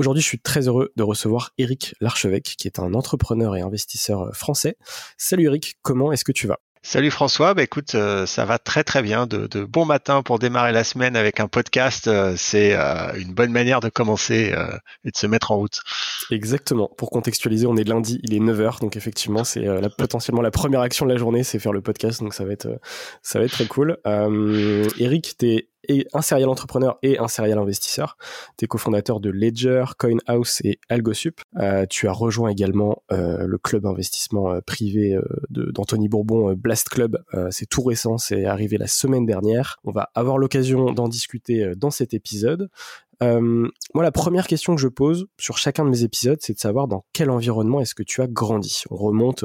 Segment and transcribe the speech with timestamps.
[0.00, 4.34] Aujourd'hui, je suis très heureux de recevoir Eric Larchevêque, qui est un entrepreneur et investisseur
[4.34, 4.78] français.
[5.18, 6.58] Salut Eric, comment est-ce que tu vas?
[6.82, 9.26] Salut François, bah écoute, euh, ça va très très bien.
[9.26, 13.34] De, de, bon matin pour démarrer la semaine avec un podcast, euh, c'est euh, une
[13.34, 14.54] bonne manière de commencer
[15.04, 15.80] et de se mettre en route.
[16.30, 16.90] Exactement.
[16.96, 19.66] Pour contextualiser, on est lundi, il est 9h, donc effectivement, c'est
[19.98, 22.80] potentiellement la première action de la journée, c'est faire le podcast, donc ça va être
[23.20, 23.98] ça va être très cool.
[24.98, 28.16] Eric, t'es et un serial entrepreneur et un serial investisseur.
[28.56, 31.40] Tu es cofondateur de Ledger, CoinHouse et AlgoSup.
[31.58, 35.18] Euh, tu as rejoint également euh, le club investissement euh, privé
[35.50, 37.22] d'Anthony Bourbon, Blast Club.
[37.50, 39.78] c'est tout récent, c'est arrivé la semaine dernière.
[39.84, 42.70] On va avoir l'occasion d'en discuter dans cet épisode.
[43.20, 46.88] moi, la première question que je pose sur chacun de mes épisodes, c'est de savoir
[46.88, 48.82] dans quel environnement est-ce que tu as grandi.
[48.90, 49.44] On remonte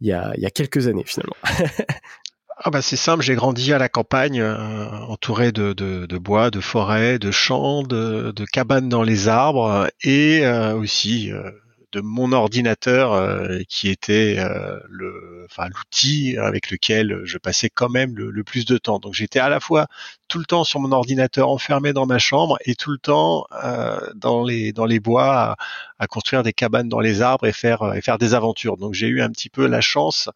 [0.00, 1.36] il y, a, il y a quelques années finalement.
[2.60, 6.60] Ah bah c'est simple, j'ai grandi à la campagne, euh, entouré de, de, bois, de
[6.60, 11.50] forêts, de champs, de, de cabanes dans les arbres et euh, aussi euh,
[11.92, 17.88] de mon ordinateur euh, qui était euh, le, enfin l'outil avec lequel je passais quand
[17.88, 18.98] même le, plus de temps.
[18.98, 19.86] Donc j'étais à la fois
[20.28, 23.98] tout le temps sur mon ordinateur enfermé dans ma chambre et tout le temps euh,
[24.14, 25.56] dans les dans les bois
[25.98, 28.76] à, construire des cabanes dans les arbres et faire et faire des aventures.
[28.76, 30.28] Donc j'ai eu un petit peu la chance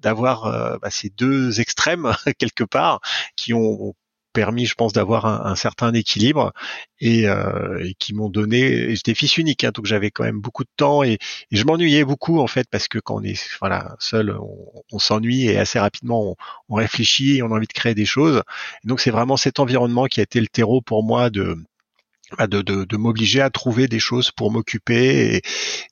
[0.00, 3.00] d'avoir bah, ces deux extrêmes quelque part
[3.36, 3.94] qui ont
[4.32, 6.52] permis, je pense, d'avoir un, certain équilibre
[7.00, 8.94] et, euh, qui m'ont donné.
[8.94, 11.18] J'étais fils unique, hein, donc j'avais quand même beaucoup de temps et,
[11.50, 14.36] je m'ennuyais beaucoup en fait parce que quand on est voilà seul,
[14.92, 16.36] on, s'ennuie et assez rapidement
[16.68, 18.42] on, réfléchit et on a envie de créer des choses.
[18.84, 21.56] donc c'est vraiment cet environnement qui a été le terreau pour moi de
[22.38, 25.42] bah, de, de, m'obliger à trouver des choses pour m'occuper et,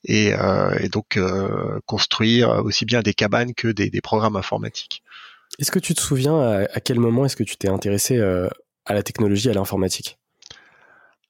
[0.05, 5.03] et, euh, donc euh, construire aussi bien des cabanes que des, des programmes informatiques.
[5.59, 8.47] Est-ce que tu te souviens à, quel moment est-ce que tu t'es intéressé euh,
[8.85, 10.17] à la technologie, à l'informatique?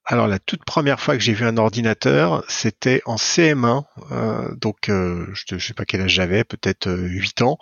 [0.06, 4.90] Alors la toute première fois que j'ai vu un ordinateur, c'était en CM1, euh, donc
[4.90, 7.58] euh, je ne sais pas quel âge j'avais, peut-être 8 ans,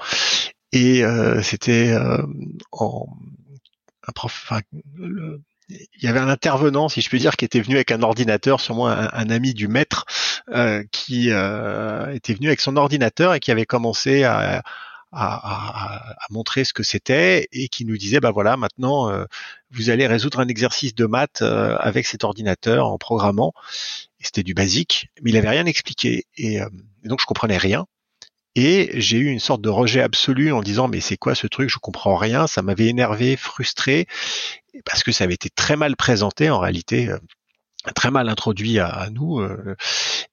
[0.72, 1.04] et
[1.42, 1.98] c'était
[2.72, 3.08] en
[4.08, 4.54] un prof,
[5.70, 8.60] il y avait un intervenant, si je puis dire, qui était venu avec un ordinateur,
[8.60, 10.06] sûrement un, un ami du maître,
[10.92, 14.64] qui était venu avec son ordinateur et qui avait commencé à,
[15.12, 19.26] à, à, montrer ce que c'était et qui nous disait bah voilà maintenant euh,
[19.72, 23.54] vous allez résoudre un exercice de maths euh, avec cet ordinateur en programmant.
[24.20, 26.26] C'était du basique mais il avait rien expliqué.
[26.38, 26.70] Et, euh,
[27.04, 27.86] et donc je comprenais rien.
[28.56, 31.70] Et j'ai eu une sorte de rejet absolu en disant mais c'est quoi ce truc?
[31.70, 32.48] Je comprends rien.
[32.48, 34.08] Ça m'avait énervé frustré
[34.86, 37.10] parce que ça avait été très mal présenté en réalité
[37.96, 39.42] très mal introduit à, nous.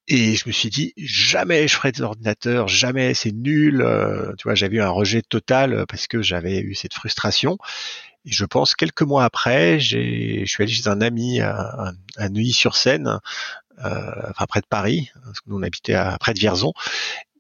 [0.09, 3.85] et je me suis dit jamais je ferai des ordinateurs, jamais c'est nul.
[4.39, 7.59] tu vois, j'avais eu un rejet total parce que j'avais eu cette frustration.
[8.25, 11.95] Et je pense quelques mois après, je suis allé chez un ami à
[12.29, 13.21] Neuilly-sur-Seine,
[13.79, 16.73] enfin près de Paris, parce que nous on habitait à, près de Vierzon,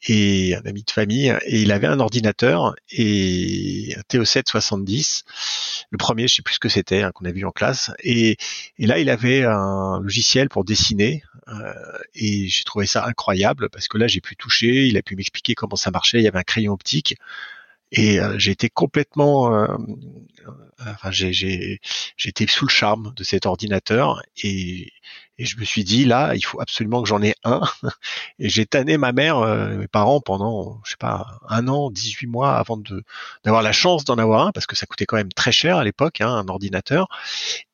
[0.08, 5.24] et un ami de famille, et il avait un ordinateur et un TO7 70,
[5.90, 8.36] le premier, je sais plus ce que c'était, hein, qu'on a vu en classe, et,
[8.78, 11.72] et, là il avait un logiciel pour dessiner, euh,
[12.14, 15.54] et j'ai trouvé ça incroyable parce que là j'ai pu toucher, il a pu m'expliquer
[15.54, 17.16] comment ça marchait, il y avait un crayon optique,
[17.92, 19.66] et euh, j'ai été complètement, euh,
[20.46, 20.52] euh,
[20.86, 21.80] enfin j'ai j'ai
[22.24, 24.92] été sous le charme de cet ordinateur et,
[25.38, 27.62] et je me suis dit là il faut absolument que j'en ai un
[28.38, 29.40] et j'ai tanné ma mère,
[29.76, 33.04] mes parents pendant je sais pas un an, 18 mois avant de
[33.44, 35.84] d'avoir la chance d'en avoir un parce que ça coûtait quand même très cher à
[35.84, 37.08] l'époque hein, un ordinateur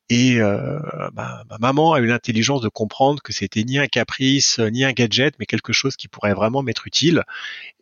[0.09, 0.79] et euh,
[1.13, 5.33] ma, maman a eu l'intelligence de comprendre que c'était ni un caprice, ni un gadget,
[5.39, 7.23] mais quelque chose qui pourrait vraiment m'être utile.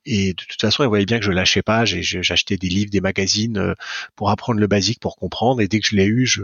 [0.06, 1.84] Et de toute façon, elle voyait bien que je lâchais pas.
[1.86, 3.74] J'achetais des livres, des magazines euh,
[4.16, 5.62] pour apprendre le basique, pour comprendre.
[5.62, 6.44] Et dès que je l'ai eu, je,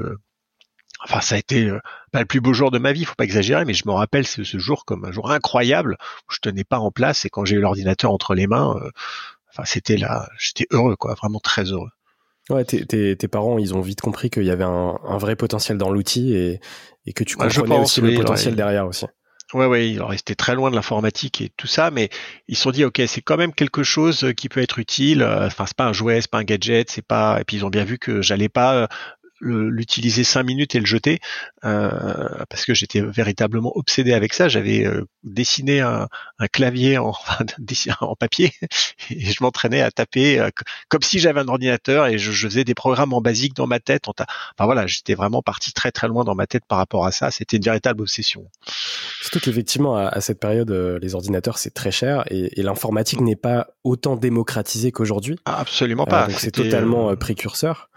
[1.03, 1.79] enfin, ça a été euh,
[2.11, 4.25] pas le plus beau jour de ma vie, faut pas exagérer, mais je me rappelle
[4.25, 5.97] ce, jour comme un jour incroyable
[6.29, 7.25] où je tenais pas en place.
[7.25, 8.75] Et quand j'ai eu l'ordinateur entre les mains,
[9.51, 11.89] enfin, c'était là, j'étais heureux, quoi, vraiment très heureux.
[12.49, 16.33] Ouais, tes, parents, ils ont vite compris qu'il y avait un, vrai potentiel dans l'outil
[16.33, 16.59] et,
[17.13, 19.05] que tu comprenais aussi le potentiel derrière aussi.
[19.53, 22.09] Ouais, ouais, ils restaient très loin de l'informatique et tout ça, mais
[22.49, 25.23] ils se sont dit, ok, c'est quand même quelque chose qui peut être utile.
[25.23, 27.39] Enfin, c'est pas un jouet, c'est pas un gadget, c'est pas.
[27.39, 28.89] Et puis ils ont bien vu que j'allais pas
[29.39, 31.19] l'utiliser cinq minutes et le jeter
[31.65, 34.47] euh, parce que j'étais véritablement obsédé avec ça.
[34.47, 36.07] J'avais euh, dessiné un,
[36.51, 37.13] clavier en,
[38.01, 38.53] en papier
[39.09, 40.49] et je m'entraînais à taper euh,
[40.89, 44.07] comme si j'avais un ordinateur et je, faisais des programmes en basique dans ma tête.
[44.07, 44.25] Enfin
[44.59, 47.31] voilà, j'étais vraiment parti très très loin dans ma tête par rapport à ça.
[47.31, 48.49] C'était une véritable obsession.
[49.21, 54.17] Surtout qu'effectivement à, cette période, les ordinateurs c'est très cher et, l'informatique n'est pas autant
[54.17, 55.39] démocratisée qu'aujourd'hui.
[55.45, 56.27] absolument pas.
[56.37, 57.89] c'est totalement précurseur.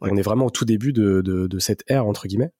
[0.00, 2.52] On est vraiment au tout début de, de, cette ère, entre guillemets.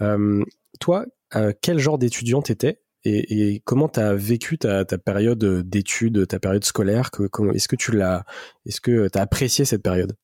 [0.00, 0.42] Euh,
[0.80, 1.04] toi,
[1.36, 6.26] euh, quel genre d'étudiant t'étais et, et comment tu as vécu ta, ta période d'études,
[6.26, 7.10] ta période scolaire?
[7.54, 8.24] Est-ce que tu l'as,
[8.64, 10.16] est-ce que tu as apprécié cette période?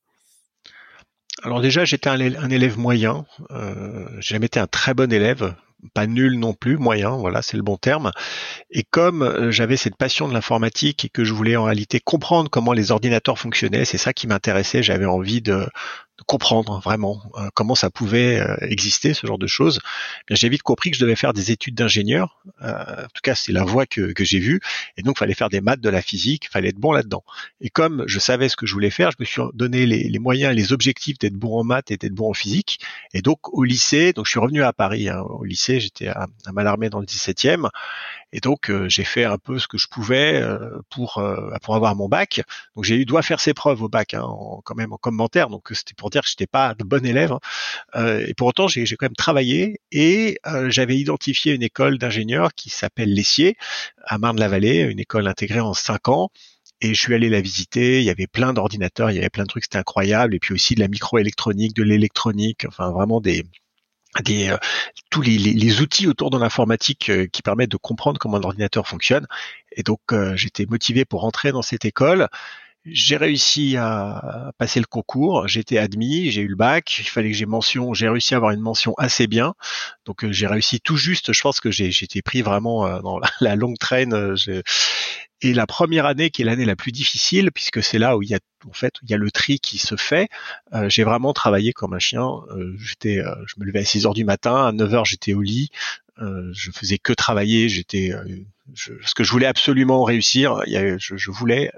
[1.42, 3.24] Alors déjà, j'étais un, élève moyen.
[3.50, 5.54] Euh, j'ai jamais été un très bon élève,
[5.94, 7.10] pas nul non plus, moyen.
[7.16, 8.10] Voilà, c'est le bon terme.
[8.70, 12.72] Et comme j'avais cette passion de l'informatique et que je voulais en réalité comprendre comment
[12.72, 14.82] les ordinateurs fonctionnaient, c'est ça qui m'intéressait.
[14.82, 15.64] J'avais envie de,
[16.26, 19.80] comprendre vraiment euh, comment ça pouvait euh, exister ce genre de choses.
[20.26, 22.40] Bien, j'ai vite compris que je devais faire des études d'ingénieur.
[22.62, 24.60] Euh, en tout cas, c'est la voie que, que j'ai vue.
[24.96, 27.24] Et donc, fallait faire des maths, de la physique, fallait être bon là-dedans.
[27.60, 30.18] Et comme je savais ce que je voulais faire, je me suis donné les, les
[30.18, 32.80] moyens les objectifs d'être bon en maths et d'être bon en physique.
[33.14, 35.08] Et donc, au lycée, donc je suis revenu à Paris.
[35.08, 35.20] Hein.
[35.20, 37.68] Au lycée, j'étais à, à Malarmé dans le 17e.
[38.32, 41.74] Et donc euh, j'ai fait un peu ce que je pouvais euh, pour euh, pour
[41.76, 42.42] avoir mon bac.
[42.76, 44.26] Donc j'ai eu doit faire ses preuves au bac, hein,
[44.64, 45.48] quand même en commentaire.
[45.48, 47.32] Donc c'était pour dire que j'étais pas de bon élève.
[47.32, 48.18] Hein.
[48.26, 50.38] et pour autant j'ai quand même travaillé et
[50.68, 53.56] j'avais identifié une école d'ingénieurs qui s'appelle Lessier
[54.04, 56.30] à Marne-la-Vallée, une école intégrée en cinq ans
[56.80, 57.98] et je suis allé la visiter.
[58.00, 60.34] Il y avait plein d'ordinateurs, il y avait plein de trucs, c'était incroyable.
[60.34, 63.44] Et puis aussi de la microélectronique, de l'électronique, enfin vraiment des
[64.30, 64.56] euh,
[65.10, 69.26] tous les, outils autour de l'informatique euh, qui permettent de comprendre comment un ordinateur fonctionne.
[69.72, 72.28] Et donc euh, j'étais motivé pour rentrer dans cette école.
[72.90, 77.30] J'ai réussi à passer le concours, j'ai été admis, j'ai eu le bac, il fallait
[77.30, 79.54] que j'ai mention, j'ai réussi à avoir une mention assez bien.
[80.04, 83.78] Donc j'ai réussi tout juste, je pense que j'ai été pris vraiment dans la, longue
[83.78, 84.36] traîne.
[85.40, 88.28] Et la première année, qui est l'année la plus difficile, puisque c'est là où il
[88.28, 90.28] y a en fait il y a le tri qui se fait,
[90.74, 92.28] euh, j'ai vraiment travaillé comme un chien.
[92.50, 95.34] Euh, j'étais, euh, je me levais à 6 heures du matin, à 9 heures j'étais
[95.34, 95.70] au lit,
[96.18, 97.68] je faisais que travailler.
[97.68, 98.12] J'étais,
[98.74, 101.70] je, ce que je voulais absolument réussir, il y a, je, je, voulais.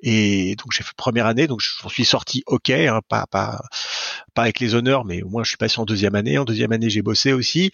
[0.00, 3.60] Et donc j'ai fait première année, donc j'en suis sorti ok, hein, pas pas
[4.34, 6.38] pas avec les honneurs, mais au moins je suis passé en deuxième année.
[6.38, 7.72] En deuxième année j'ai bossé aussi.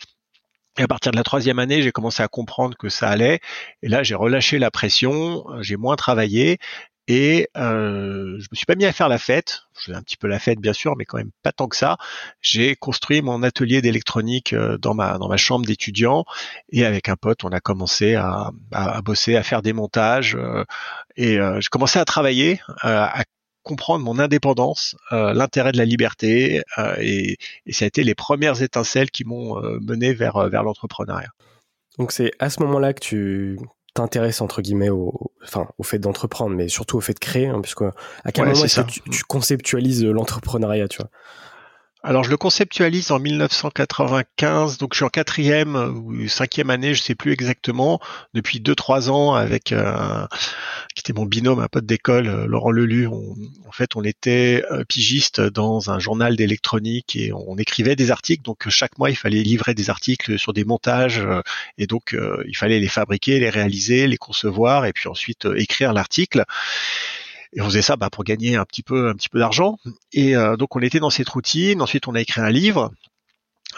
[0.79, 3.41] Et à partir de la troisième année, j'ai commencé à comprendre que ça allait.
[3.83, 6.57] Et là, j'ai relâché la pression, j'ai moins travaillé
[7.09, 9.63] et euh, je me suis pas mis à faire la fête.
[9.77, 11.77] Je faisais un petit peu la fête, bien sûr, mais quand même pas tant que
[11.77, 11.97] ça.
[12.41, 16.25] J'ai construit mon atelier d'électronique euh, dans ma dans ma chambre d'étudiant
[16.71, 20.65] et avec un pote, on a commencé à, à, bosser, à faire des montages euh,
[21.17, 23.25] et euh, j'ai commencé à travailler, à
[23.63, 27.39] comprendre mon indépendance, euh, l'intérêt de la liberté, euh, et,
[27.71, 31.31] ça a été les premières étincelles qui m'ont euh, mené vers, vers l'entrepreneuriat.
[31.99, 33.59] Donc c'est à ce moment-là que tu
[33.95, 37.61] t'intéresses entre guillemets au, enfin, au fait d'entreprendre, mais surtout au fait de créer, hein,
[37.61, 41.11] puisque à quel moment est-ce que tu, conceptualises l'entrepreneuriat, tu vois?
[42.05, 47.03] Alors je le conceptualise en 1995, donc je suis en quatrième ou cinquième année, je
[47.03, 48.01] sais plus exactement,
[48.35, 50.27] depuis deux trois ans avec euh,
[50.97, 53.07] qui était mon binôme, un pote d'école, euh, Laurent Lelu.
[53.07, 58.43] en fait, on était euh, pigiste dans un journal d'électronique et on écrivait des articles.
[58.43, 61.23] Donc chaque mois, il fallait livrer des articles sur des montages
[61.79, 62.17] et donc
[62.47, 66.45] il fallait les fabriquer, les réaliser, les concevoir et puis ensuite écrire l'article
[67.53, 69.79] et on faisait ça bah, pour gagner un petit peu un petit peu d'argent.
[70.13, 71.83] Et euh, donc on était dans cette routine.
[71.83, 72.91] Ensuite on a écrit un livre.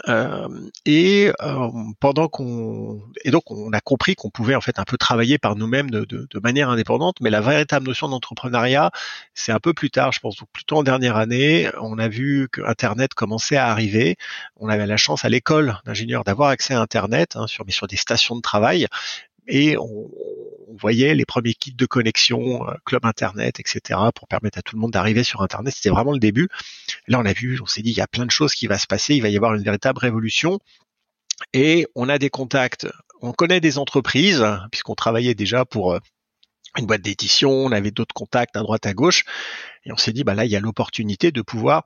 [0.08, 0.48] Euh,
[0.86, 1.68] et euh,
[2.00, 5.54] pendant qu'on et donc on a compris qu'on pouvait en fait un peu travailler par
[5.54, 8.90] nous-mêmes de, manière indépendante, mais la véritable notion d'entrepreneuriat,
[9.34, 12.48] c'est un peu plus tard, je pense, donc plutôt en dernière année, on a vu
[12.50, 14.16] que Internet commençait à arriver.
[14.56, 17.96] On avait la chance à l'école d'ingénieur d'avoir accès à Internet hein, sur sur des
[17.96, 18.88] stations de travail,
[19.46, 20.10] et on,
[20.76, 24.80] voyait les premiers kits de connexion, euh, club internet, etc., pour permettre à tout le
[24.80, 25.72] monde d'arriver sur internet.
[25.72, 26.48] C'était vraiment le début.
[27.06, 28.76] Là, on a vu, on s'est dit, il y a plein de choses qui va
[28.76, 30.58] se passer, il va y avoir une véritable révolution.
[31.52, 32.88] Et on a des contacts,
[33.22, 36.00] on connaît des entreprises, puisqu'on travaillait déjà pour euh,
[36.76, 39.24] une boîte d'édition, on avait d'autres contacts à droite à gauche,
[39.84, 41.84] et on s'est dit, bah là, il y a l'opportunité de pouvoir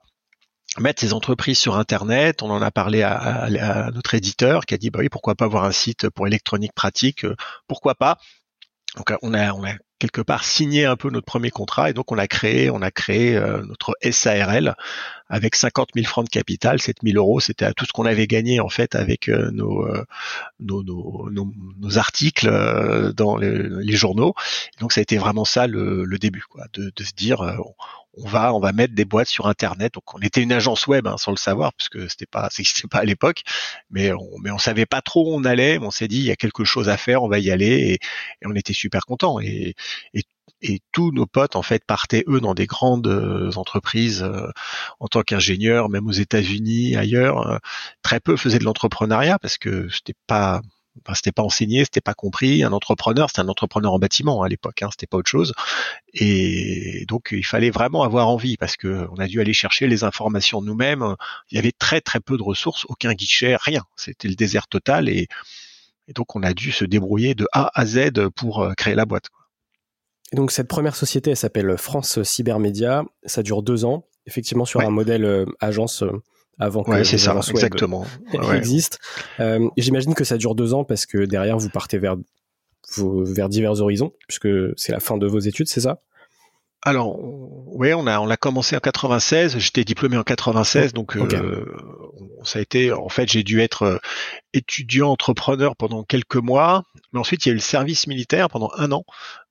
[0.79, 2.41] mettre ces entreprises sur Internet.
[2.41, 5.63] On en a parlé à, notre éditeur qui a dit bah oui pourquoi pas avoir
[5.63, 7.35] un site pour électronique pratique, euh,
[7.67, 8.17] pourquoi pas.
[8.97, 12.11] Donc on a, on a quelque part signé un peu notre premier contrat et donc
[12.11, 14.75] on a créé, on a créé euh, notre SARL
[15.27, 18.59] avec 50 000 francs de capital, 7 000 euros, c'était tout ce qu'on avait gagné
[18.59, 19.87] en fait avec euh, nos,
[20.59, 22.49] nos, nos, articles
[23.13, 24.33] dans les, journaux.
[24.79, 27.43] donc ça a été vraiment ça le, le début, quoi, de, de se dire
[28.13, 29.93] on va on va mettre des boîtes sur internet.
[29.93, 32.99] Donc on était une agence web hein, sans le savoir puisque c'était pas c'était pas
[32.99, 33.43] à l'époque,
[33.89, 35.79] mais on mais on savait pas trop où on allait.
[35.79, 37.99] on s'est dit il y a quelque chose à faire, on va y aller et,
[38.45, 39.75] on était super contents et,
[40.13, 40.23] et
[40.61, 44.49] et tous nos potes en fait partaient eux dans des grandes euh, entreprises euh,
[44.99, 47.47] en tant qu'ingénieurs, même aux États-Unis, ailleurs.
[47.47, 47.57] Euh,
[48.01, 50.61] très peu faisaient de l'entrepreneuriat parce que c'était pas
[51.13, 52.63] c'était pas enseigné, c'était pas compris.
[52.63, 55.53] Un entrepreneur, c'était un entrepreneur en bâtiment à l'époque, hein, c'était pas autre chose.
[56.13, 60.03] Et donc il fallait vraiment avoir envie parce que on a dû aller chercher les
[60.03, 61.15] informations nous-mêmes.
[61.51, 63.83] Il y avait très très peu de ressources, aucun guichet, rien.
[63.95, 65.27] C'était le désert total et,
[66.15, 69.27] donc on a dû se débrouiller de A à Z pour euh, créer la boîte.
[70.31, 73.03] Et donc cette première société, elle s'appelle France Cybermédia.
[73.25, 76.03] Ça dure deux ans, effectivement sur un modèle euh, agence.
[76.59, 78.05] Avant que c'est ça, exactement.
[78.55, 78.99] existe.
[79.39, 82.17] Euh, J'imagine que ça dure deux ans parce que derrière vous partez vers
[82.97, 86.01] vers divers horizons puisque c'est la fin de vos études, c'est ça?
[86.81, 89.57] Alors, oui, on a on a commencé en 96.
[89.57, 91.65] J'étais diplômé en 96, donc euh,
[92.43, 92.93] ça a été.
[92.93, 93.97] En fait, j'ai dû être euh,
[94.53, 98.71] étudiant entrepreneur pendant quelques mois, mais ensuite il y a eu le service militaire pendant
[98.77, 99.03] un an.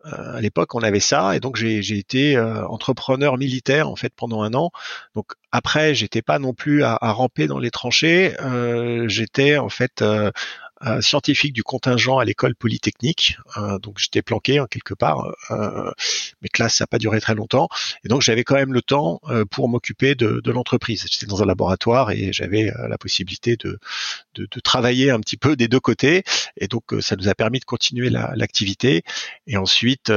[0.07, 4.41] Euh, à l'époque, on avait ça, et donc j'ai été entrepreneur militaire en fait pendant
[4.43, 4.71] un an.
[5.15, 8.35] Donc après, j'étais pas non plus à, à ramper dans les tranchées.
[9.07, 10.03] j'étais en fait
[11.01, 13.39] scientifique du contingent à l'école polytechnique.
[13.57, 15.91] Euh, donc j'étais planqué en quelque part, euh,
[16.43, 17.69] mes classes ça n'a pas duré très longtemps.
[18.05, 21.07] Et donc j'avais quand même le temps euh, pour m'occuper de, de l'entreprise.
[21.11, 23.79] J'étais dans un laboratoire et j'avais la possibilité de,
[24.35, 26.23] de, de, travailler un petit peu des deux côtés.
[26.57, 29.03] Et donc ça nous a permis de continuer l'activité.
[29.47, 30.13] et ensuite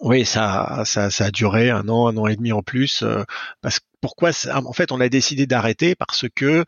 [0.00, 3.04] oui, ça, ça, ça a duré un an, un an et demi en plus.
[3.62, 6.66] parce pourquoi En fait, on a décidé d'arrêter parce que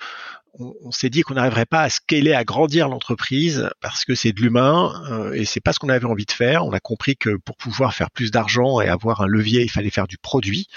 [0.58, 4.40] on, s'est dit qu'on n'arriverait pas à scaler, à grandir l'entreprise parce que c'est de
[4.40, 6.64] l'humain euh, et c'est pas ce qu'on avait envie de faire.
[6.64, 9.90] On a compris que pour pouvoir faire plus d'argent et avoir un levier, il fallait
[9.90, 10.68] faire du produit,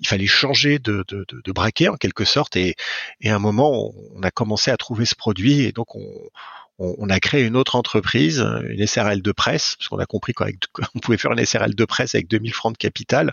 [0.00, 2.56] il fallait changer de, de, de, braquet en quelque sorte.
[2.56, 2.76] Et,
[3.20, 6.04] et à un moment, on, a commencé à trouver ce produit et donc on,
[6.78, 10.98] on, a créé une autre entreprise, une SRL de presse, parce qu'on a compris qu'on
[11.02, 13.32] pouvait faire une SRL de presse avec 2000 francs de capital.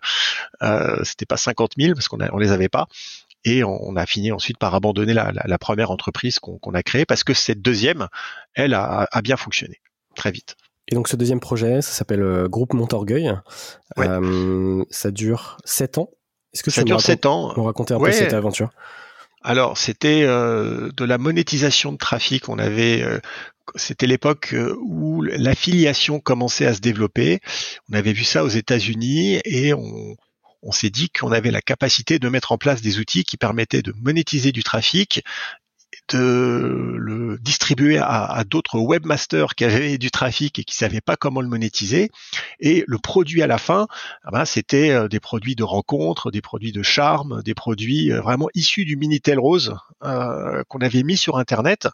[0.63, 2.87] Euh, C'était pas 50 000 parce qu'on on les avait pas.
[3.45, 7.35] Et on, a fini ensuite par abandonner la, première entreprise qu'on a créée parce que
[7.35, 8.07] cette deuxième,
[8.55, 9.81] elle, a, bien fonctionné
[10.15, 10.55] très vite.
[10.87, 13.33] Et donc ce deuxième projet, ça s'appelle euh, Groupe Montorgueil.
[13.99, 16.09] Euh, ça dure sept ans.
[16.53, 18.69] Est-ce que ça dure sept ans On raconter un peu cette aventure?
[19.43, 22.49] Alors, c'était euh, de la monétisation de trafic.
[22.49, 23.03] On avait,
[23.75, 27.41] c'était l'époque où l'affiliation commençait à se développer.
[27.91, 30.15] On avait vu ça aux États-Unis et on,
[30.65, 33.83] on s'est dit qu'on avait la capacité de mettre en place des outils qui permettaient
[33.83, 35.23] de monétiser du trafic
[36.09, 41.41] de le distribuer à, d'autres webmasters qui avaient du trafic et qui savaient pas comment
[41.41, 42.09] le monétiser.
[42.59, 43.87] Et le produit à la fin,
[44.23, 48.21] ah ben, c'était euh, des produits de rencontre, des produits de charme, des produits euh,
[48.21, 51.87] vraiment issus du Minitel Rose euh, qu'on avait mis sur Internet.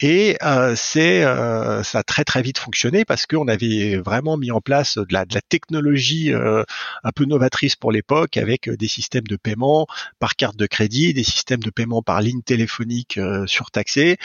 [0.00, 0.36] Et
[0.74, 5.06] c'est ça a très très vite fonctionné parce qu'on avait vraiment mis en place de
[5.10, 9.86] la, de la technologie un peu novatrice pour l'époque avec des systèmes de paiement
[10.18, 14.16] par carte de crédit, des systèmes de paiement par ligne téléphonique surtaxée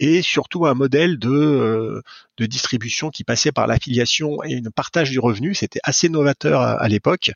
[0.00, 2.02] et surtout un modèle de,
[2.36, 5.54] de distribution qui passait par l'affiliation et une partage du revenu.
[5.54, 7.30] C'était assez novateur à, l'époque.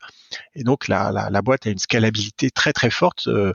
[0.55, 3.27] Et donc la, boîte a une scalabilité très très forte.
[3.27, 3.53] Euh,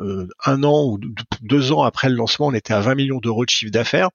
[0.00, 0.98] euh, un an ou
[1.42, 4.10] deux ans après le lancement, on était à 20 millions d'euros de chiffre d'affaires.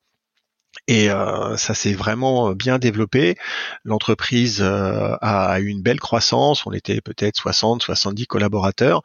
[0.87, 3.37] Et euh, ça s'est vraiment bien développé.
[3.85, 6.65] L'entreprise euh, a eu une belle croissance.
[6.65, 9.03] On était peut-être 60, 70 collaborateurs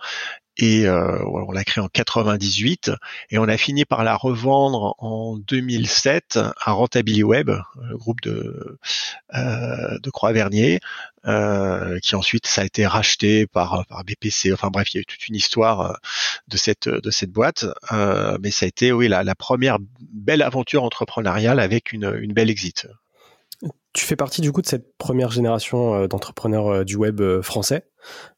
[0.58, 2.90] et euh, on l'a créé en 98
[3.30, 7.50] et on a fini par la revendre en 2007 à Rentability Web,
[7.80, 8.78] le groupe de
[9.34, 10.80] euh, de Croix-Vernier,
[11.26, 14.52] euh, qui ensuite ça a été racheté par par BPC.
[14.52, 15.96] Enfin bref, il y a eu toute une histoire
[16.48, 17.64] de cette de cette boîte,
[18.40, 22.50] mais ça a été oui la, la première belle aventure entrepreneuriale avec une, une belle
[22.50, 22.88] exit.
[23.92, 27.84] Tu fais partie du coup de cette première génération d'entrepreneurs du web français?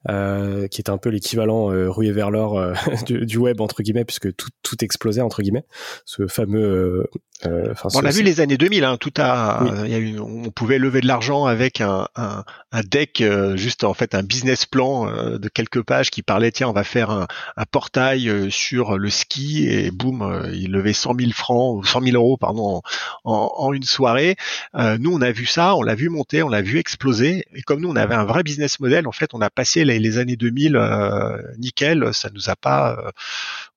[0.09, 2.73] Euh, qui était un peu l'équivalent euh, rué vers l'or euh,
[3.07, 5.67] du, web entre guillemets puisque tout, tout explosait entre guillemets.
[6.07, 7.07] Ce fameux
[7.47, 10.51] euh, on a vu les années 2000 hein, tout a il y a eu, on
[10.51, 13.23] pouvait lever de l'argent avec un, un, un deck
[13.55, 15.07] juste en fait un business plan
[15.39, 19.69] de quelques pages qui parlait tiens on va faire un, un portail sur le ski
[19.69, 22.83] et boum il levait 100 000 francs ou 100 000 euros pardon
[23.25, 24.37] en, en une soirée.
[24.75, 27.45] Nous on a vu ça on l'a vu monter on l'a vu exploser.
[27.55, 30.19] Et comme nous on avait un vrai business model en fait on a passé les,
[30.19, 33.13] années 2000 euh, nickel, ça nous a pas,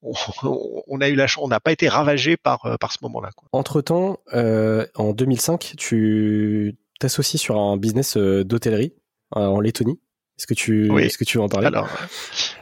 [0.03, 2.99] euh, on, a eu la chance, on n'a pas été ravagé par euh, par ce
[3.03, 3.29] moment-là.
[3.51, 8.93] Entre temps, en 2005, tu t'associes sur un business d'hôtellerie
[9.31, 9.99] en Lettonie.
[10.39, 11.67] Est-ce que tu, est-ce que tu veux en parler?
[11.67, 11.87] Alors,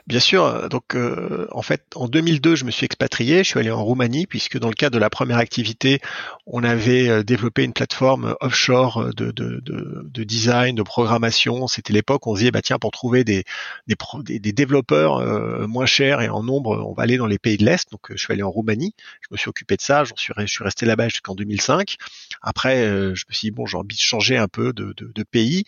[0.05, 0.67] bien sûr.
[0.67, 3.45] Donc, euh, en fait, en 2002, je me suis expatrié.
[3.45, 6.01] Je suis allé en Roumanie puisque dans le cadre de la première activité,
[6.45, 11.65] on avait euh, développé une plateforme offshore de, de, de, de design, de programmation.
[11.67, 13.45] C'était l'époque où on se disait, bah tiens, pour trouver des
[13.87, 13.95] des,
[14.39, 17.63] des, développeurs euh, moins chers et en nombre, on va aller dans les pays de
[17.63, 17.89] l'est.
[17.89, 18.93] Donc, je suis allé en Roumanie.
[19.21, 20.03] Je me suis occupé de ça.
[20.03, 21.95] J'en suis, je suis resté là-bas jusqu'en 2005.
[22.41, 25.23] Après, je me suis dit bon, j'ai envie de changer un peu de, de, de
[25.23, 25.63] pays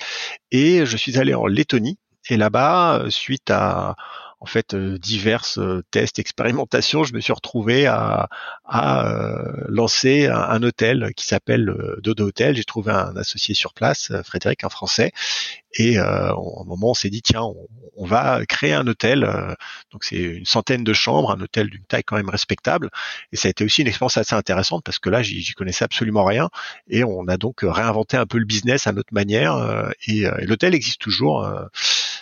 [0.51, 1.92] et je suis allé en Lettonie
[2.29, 3.95] et là-bas, euh, suite à
[4.43, 8.27] en fait euh, diverses euh, tests, expérimentations, je me suis retrouvé à,
[9.67, 12.55] lancer un, hôtel qui s'appelle Dodo Hotel.
[12.55, 15.11] J'ai trouvé un associé sur place, Frédéric, un Français,
[15.75, 19.29] et euh, un moment, on s'est dit tiens, on, va créer un hôtel.
[19.91, 22.89] donc c'est une centaine de chambres, un hôtel d'une taille quand même respectable.
[23.31, 26.25] Et ça a été aussi une expérience assez intéressante parce que là, j'y connaissais absolument
[26.25, 26.49] rien.
[26.89, 29.91] Et on a donc réinventé un peu le business à notre manière.
[30.07, 31.47] et, et l'hôtel existe toujours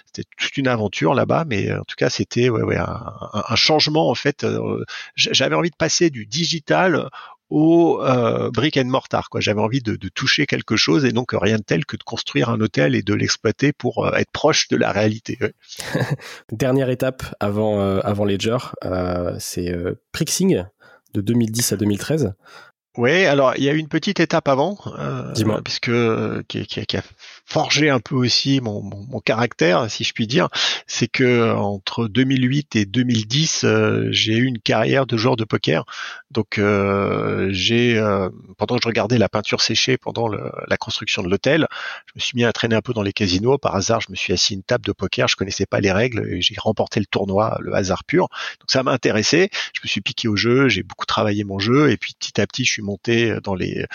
[0.05, 4.15] c'était toute une aventure là-bas, mais en tout cas c'était ouais, ouais, un, changement en
[4.15, 4.43] fait.
[4.43, 4.83] Euh,
[5.15, 7.09] j'avais envie de passer du digital
[7.49, 9.29] au euh, brick and mortar.
[9.29, 9.41] Quoi.
[9.41, 12.59] J'avais envie de, toucher quelque chose et donc rien de tel que de construire un
[12.61, 15.37] hôtel et de l'exploiter pour euh, être proche de la réalité.
[16.51, 18.57] Dernière étape avant avant Ledger,
[19.39, 19.73] c'est
[20.11, 20.63] Prixing
[21.13, 22.33] de 2010 à 2013.
[22.97, 25.91] Oui, alors il y a eu une petite étape avant, euh, puisque
[26.47, 27.01] qui, qui, qui, a
[27.45, 30.49] forgé un peu aussi mon, mon, caractère, si je puis dire,
[30.87, 35.85] c'est que entre 2008 et 2010, euh, j'ai eu une carrière de joueur de poker.
[36.31, 41.29] Donc euh, j'ai, euh, pendant que je regardais la peinture séchée pendant la construction de
[41.29, 41.67] l'hôtel,
[42.07, 43.57] je me suis mis à traîner un peu dans les casinos.
[43.57, 45.91] Par hasard, je me suis assis à une table de poker, je connaissais pas les
[45.91, 48.27] règles et j'ai remporté le tournoi, le hasard pur.
[48.59, 49.49] Donc ça m'a intéressé.
[49.73, 52.47] Je me suis piqué au jeu, j'ai beaucoup travaillé mon jeu et puis petit à
[52.47, 53.85] petit, je suis monté dans les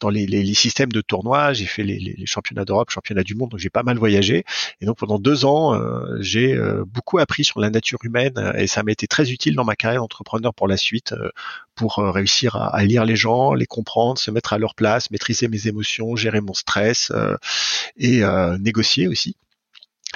[0.00, 1.52] dans les, les, systèmes de tournois.
[1.52, 4.44] J'ai fait les, championnats d'Europe, championnats du monde, donc j'ai pas mal voyagé.
[4.80, 8.66] Et donc pendant deux ans, euh, j'ai euh, beaucoup appris sur la nature humaine et
[8.66, 11.30] ça m'a été très utile dans ma carrière d'entrepreneur pour la suite, euh,
[11.74, 15.66] pour réussir à, lire les gens, les comprendre, se mettre à leur place, maîtriser mes
[15.66, 17.10] émotions, gérer mon stress
[17.96, 18.22] et
[18.58, 19.34] négocier aussi.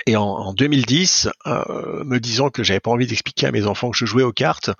[0.06, 3.96] Et en, 2010, euh, me disant que j'avais pas envie d'expliquer à mes enfants que
[3.96, 4.70] je jouais aux cartes,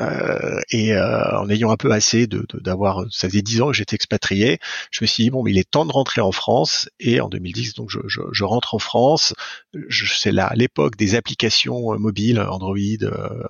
[0.00, 3.72] euh, et euh, en ayant un peu assez de d'avoir, ça faisait dix ans que
[3.74, 4.58] j'étais expatrié,
[4.90, 6.88] je me suis dit bon, mais il est temps de rentrer en France.
[7.00, 9.34] Et en 2010, donc je, je, je rentre en France.
[9.90, 12.76] C'est là l'époque des applications mobiles, Android,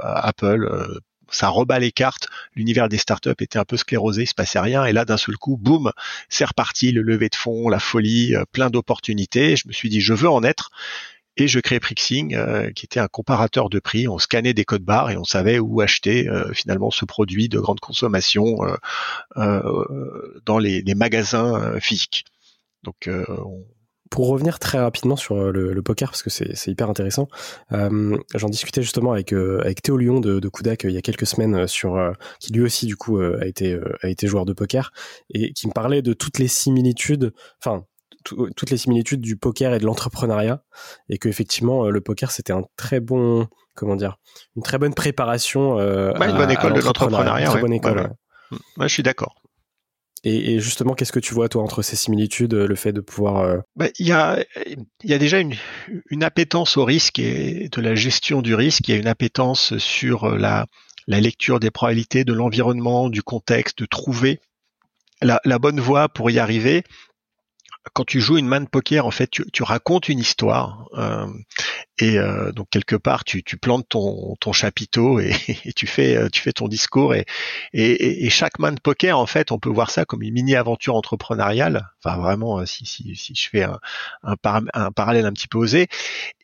[0.00, 1.00] Apple
[1.32, 2.28] ça rebat les cartes.
[2.54, 4.84] L'univers des startups était un peu sclérosé, il se passait rien.
[4.84, 5.90] Et là, d'un seul coup, boum,
[6.28, 9.56] c'est reparti, le lever de fonds, la folie, plein d'opportunités.
[9.56, 10.70] Je me suis dit, je veux en être.
[11.36, 12.36] et je crée Prixing,
[12.74, 14.06] qui était un comparateur de prix.
[14.06, 17.80] On scannait des codes barres et on savait où acheter finalement ce produit de grande
[17.80, 18.58] consommation
[19.34, 22.24] dans les, les magasins physiques.
[22.82, 23.64] Donc on,
[24.12, 27.28] pour revenir très rapidement sur euh, le, poker, parce que c'est hyper intéressant,
[27.72, 31.00] euh, j'en discutais justement avec, euh, avec Théo Lyon de, de Kudak il y a
[31.00, 34.92] quelques semaines, sur, qui lui aussi du coup a, été, a été joueur de poker,
[35.30, 37.86] et qui me parlait de toutes les similitudes, enfin
[38.24, 40.62] toutes les similitudes du poker et de l'entrepreneuriat,
[41.08, 44.18] et que effectivement le poker c'était un très bon, comment dire,
[44.56, 45.78] une très bonne préparation.
[45.80, 47.48] une bonne école de l'entrepreneuriat.
[47.48, 48.10] Très bonne école.
[48.78, 49.41] je suis d'accord.
[50.24, 53.58] Et, justement, qu'est-ce que tu vois toi entre ces similitudes, le fait de pouvoir euh,
[53.74, 54.44] bah, Il y, a,
[55.02, 55.54] y a déjà une,
[56.10, 58.86] une appétence au risque et de la gestion du risque.
[58.86, 60.66] Il y a une appétence sur euh, la,
[61.08, 64.40] la lecture des probabilités, de l'environnement, du contexte, de trouver
[65.22, 66.84] la, la, bonne voie pour y arriver
[67.94, 70.88] quand tu joues une main de poker, en fait, tu, tu racontes une histoire.
[70.94, 71.26] Euh,
[71.98, 76.16] et euh, donc quelque part, tu, tu plantes ton, ton chapiteau et, et, tu fais
[76.16, 77.14] euh, tu fais ton discours.
[77.14, 77.26] Et,
[77.72, 80.54] et, et, chaque main de poker, en fait, on peut voir ça comme une mini
[80.54, 81.88] aventure entrepreneuriale.
[82.02, 83.78] Enfin, vraiment, euh, si, si, si je fais un,
[84.22, 84.36] un,
[84.74, 85.88] un parallèle un petit peu osé.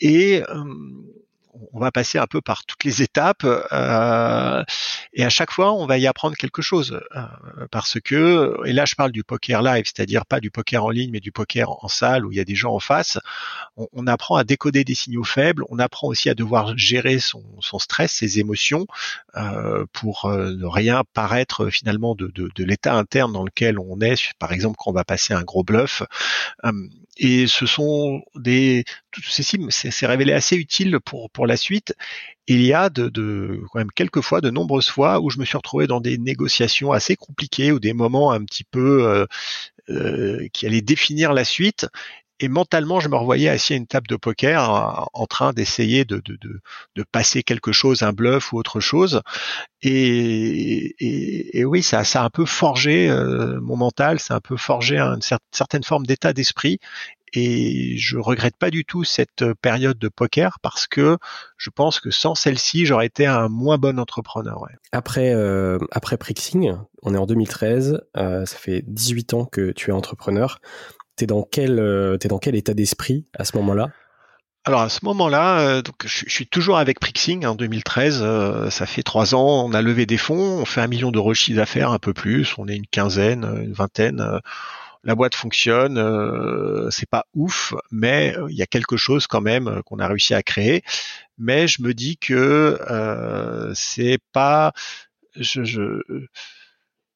[0.00, 0.42] Et
[1.72, 4.64] on va passer un peu par toutes les étapes euh,
[5.12, 8.84] et à chaque fois on va y apprendre quelque chose euh, parce que et là
[8.84, 11.88] je parle du poker live c'est-à-dire pas du poker en ligne mais du poker en,
[11.88, 13.18] salle où il y a des gens en face.
[13.76, 17.42] On, apprend à décoder des signaux faibles on apprend aussi à devoir gérer son,
[17.78, 18.86] stress ses émotions
[19.36, 24.32] euh, pour ne rien paraître finalement de, de l'état interne dans lequel on est.
[24.38, 26.02] Par exemple quand on va passer un gros bluff
[27.18, 28.84] et ce sont des
[29.22, 31.94] tout ceci c'est révélé assez utile pour la suite.
[32.46, 35.44] Il y a de, de quand même quelques fois, de nombreuses fois où je me
[35.44, 39.26] suis retrouvé dans des négociations assez compliquées ou des moments un petit peu euh,
[39.90, 41.86] euh, qui allaient définir la suite
[42.40, 46.16] et mentalement, je me revoyais assis à une table de poker en train d'essayer de,
[46.24, 46.60] de, de,
[46.94, 49.22] de, passer quelque chose, un bluff ou autre chose.
[49.82, 54.36] Et, et, et oui, ça, ça a un peu forgé euh, mon mental, ça a
[54.38, 55.22] un peu forgé une
[55.52, 56.78] certaine forme d'état d'esprit
[57.32, 61.18] et je regrette pas du tout cette euh, période de poker parce que
[61.56, 64.64] je pense que sans celle-ci, j'aurais été un moins bon entrepreneur.
[64.92, 69.90] Après, euh, après Prixing, on est en 2013, euh, ça fait 18 ans que tu
[69.90, 70.60] es entrepreneur.
[71.18, 73.90] T'es dans quel, euh, es dans quel état d'esprit à ce moment-là?
[74.64, 78.70] Alors à ce moment-là, donc je, suis toujours avec Prixing en 2013.
[78.70, 81.56] ça fait trois ans, on a levé des fonds, on fait un million de chiffre
[81.56, 82.54] d'affaires, un peu plus.
[82.58, 84.40] On est une quinzaine, une vingtaine
[85.04, 89.40] la boîte fonctionne, euh, c'est pas ouf, mais euh, il y a quelque chose quand
[89.40, 90.82] même euh, qu'on a réussi à créer.
[91.38, 94.72] Mais je me dis que euh, c'est pas,
[95.36, 96.02] je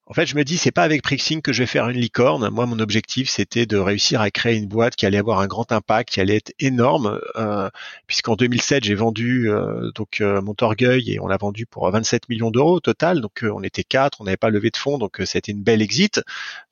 [0.07, 2.49] en fait, je me dis, c'est pas avec Prixing que je vais faire une licorne.
[2.51, 5.71] Moi, mon objectif, c'était de réussir à créer une boîte qui allait avoir un grand
[5.71, 7.71] impact, qui allait être énorme, euh,
[8.09, 12.29] puisqu'en 2007, j'ai vendu euh, donc euh, mon Torgueil et on l'a vendu pour 27
[12.29, 13.21] millions d'euros au total.
[13.21, 16.21] Donc, on était quatre, on n'avait pas levé de fonds, donc c'était une belle exit.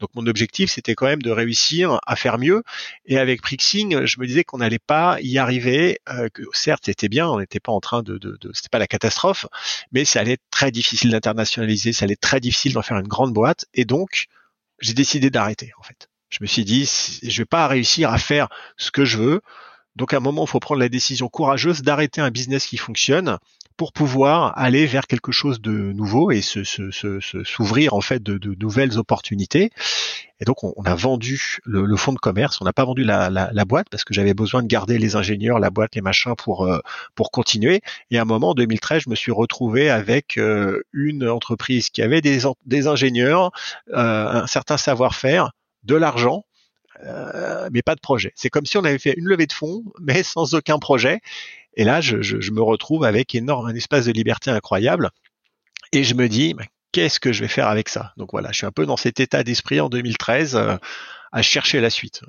[0.01, 2.64] Donc, mon objectif, c'était quand même de réussir à faire mieux.
[3.07, 6.01] Et avec Prixing, je me disais qu'on n'allait pas y arriver.
[6.35, 8.88] que certes, c'était bien, on n'était pas en train de, de, de c'était pas la
[8.88, 9.47] catastrophe,
[9.93, 13.09] mais ça allait être très difficile d'internationaliser, ça allait être très difficile d'en faire une
[13.09, 14.27] grande boîte et donc
[14.81, 16.09] j'ai décidé d'arrêter en fait.
[16.31, 16.89] Je me suis dit
[17.23, 19.41] je vais pas réussir à faire ce que je veux.
[19.97, 23.39] Donc à un moment, il faut prendre la décision courageuse d'arrêter un business qui fonctionne
[23.81, 29.71] pour pouvoir aller vers quelque chose de nouveau et s'ouvrir en fait de, nouvelles opportunités.
[30.38, 33.87] Et donc on, a vendu le, fonds de commerce, on n'a pas vendu la, boîte
[33.90, 36.81] parce que j'avais besoin de garder les ingénieurs, la boîte, les machins pour euh,
[37.14, 37.81] pour continuer.
[38.11, 42.03] Et à un moment en 2013, je me suis retrouvé avec euh, une entreprise qui
[42.03, 43.51] avait des, des ingénieurs,
[43.95, 45.53] euh, un certain savoir-faire,
[45.85, 46.45] de l'argent
[47.73, 48.33] mais pas de projet.
[48.35, 51.21] C'est comme si on avait fait une levée de fonds, mais sans aucun projet.
[51.75, 55.11] Et là, je, je, me retrouve avec énorme, un espace de liberté incroyable.
[55.93, 56.55] Et je me dis,
[56.93, 58.13] qu'est-ce que je vais faire avec ça?
[58.17, 60.77] Donc voilà, je suis un peu dans cet état d'esprit en 2013 euh,
[61.33, 62.23] à chercher la suite.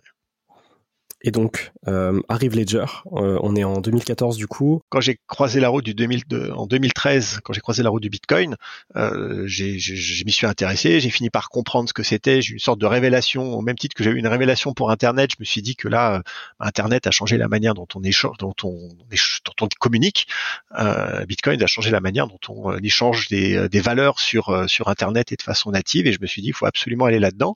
[1.23, 4.81] Et donc, euh, arrive Ledger, euh, on est en 2014 du coup.
[4.89, 6.23] Quand j'ai croisé la route du 2000,
[6.55, 8.55] en 2013, quand j'ai croisé la route du Bitcoin,
[8.95, 12.59] euh, je m'y suis intéressé, j'ai fini par comprendre ce que c'était, j'ai eu une
[12.59, 15.45] sorte de révélation, au même titre que j'ai eu une révélation pour Internet, je me
[15.45, 16.21] suis dit que là, euh,
[16.59, 18.89] Internet a changé la manière dont on échange, dont on,
[19.79, 20.27] communique.
[21.27, 25.41] Bitcoin a changé la manière dont on échange des, valeurs sur, sur Internet et de
[25.41, 27.55] façon native, et je me suis dit, il faut absolument aller là-dedans.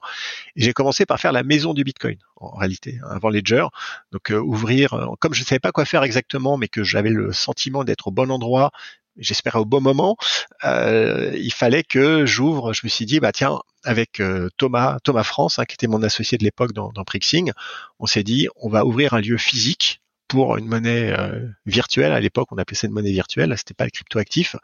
[0.56, 3.66] Et j'ai commencé par faire la maison du Bitcoin, en réalité, avant Ledger
[4.12, 7.10] donc euh, ouvrir, euh, comme je ne savais pas quoi faire exactement, mais que j'avais
[7.10, 8.72] le sentiment d'être au bon endroit,
[9.18, 10.18] j'espérais au bon moment,
[10.64, 12.74] euh, il fallait que j'ouvre.
[12.74, 14.22] Je me suis dit, bah tiens, avec
[14.58, 17.52] Thomas, Thomas France, hein, qui était mon associé de l'époque dans, dans Prixing,
[18.00, 22.12] on s'est dit, on va ouvrir un lieu physique pour une monnaie euh, virtuelle.
[22.12, 23.54] À l'époque, on appelait ça une monnaie virtuelle.
[23.58, 24.56] C'était pas le cryptoactif.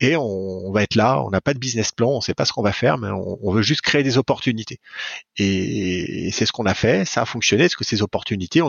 [0.00, 1.22] Et on, va être là.
[1.22, 2.10] On n'a pas de business plan.
[2.10, 4.78] On sait pas ce qu'on va faire, mais on, veut juste créer des opportunités.
[5.36, 7.04] Et, c'est ce qu'on a fait.
[7.04, 8.60] Ça a fonctionné parce que ces opportunités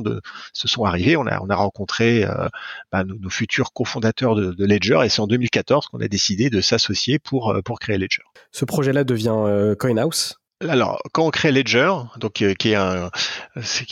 [0.53, 1.15] se sont arrivées.
[1.15, 2.47] On a, on rencontré euh,
[2.91, 4.99] bah, nos, futurs cofondateurs de, Ledger.
[5.05, 8.23] Et c'est en 2014 qu'on a décidé de s'associer pour euh, pour créer Ledger.
[8.51, 10.39] Ce projet-là devient CoinHouse?
[10.69, 13.09] Alors, quand on crée Ledger, donc euh, qui est un,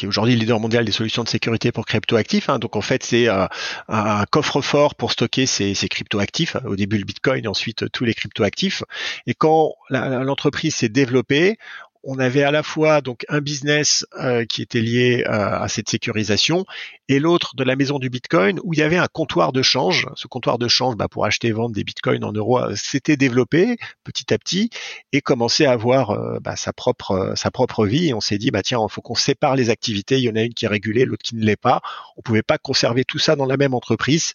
[0.06, 3.46] aujourd'hui leader mondial des solutions de sécurité pour cryptoactifs, hein, donc en fait c'est euh,
[3.88, 6.56] un coffre-fort pour stocker ces, ces cryptoactifs.
[6.66, 8.84] Au début le Bitcoin, ensuite tous les cryptoactifs.
[9.28, 11.58] Et quand l'entreprise s'est développée,
[12.04, 15.90] on avait à la fois donc un business euh, qui était lié euh, à cette
[15.90, 16.66] sécurisation
[17.08, 20.08] et l'autre de la maison du Bitcoin où il y avait un comptoir de change.
[20.16, 23.18] Ce comptoir de change bah, pour acheter et vendre des Bitcoins en euros euh, s'était
[23.18, 24.70] développé petit à petit
[25.12, 28.14] et commençait à avoir bah, sa propre sa propre vie.
[28.14, 30.18] On s'est dit bah tiens, il faut qu'on sépare les activités.
[30.18, 31.82] Il y en a une qui est régulée, l'autre qui ne l'est pas.
[32.18, 34.34] On pouvait pas conserver tout ça dans la même entreprise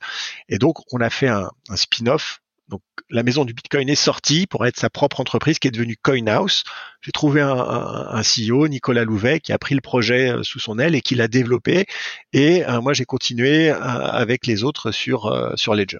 [0.48, 4.66] et donc on a fait un spin-off donc la maison du Bitcoin est sortie pour
[4.66, 6.64] être sa propre entreprise qui est devenue CoinHouse.
[7.00, 10.80] J'ai trouvé un, un, CEO, Nicolas Louvet, qui a pris le projet euh, sous son
[10.80, 11.86] aile et qui l'a développé.
[12.32, 15.98] Et euh, moi, j'ai continué euh, avec les autres sur sur Ledger.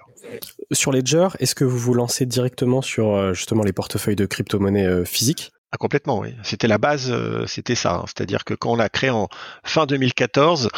[0.73, 5.51] Sur Ledger, est-ce que vous vous lancez directement sur justement les portefeuilles de crypto-monnaies physiques?
[5.71, 6.33] Ah, complètement, oui.
[6.43, 7.13] C'était la base,
[7.45, 7.95] c'était ça.
[7.95, 8.05] Hein.
[8.07, 9.29] C'est-à-dire que quand on l'a créé en
[9.63, 10.69] fin 2014,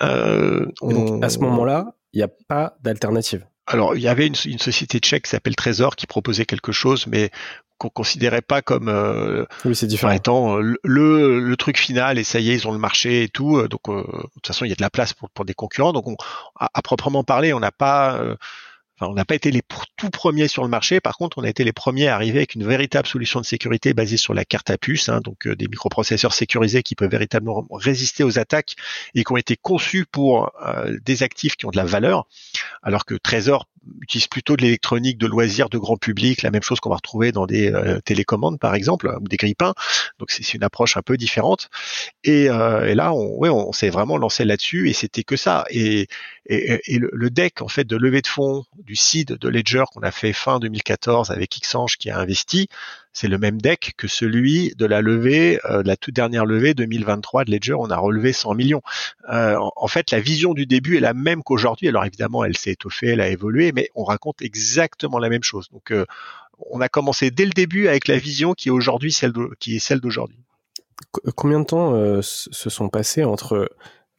[0.00, 1.22] on...
[1.22, 5.24] à ce moment-là, il n'y a pas d'alternative alors, il y avait une, société tchèque
[5.24, 7.30] qui s'appelle Trésor qui proposait quelque chose, mais
[7.76, 10.12] qu'on considérait pas comme euh, oui, c'est différent.
[10.12, 13.28] étant euh, le, le, truc final et ça y est ils ont le marché et
[13.28, 14.02] tout euh, donc de
[14.34, 16.16] toute façon il y a de la place pour, pour des concurrents donc on,
[16.58, 18.20] à, proprement parler on n'a pas
[19.00, 19.62] on n'a pas été les
[19.96, 21.00] tout premiers sur le marché.
[21.00, 23.94] Par contre, on a été les premiers à arriver avec une véritable solution de sécurité
[23.94, 27.66] basée sur la carte à puce, hein, donc euh, des microprocesseurs sécurisés qui peuvent véritablement
[27.70, 28.76] résister aux attaques
[29.14, 32.26] et qui ont été conçus pour euh, des actifs qui ont de la valeur,
[32.82, 33.66] alors que Trésor
[34.02, 37.32] utilise plutôt de l'électronique de loisirs de grand public, la même chose qu'on va retrouver
[37.32, 39.74] dans des euh, télécommandes par exemple ou des grippins.
[40.18, 41.68] Donc c'est une approche un peu différente.
[42.24, 45.64] Et, et là, on, s'est vraiment lancé là-dessus et c'était que ça.
[45.70, 46.08] Et,
[46.48, 50.32] le, deck en fait de levée de fonds du seed de Ledger qu'on a fait
[50.32, 52.68] fin 2014 avec Xange qui a investi,
[53.12, 56.74] c'est le même deck que celui de la levée, euh, de la toute dernière levée
[56.74, 58.82] 2023 de Ledger, on a relevé 100 millions.
[59.30, 61.88] Euh, en, fait, la vision du début est la même qu'aujourd'hui.
[61.88, 65.68] Alors évidemment, elle s'est étoffée, elle a évolué, mais on raconte exactement la même chose.
[65.70, 66.04] Donc euh,
[66.70, 69.80] on a commencé dès le début avec la vision qui est aujourd'hui celle qui est
[69.80, 70.38] celle d'aujourd'hui.
[71.36, 73.68] Combien de temps se sont passés entre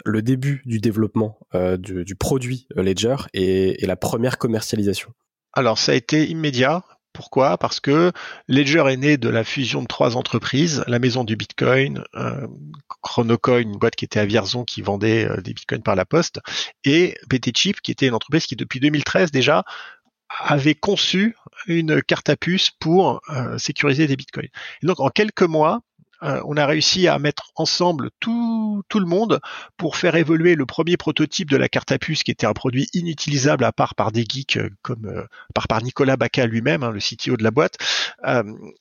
[0.06, 5.12] le début du développement euh, du, produit euh, Ledger et, la première commercialisation?
[5.54, 6.84] Alors ça a été immédiat.
[7.14, 7.58] Pourquoi?
[7.58, 8.12] Parce que
[8.48, 12.48] Ledger est né de la fusion de trois entreprises, la maison du Bitcoin, euh,
[13.02, 16.40] Chronocoin, une boîte qui était à Vierzon qui vendait des Bitcoins par la poste,
[16.86, 19.64] et BTChip, qui était une entreprise qui depuis 2013 déjà
[20.40, 23.22] avait conçu une carte à puce pour
[23.58, 24.50] sécuriser des bitcoins.
[24.84, 25.82] Et donc en quelques mois,
[26.24, 29.40] euh, on a réussi à mettre ensemble tout, tout le monde
[29.78, 32.88] pour faire évoluer le premier prototype de la carte à puce qui était un produit
[32.94, 37.00] inutilisable à part par des geeks euh, comme euh, par, Nicolas Baca lui-même, hein, le
[37.00, 37.78] CTO de la boîte.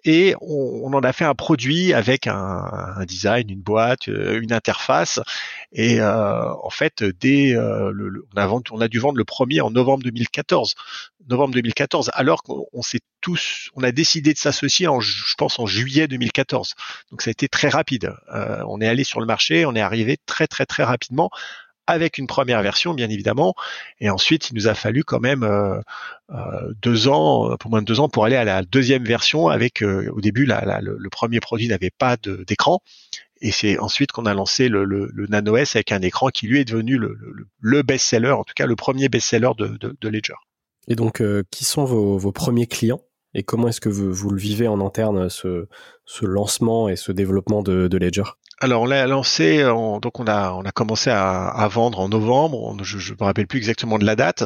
[0.05, 5.20] et on, en a fait un produit avec un, design, une boîte, une interface.
[5.72, 10.03] Et en fait, dès le, on, a, on a dû vendre le premier en novembre
[10.03, 10.74] 2014
[11.29, 15.66] novembre 2014, alors qu'on s'est tous, on a décidé de s'associer en, je pense, en
[15.66, 16.74] juillet 2014.
[17.11, 18.14] Donc été très rapide.
[18.35, 21.31] Euh, on est allé sur le marché, on est arrivé très très très rapidement
[21.87, 23.55] avec une première version, bien évidemment,
[23.99, 25.81] et ensuite il nous a fallu quand même euh,
[26.31, 29.49] euh, deux ans, pour moins de deux ans, pour aller à la deuxième version.
[29.49, 32.83] Avec au début, le, premier produit n'avait pas d'écran,
[33.41, 34.85] et c'est ensuite qu'on a lancé le,
[35.31, 38.77] Nano S avec un écran qui lui est devenu le, best-seller, en tout cas le
[38.77, 40.35] premier best-seller de, Ledger.
[40.88, 43.01] Et donc, qui sont vos, premiers clients?
[43.35, 45.67] Et comment est-ce que vous, le vivez en interne, ce,
[46.23, 48.25] lancement et ce développement de, Ledger?
[48.61, 52.77] Alors on l'a lancé, donc on a on a commencé à, vendre en novembre.
[52.83, 54.45] je ne me rappelle plus exactement de la date.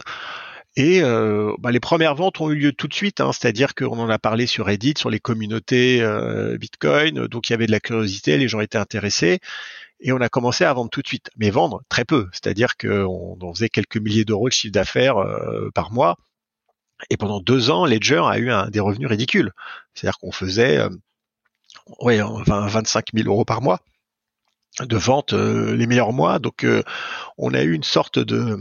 [0.75, 3.99] Et euh, bah, les premières ventes ont eu lieu tout de suite, hein, c'est-à-dire qu'on
[3.99, 7.73] en a parlé sur Reddit, sur les communautés euh, Bitcoin, donc il y avait de
[7.73, 9.41] la curiosité, les gens étaient intéressés,
[10.01, 13.37] et on a commencé à vendre tout de suite, mais vendre très peu, c'est-à-dire qu'on
[13.39, 15.17] on faisait quelques milliers d'euros de chiffre d'affaires
[15.75, 16.17] par mois,
[17.11, 19.53] et pendant deux ans, Ledger a eu des revenus ridicules.
[19.95, 20.89] C'est-à-dire qu'on faisait euh,
[22.01, 23.81] ouais, 20, 25 000 euros par mois
[24.81, 26.39] de vente euh, les meilleurs mois.
[26.39, 26.83] Donc euh,
[27.39, 28.59] on a eu une sorte de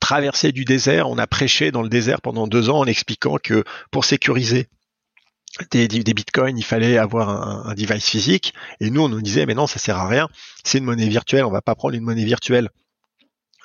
[0.00, 1.08] traversée du désert.
[1.08, 4.68] On a prêché dans le désert pendant deux ans en expliquant que pour sécuriser
[5.70, 8.52] des, bitcoins, il fallait avoir un, un, device physique.
[8.80, 10.28] Et nous, on nous disait, mais non, ça sert à rien.
[10.64, 11.46] C'est une monnaie virtuelle.
[11.46, 12.68] On va pas prendre une monnaie virtuelle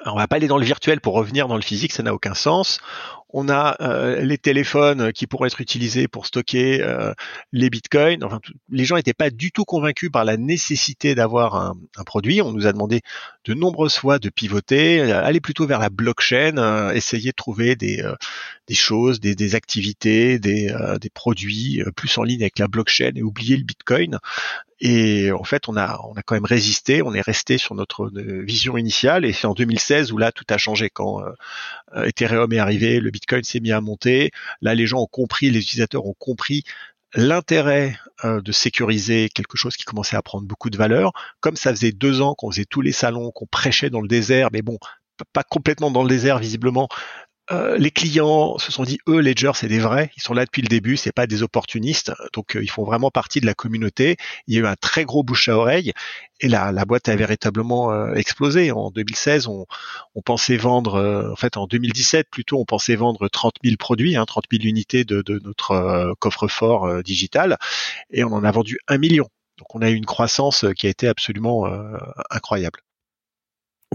[0.05, 2.33] on va pas aller dans le virtuel pour revenir dans le physique, ça n'a aucun
[2.33, 2.79] sens.
[3.33, 7.13] On a euh, les téléphones qui pourraient être utilisés pour stocker euh,
[7.51, 8.19] les bitcoins.
[8.69, 12.41] Les gens n'étaient pas du tout convaincus par la nécessité d'avoir un, produit.
[12.41, 13.01] On nous a demandé
[13.45, 18.03] de nombreuses fois de pivoter, euh, aller plutôt vers la blockchain, essayer de trouver des,
[18.67, 23.21] des choses, des, des activités, des, des produits plus en ligne avec la blockchain et
[23.21, 24.19] oublier le bitcoin.
[24.83, 28.09] Et en fait, on a, on a quand même résisté, on est resté sur notre
[28.15, 29.25] vision initiale.
[29.25, 33.11] Et c'est en 2016 où là, tout a changé quand euh, Ethereum est arrivé, le
[33.11, 34.31] Bitcoin s'est mis à monter.
[34.61, 36.63] Là, les gens ont compris, les utilisateurs ont compris
[37.13, 41.11] l'intérêt euh, de sécuriser quelque chose qui commençait à prendre beaucoup de valeur.
[41.39, 44.49] Comme ça faisait deux ans qu'on faisait tous les salons, qu'on prêchait dans le désert,
[44.53, 44.77] mais bon,
[45.33, 46.87] pas complètement dans le désert visiblement,
[47.51, 50.11] euh, les clients se sont dit, eux, Ledger, c'est des vrais.
[50.15, 52.13] Ils sont là depuis le début, c'est pas des opportunistes.
[52.33, 54.17] Donc, euh, ils font vraiment partie de la communauté.
[54.47, 55.91] Il y a eu un très gros bouche à oreille
[56.39, 58.71] et la, la boîte a véritablement euh, explosé.
[58.71, 59.65] En 2016, on,
[60.23, 64.45] pensait vendre, en fait, en 2017 plutôt, on pensait vendre 30 000 produits, hein, 30
[64.51, 67.57] 000 unités de, de notre coffre-fort digital,
[68.11, 69.27] et on en a vendu un million.
[69.57, 71.65] Donc, on a eu une croissance qui a été absolument
[72.29, 72.81] incroyable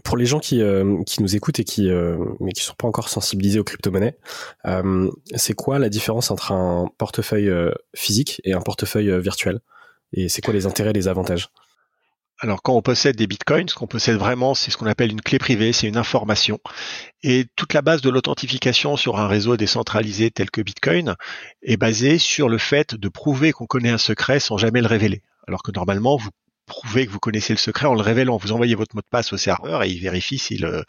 [0.04, 2.86] pour les gens qui, euh, qui nous écoutent et qui euh, mais qui sont pas
[2.86, 4.16] encore sensibilisés aux crypto-monnaies,
[4.66, 7.50] euh, c'est quoi la différence entre un portefeuille
[7.94, 9.60] physique et un portefeuille virtuel?
[10.12, 11.48] Et c'est quoi les intérêts et les avantages?
[12.38, 15.22] Alors quand on possède des bitcoins, ce qu'on possède vraiment, c'est ce qu'on appelle une
[15.22, 16.60] clé privée, c'est une information.
[17.22, 21.16] Et toute la base de l'authentification sur un réseau décentralisé tel que Bitcoin
[21.62, 25.22] est basée sur le fait de prouver qu'on connaît un secret sans jamais le révéler.
[25.48, 26.28] Alors que normalement, vous
[26.66, 28.36] prouver que vous connaissez le secret en le révélant.
[28.36, 30.84] Vous envoyez votre mot de passe au serveur et il vérifie si le,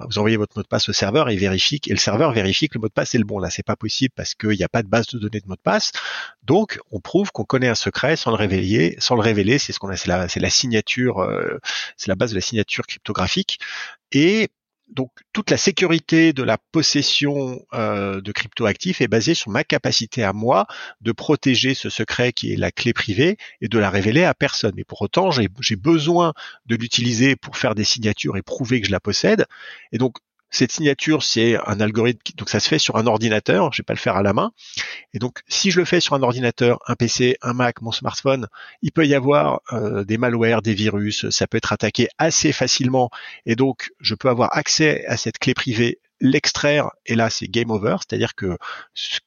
[0.00, 2.68] vous envoyez votre mot de passe au serveur et il vérifie et le serveur vérifie
[2.68, 3.38] que le mot de passe est le bon.
[3.38, 5.56] Là, c'est pas possible parce qu'il n'y a pas de base de données de mot
[5.56, 5.92] de passe.
[6.44, 8.96] Donc, on prouve qu'on connaît un secret sans le révéler.
[8.98, 11.58] Sans le révéler, c'est ce qu'on a, c'est la, c'est la signature, euh,
[11.96, 13.58] c'est la base de la signature cryptographique.
[14.12, 14.50] Et
[14.88, 20.22] donc toute la sécurité de la possession euh, de cryptoactifs est basée sur ma capacité
[20.22, 20.66] à moi
[21.00, 24.72] de protéger ce secret qui est la clé privée et de la révéler à personne.
[24.76, 26.32] Mais pour autant, j'ai besoin
[26.66, 29.46] de l'utiliser pour faire des signatures et prouver que je la possède.
[29.92, 30.16] Et donc
[30.50, 33.94] cette signature, c'est un algorithme, donc ça se fait sur un ordinateur, je vais pas
[33.94, 34.52] le faire à la main.
[35.12, 38.46] Et donc, si je le fais sur un ordinateur, un PC, un Mac, mon smartphone,
[38.82, 43.10] il peut y avoir euh, des malwares, des virus, ça peut être attaqué assez facilement.
[43.44, 47.70] Et donc, je peux avoir accès à cette clé privée l'extraire et là c'est game
[47.70, 48.56] over, c'est-à-dire que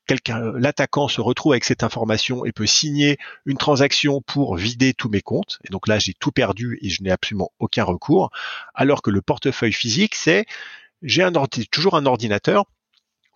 [0.08, 5.10] quelqu'un, l'attaquant se retrouve avec cette information et peut signer une transaction pour vider tous
[5.10, 5.60] mes comptes.
[5.66, 8.32] Et donc là j'ai tout perdu et je n'ai absolument aucun recours.
[8.74, 10.46] Alors que le portefeuille physique c'est
[11.02, 11.26] j'ai
[11.72, 12.66] toujours un ordinateur,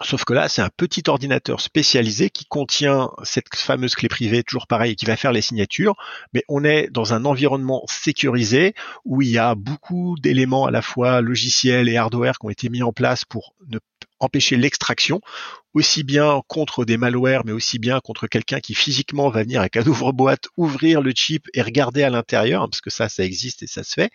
[0.02, 4.68] sauf que là, c'est un petit ordinateur spécialisé qui contient cette fameuse clé privée, toujours
[4.68, 5.96] pareil, qui va faire les signatures,
[6.34, 8.74] mais on est dans un environnement sécurisé
[9.06, 12.70] où il y a beaucoup d'éléments à la fois logiciels et hardware qui ont été
[12.70, 13.80] mis en place pour ne
[14.20, 15.22] empêcher l'extraction,
[15.74, 19.78] aussi bien contre des malwares, mais aussi bien contre quelqu'un qui physiquement va venir avec
[19.78, 23.68] un ouvre-boîte, ouvrir le chip et regarder à l'intérieur, parce que ça, ça existe et
[23.68, 24.12] ça se fait.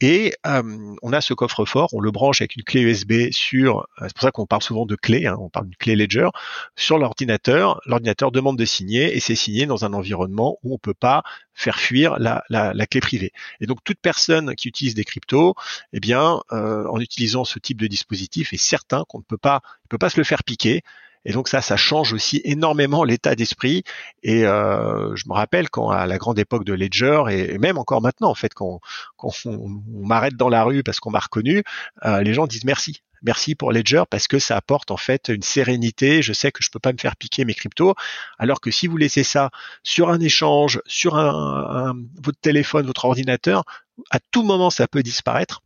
[0.00, 4.06] Et euh, on a ce coffre-fort, on le branche avec une clé USB sur, euh,
[4.06, 6.28] c'est pour ça qu'on parle souvent de clé, hein, on parle d'une clé Ledger,
[6.76, 7.80] sur l'ordinateur.
[7.86, 11.22] L'ordinateur demande de signer et c'est signé dans un environnement où on peut pas
[11.60, 13.32] faire fuir la, la, clé privée.
[13.60, 15.54] Et donc toute personne qui utilise des cryptos,
[15.92, 19.60] eh bien, euh, en utilisant ce type de dispositif, est certain qu'on ne peut pas,
[19.90, 20.82] peut pas se le faire piquer.
[21.26, 23.84] Et donc ça, ça change aussi énormément l'état d'esprit.
[24.22, 28.00] Et euh, je me rappelle quand à la grande époque de Ledger, et, même encore
[28.00, 28.80] maintenant, en fait, quand,
[29.16, 31.62] quand on, m'arrête dans la rue parce qu'on m'a reconnu,
[32.06, 33.02] euh, les gens disent merci.
[33.22, 36.22] Merci pour Ledger parce que ça apporte en fait une sérénité.
[36.22, 37.94] Je sais que je peux pas me faire piquer mes cryptos.
[38.38, 39.50] Alors que si vous laissez ça
[39.82, 43.64] sur un échange, sur un, votre téléphone, votre ordinateur,
[44.10, 45.60] à tout moment ça peut disparaître.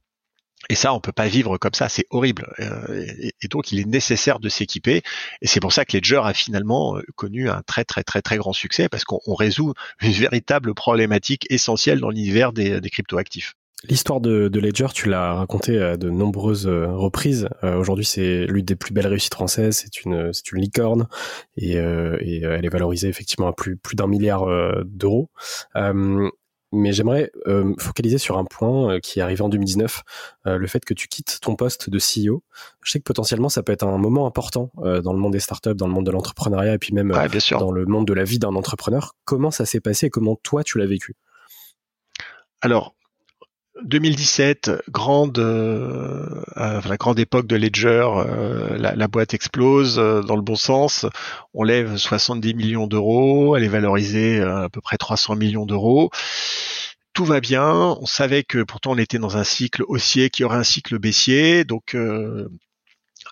[0.70, 2.52] Et ça, on peut pas vivre comme ça, c'est horrible.
[2.60, 3.04] Euh,
[3.42, 5.02] et, donc, il est nécessaire de s'équiper.
[5.42, 8.36] Et c'est pour ça que Ledger a finalement euh, connu un très très très très
[8.36, 13.54] grand succès parce qu'on résout une véritable problématique essentielle dans l'univers des, cryptoactifs.
[13.86, 17.48] L'histoire de, Ledger, tu l'as raconté à de nombreuses euh, reprises.
[17.62, 19.82] Aujourd'hui, c'est l'une des plus belles réussites françaises.
[19.82, 21.06] C'est une, c'est une licorne
[21.56, 24.46] et, elle est valorisée effectivement à plus d'un milliard
[24.84, 25.30] d'euros
[26.74, 30.02] mais j'aimerais euh, focaliser sur un point euh, qui est arrivé en 2019,
[30.46, 32.42] euh, le fait que tu quittes ton poste de CEO.
[32.82, 35.74] Je sais que potentiellement ça peut être un moment important dans le monde des startups,
[35.74, 38.54] dans le monde de l'entrepreneuriat et puis même dans le monde de la vie d'un
[38.54, 39.14] entrepreneur.
[39.24, 41.14] Comment ça s'est passé et comment toi tu l'as vécu?
[42.60, 42.94] Alors,
[43.82, 48.06] 2017, grande, la grande époque de Ledger,
[48.76, 51.06] la, la, boîte explose dans le bon sens.
[51.54, 56.10] On lève 70 millions d'euros, elle est valorisée à peu près 300 millions d'euros.
[57.14, 57.96] Tout va bien.
[58.00, 61.64] On savait que pourtant on était dans un cycle haussier qui aurait un cycle baissier.
[61.64, 61.96] Donc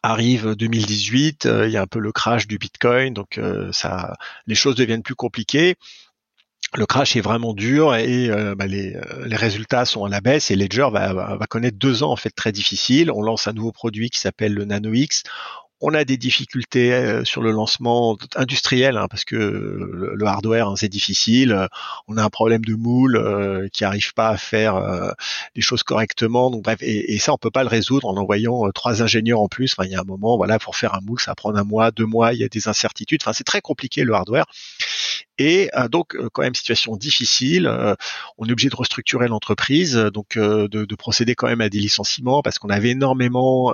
[0.02, 3.38] arrive 2018, il y a un peu le crash du Bitcoin, donc
[3.72, 4.16] ça,
[4.46, 5.76] les choses deviennent plus compliquées
[6.74, 10.20] le crash est vraiment dur et euh, bah, les, euh, les, résultats sont à la
[10.20, 13.10] baisse et Ledger va, va, connaître deux ans en fait très difficiles.
[13.10, 15.22] On lance un nouveau produit qui s'appelle le Nano X.
[15.84, 20.76] On a des difficultés euh, sur le lancement industriel hein, parce que le, hardware hein,
[20.76, 21.66] c'est difficile.
[22.06, 25.10] On a un problème de moule euh, qui arrive pas à faire euh,
[25.56, 26.50] les choses correctement.
[26.50, 29.48] Donc bref, et, et, ça on peut pas le résoudre en envoyant trois ingénieurs en
[29.48, 29.74] plus.
[29.76, 31.90] Enfin, il y a un moment, voilà, pour faire un moule, ça prend un mois,
[31.90, 32.32] deux mois.
[32.32, 33.20] Il y a des incertitudes.
[33.22, 34.46] Enfin, c'est très compliqué le hardware.
[35.38, 37.68] Et donc quand même situation difficile.
[38.38, 42.42] on est obligé de restructurer l'entreprise, donc de, de, procéder quand même à des licenciements
[42.42, 43.72] parce qu'on avait énormément,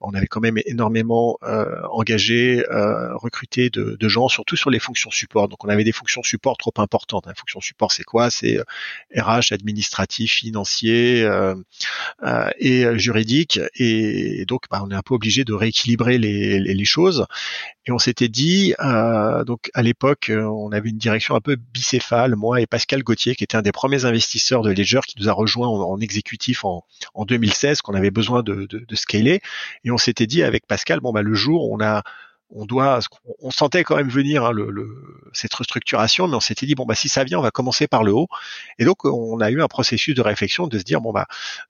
[0.00, 4.78] on avait quand même énormément euh, engagé, euh, recruté de, de, gens, surtout sur les
[4.78, 5.48] fonctions support.
[5.48, 7.26] Donc on avait des fonctions support trop importantes.
[7.26, 8.30] La fonction support, c'est quoi?
[8.30, 8.58] C'est
[9.16, 11.54] RH, euh, administratif, financier euh,
[12.58, 13.60] et juridique.
[13.74, 17.26] Et, donc bah, on est un peu obligé de rééquilibrer les, les, les choses.
[17.86, 18.74] Et on s'était dit,
[19.46, 23.44] donc à l'époque, on avait une direction un peu bicéphale, moi et Pascal Gauthier, qui
[23.44, 26.84] était un des premiers investisseurs de Ledger, qui nous a rejoint en, exécutif en,
[27.14, 29.40] en, 2016, qu'on avait besoin de, de, de scaler.
[29.84, 32.02] Et on s'était dit avec Pascal bon bah le jour on a
[32.50, 33.00] on doit,
[33.40, 36.94] on sentait quand même venir hein, le, cette restructuration, mais on s'était dit bon bah
[36.94, 38.28] si ça vient, on va commencer par le haut.
[38.78, 41.26] Et donc on a eu un processus de réflexion de se dire bon bah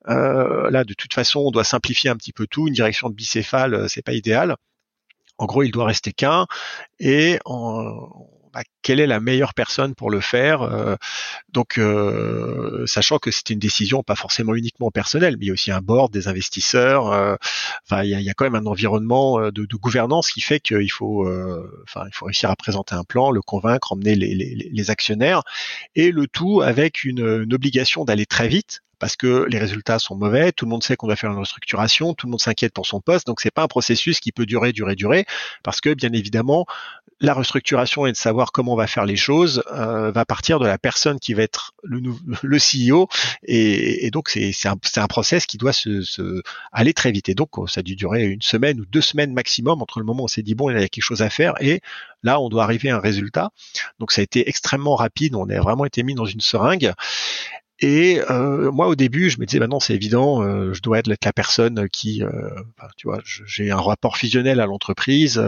[0.09, 2.68] euh, là de toute façon on doit simplifier un petit peu tout.
[2.68, 4.57] Une direction de bicéphale euh, c'est pas idéal.
[5.39, 6.47] En gros il doit rester qu'un
[7.01, 8.29] et en,
[8.83, 10.63] quelle est la meilleure personne pour le faire.
[10.63, 10.97] Euh,
[11.53, 15.53] donc, euh, sachant que c'était une décision pas forcément uniquement personnelle, mais il y a
[15.53, 17.13] aussi un board, des investisseurs.
[17.13, 17.37] Euh,
[17.85, 21.29] enfin, il y, a, quand même un environnement de, gouvernance qui fait qu'il faut,
[21.85, 25.43] enfin, il faut réussir à présenter un plan, le convaincre, emmener les, actionnaires,
[25.95, 30.53] et le tout avec une obligation d'aller très vite parce que les résultats sont mauvais,
[30.53, 33.01] tout le monde sait qu'on va faire une restructuration, tout le monde s'inquiète pour son
[33.01, 35.26] poste, donc c'est pas un processus qui peut durer, durer, durer,
[35.62, 36.66] parce que bien évidemment,
[37.20, 40.66] la restructuration et de savoir comment on va faire les choses euh, va partir de
[40.66, 42.01] la personne qui va être le,
[42.42, 43.09] le CEO,
[43.42, 46.42] et, donc c'est un, un process qui doit se, se,
[46.72, 47.28] aller très vite.
[47.28, 50.22] Et donc ça a dû durer une semaine ou deux semaines maximum entre le moment
[50.22, 51.80] où on s'est dit bon il y a quelque chose à faire et
[52.22, 53.51] là on doit arriver à un résultat.
[53.99, 56.92] Donc ça a été extrêmement rapide, on a vraiment été mis dans une seringue.
[57.81, 60.99] Et euh, moi, au début, je me disais, bah non, c'est évident, euh, je dois
[60.99, 62.51] être la personne qui, euh,
[62.97, 65.41] tu vois, j'ai un rapport fusionnel à l'entreprise.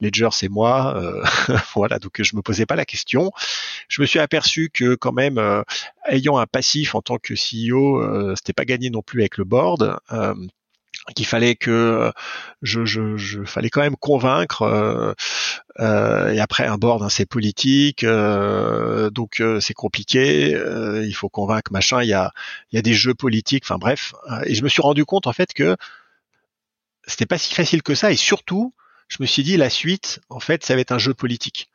[0.00, 1.00] Ledger, c'est moi,
[1.74, 1.98] voilà.
[1.98, 3.32] Donc, je me posais pas la question.
[3.88, 5.40] Je me suis aperçu que quand même,
[6.08, 9.98] ayant un passif en tant que CEO, c'était pas gagné non plus avec le board
[11.14, 12.12] qu'il fallait que
[12.62, 15.14] je, je, je, fallait quand même convaincre euh,
[15.78, 20.50] euh, et après un board hein, c'est politique euh, donc euh, c'est compliqué
[21.04, 22.32] il faut convaincre machin il y a
[22.72, 25.32] il y a des jeux politiques enfin bref et je me suis rendu compte en
[25.32, 25.76] fait que
[27.06, 28.74] c'était pas si facile que ça et surtout
[29.08, 31.68] je me suis dit la suite en fait ça va être un jeu politique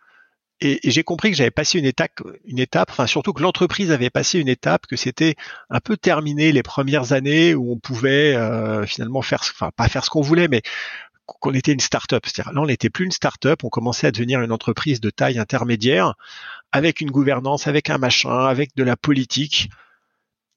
[0.61, 4.09] et, j'ai compris que j'avais passé une étape, une étape, enfin surtout que l'entreprise avait
[4.09, 5.35] passé une étape, que c'était
[5.69, 10.05] un peu terminé les premières années où on pouvait euh, finalement faire, enfin pas faire
[10.05, 10.61] ce qu'on voulait, mais
[11.25, 12.23] qu'on était une start-up.
[12.25, 15.39] C'est-à-dire là, on n'était plus une start-up, on commençait à devenir une entreprise de taille
[15.39, 16.13] intermédiaire,
[16.71, 19.69] avec une gouvernance, avec un machin, avec de la politique.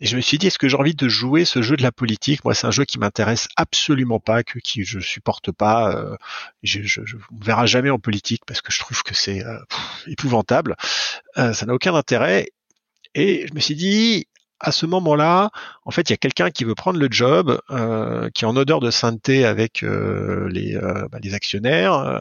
[0.05, 1.91] Et je me suis dit, est-ce que j'ai envie de jouer ce jeu de la
[1.91, 2.45] politique?
[2.45, 5.97] Moi, c'est un jeu qui m'intéresse absolument pas, que qui je supporte pas.
[5.97, 6.17] Euh,
[6.63, 9.57] je, je, je me verra jamais en politique parce que je trouve que c'est euh,
[10.07, 10.77] épouvantable.
[11.39, 12.51] Euh, ça n'a aucun intérêt.
[13.15, 14.27] Et je me suis dit,
[14.61, 15.49] à ce moment-là,
[15.87, 18.57] en fait, il y a quelqu'un qui veut prendre le job, euh, qui est en
[18.57, 20.79] odeur de sainteté avec euh, les,
[21.11, 22.21] bah, les actionnaires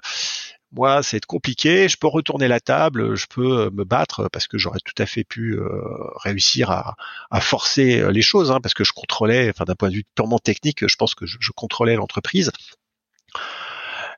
[0.73, 1.87] moi, c'est compliqué.
[1.87, 5.05] Je peux retourner la table, je peux euh, me battre parce que j'aurais tout à
[5.05, 5.67] fait pu euh,
[6.15, 6.95] réussir à,
[7.41, 10.39] forcer euh, les choses, hein, parce que je contrôlais, enfin d'un point de vue purement
[10.39, 12.51] technique, je pense que je, contrôlais l'entreprise.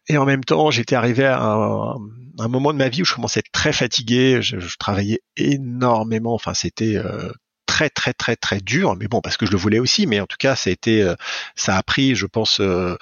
[0.08, 3.40] Et en même temps, j'étais arrivé à un, moment de ma vie où je commençais
[3.40, 4.42] à être très fatigué.
[4.42, 6.34] Je, travaillais énormément.
[6.34, 6.98] Enfin, c'était
[7.66, 10.26] très très très très dur, mais bon parce que je le voulais aussi, mais en
[10.26, 11.16] tout cas ça a été, euh,
[11.56, 12.96] ça a pris, je pense, euh,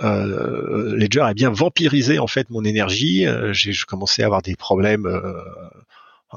[0.00, 3.26] euh, Ledger a bien vampirisé en fait mon énergie.
[3.26, 5.08] Euh, j'ai commencé à avoir des problèmes.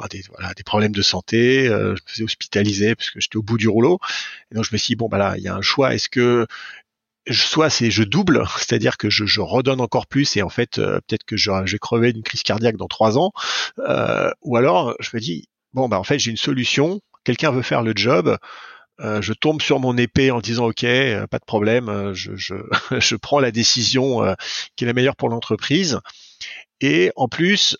[0.09, 3.59] Des, voilà, des problèmes de santé, je me faisais hospitaliser parce que j'étais au bout
[3.59, 3.99] du rouleau.
[4.51, 5.93] Et donc je me suis dit bon bah là il y a un choix.
[5.93, 6.47] Est-ce que
[7.29, 11.23] soit c'est je double, c'est-à-dire que je, je, redonne encore plus et en fait peut-être
[11.25, 13.31] que je, je vais crever d'une crise cardiaque dans trois ans,
[13.79, 17.61] euh, ou alors je me dis bon bah en fait j'ai une solution, quelqu'un veut
[17.61, 18.37] faire le job,
[18.99, 22.35] euh, je tombe sur mon épée en disant ok, euh, pas de problème, euh, je,
[22.35, 22.55] je,
[22.99, 24.35] je prends la décision
[24.75, 25.99] qui est la meilleure pour l'entreprise.
[26.81, 27.77] Et en plus,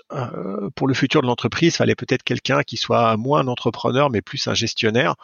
[0.76, 4.22] pour le futur de l'entreprise, il fallait peut-être quelqu'un qui soit moins un entrepreneur, mais
[4.22, 5.16] plus un gestionnaire,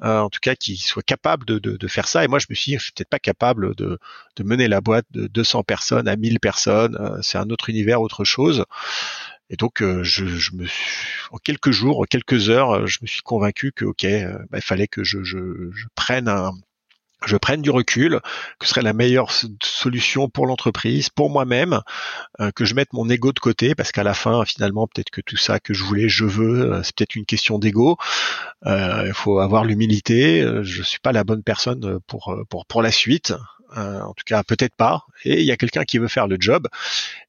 [0.00, 2.24] en tout cas qui soit capable de, de, de, faire ça.
[2.24, 3.98] Et moi, je me suis dit, je suis peut-être pas capable de,
[4.36, 6.98] de, mener la boîte de 200 personnes à 1000 personnes.
[7.20, 8.64] C'est un autre univers, autre chose.
[9.50, 10.24] Et donc, euh, je,
[10.54, 14.06] me suis, en quelques jours, en quelques heures, je me suis convaincu que, ok,
[14.50, 15.38] bah, il fallait que je, je,
[15.94, 16.52] prenne un,
[17.24, 18.20] je prenne du recul,
[18.58, 19.30] que ce serait la meilleure
[19.62, 21.80] solution pour l'entreprise, pour moi-même,
[22.40, 25.20] euh, que je mette mon ego de côté, parce qu'à la fin, finalement, peut-être que
[25.20, 27.96] tout ça que je voulais, je veux, euh, c'est peut-être une question d'ego.
[28.66, 30.44] Euh, il faut avoir l'humilité.
[30.62, 33.32] Je suis pas la bonne personne pour pour pour la suite.
[33.76, 35.04] Euh, en tout cas, peut-être pas.
[35.24, 36.68] Et il y a quelqu'un qui veut faire le job.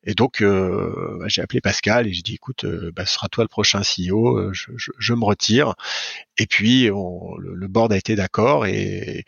[0.03, 3.27] Et donc, euh, bah, j'ai appelé Pascal et j'ai dit, écoute, euh, bah, ce sera
[3.27, 4.53] toi le prochain CEO.
[4.53, 5.73] Je, je, je me retire.
[6.37, 9.25] Et puis, on, le, le, board a été d'accord et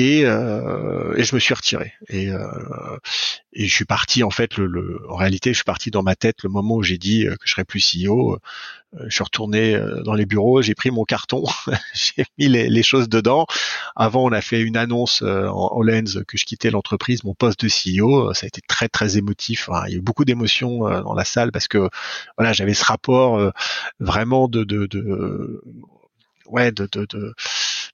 [0.00, 1.92] et, euh, et, je me suis retiré.
[2.08, 2.98] Et, euh,
[3.52, 4.56] et je suis parti en fait.
[4.56, 7.24] Le, le, en réalité, je suis parti dans ma tête le moment où j'ai dit
[7.24, 8.38] que je serais plus CEO.
[8.96, 11.44] Euh, je suis retourné euh, dans les bureaux, j'ai pris mon carton,
[11.94, 13.46] j'ai mis les, les, choses dedans.
[13.94, 17.34] Avant, on a fait une annonce euh, en, en lens que je quittais l'entreprise, mon
[17.34, 18.34] poste de CEO.
[18.34, 19.68] Ça a été très très émotif.
[19.86, 21.88] Il y a eu beaucoup d'émotions dans la salle parce que
[22.36, 23.52] voilà, j'avais ce rapport
[24.00, 25.62] vraiment de, de, de
[26.46, 27.34] ouais, de, de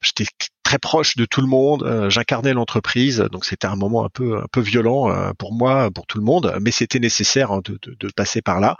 [0.00, 0.26] j'étais
[0.66, 2.08] très proche de tout le monde.
[2.10, 6.18] J'incarnais l'entreprise, donc c'était un moment un peu un peu violent pour moi, pour tout
[6.18, 8.76] le monde, mais c'était nécessaire hein, de, de, de, passer par là.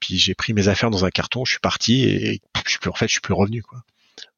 [0.00, 2.90] Puis j'ai pris mes affaires dans un carton, je suis parti et je suis plus,
[2.90, 3.80] en fait, je suis plus revenu quoi.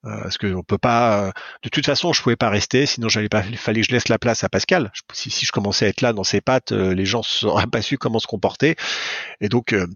[0.04, 1.26] Euh, parce que on peut pas.
[1.26, 1.32] Euh,
[1.62, 3.42] de toute façon, je pouvais pas rester, sinon j'allais pas.
[3.50, 4.92] Il fallait que je laisse la place à Pascal.
[5.12, 7.82] si, si, je commençais à être là dans ses pattes, euh, les gens n'auraient pas
[7.82, 8.76] su comment se comporter.
[9.40, 9.86] Et donc, euh,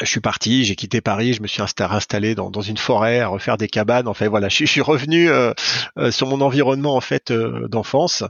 [0.00, 3.56] je suis parti, j'ai quitté Paris, je me suis installé dans, une forêt à refaire
[3.56, 4.08] des cabanes.
[4.08, 5.52] Enfin voilà, je, suis revenu euh,
[5.98, 8.24] euh, sur mon environnement en fait euh, d'enfance.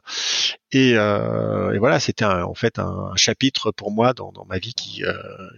[0.73, 5.03] Et, voilà, c'était en fait un, chapitre pour moi dans, ma vie qui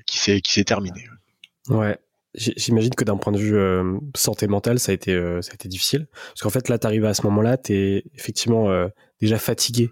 [0.06, 1.06] qui s'est qui s'est terminé.
[1.68, 1.98] Ouais.
[2.34, 3.58] J'imagine que d'un point de vue
[4.14, 7.06] santé mentale, ça a été ça a été difficile parce qu'en fait là, tu arrives
[7.06, 8.68] à ce moment-là, tu es effectivement
[9.20, 9.90] déjà fatigué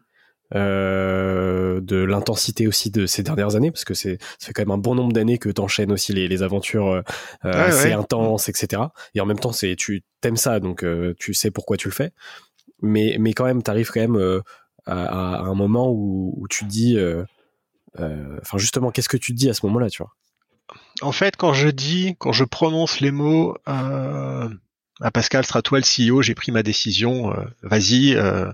[0.54, 4.70] euh, de l'intensité aussi de ces dernières années, parce que c'est ça fait quand même
[4.70, 7.02] un bon nombre d'années que t'enchaînes aussi les, les aventures euh,
[7.44, 8.82] assez intenses, etc.
[9.14, 11.94] Et en même temps, c'est tu t'aimes ça, donc euh, tu sais pourquoi tu le
[11.94, 12.12] fais.
[12.82, 14.42] Mais mais quand même, t'arrives quand même euh,
[14.86, 16.98] à, à, un moment où, où tu dis,
[17.98, 20.12] enfin justement, qu'est-ce que tu te dis à ce moment-là, tu vois?
[21.02, 23.56] En fait, quand je dis, quand je prononce les mots.
[23.66, 28.52] à Pascal sera toi le CEO, j'ai pris ma décision, vas-y, euh,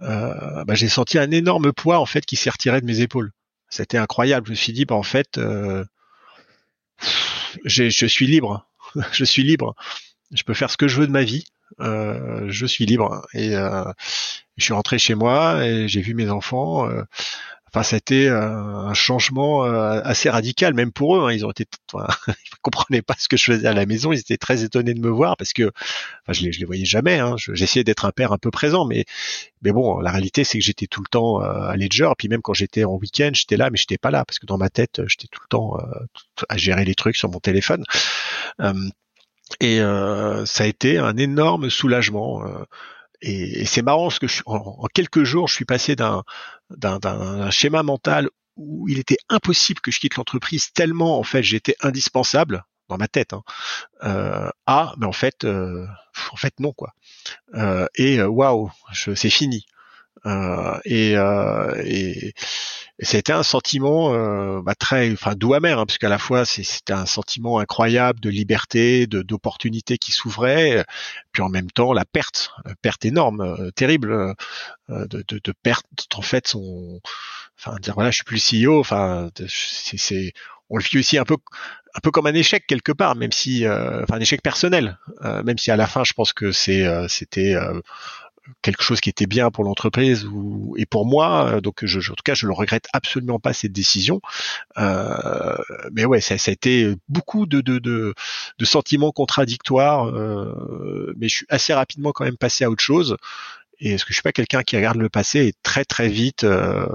[0.00, 3.32] bah, j'ai senti un énorme poids en fait qui s'est retiré de mes épaules.
[3.70, 4.46] C'était incroyable.
[4.48, 5.84] Je me suis dit, bah en fait, euh,
[7.64, 8.68] je suis libre.
[9.12, 9.76] je suis libre.
[10.32, 11.46] Je peux faire ce que je veux de ma vie.
[11.78, 13.26] Euh, je suis libre.
[13.32, 13.84] Et euh,
[14.56, 16.88] je suis rentré chez moi et j'ai vu mes enfants.
[17.70, 21.28] Euh, Enfin, c'était un changement euh, assez radical, même pour eux.
[21.28, 21.32] Hein.
[21.32, 24.12] Ils ont été, enfin, ils comprenaient pas ce que je faisais à la maison.
[24.12, 25.64] Ils étaient très étonnés de me voir parce que,
[26.22, 27.18] enfin, je les, je les voyais jamais.
[27.18, 27.36] Hein.
[27.36, 29.04] J'essayais d'être un père un peu présent, mais,
[29.62, 32.10] mais bon, la réalité c'est que j'étais tout le temps euh, à Ledger.
[32.18, 34.58] Puis même quand j'étais en week-end, j'étais là, mais j'étais pas là parce que dans
[34.58, 36.06] ma tête, j'étais tout le temps euh,
[36.48, 37.84] à gérer les trucs sur mon téléphone.
[39.60, 42.42] et ça a été un énorme soulagement.
[43.22, 48.88] Et, c'est marrant parce que en, quelques jours, je suis passé d'un schéma mental où
[48.88, 53.32] il était impossible que je quitte l'entreprise tellement en fait j'étais indispensable dans ma tête
[53.32, 53.42] hein,
[54.66, 55.86] à mais en fait euh,
[56.32, 56.92] en fait non quoi.
[57.54, 59.64] Euh, et waouh c'est fini
[60.84, 62.34] et, euh, et,
[63.00, 66.44] et c'était un sentiment euh, bah, très, enfin doux amer, hein, parce qu'à la fois
[66.44, 70.84] c'était un sentiment incroyable de liberté, de d'opportunité qui s'ouvrait,
[71.32, 72.50] puis en même temps la perte,
[72.82, 77.00] perte énorme, euh, terrible, euh, de, de, de, perte en fait son,
[77.58, 80.34] enfin dire voilà je suis plus CEO, enfin c'est,
[80.68, 81.36] on le vit aussi un peu
[81.94, 85.42] un peu comme un échec quelque part, même si, euh, enfin un échec personnel, euh,
[85.42, 87.56] même si à la fin je pense que c'est, c'était
[88.62, 91.46] quelque chose qui était bien pour l'entreprise ou et pour moi.
[91.46, 94.20] Euh, donc, je, en tout cas, je ne regrette absolument pas cette décision.
[94.78, 95.56] Euh,
[95.92, 98.14] mais ouais, ça, ça, a été beaucoup de, de, de,
[98.58, 100.06] de sentiments contradictoires.
[100.06, 103.16] Euh, mais je suis assez rapidement quand même passé à autre chose.
[103.80, 106.44] Et est-ce que je suis pas quelqu'un qui regarde le passé et très très vite.
[106.44, 106.86] Euh,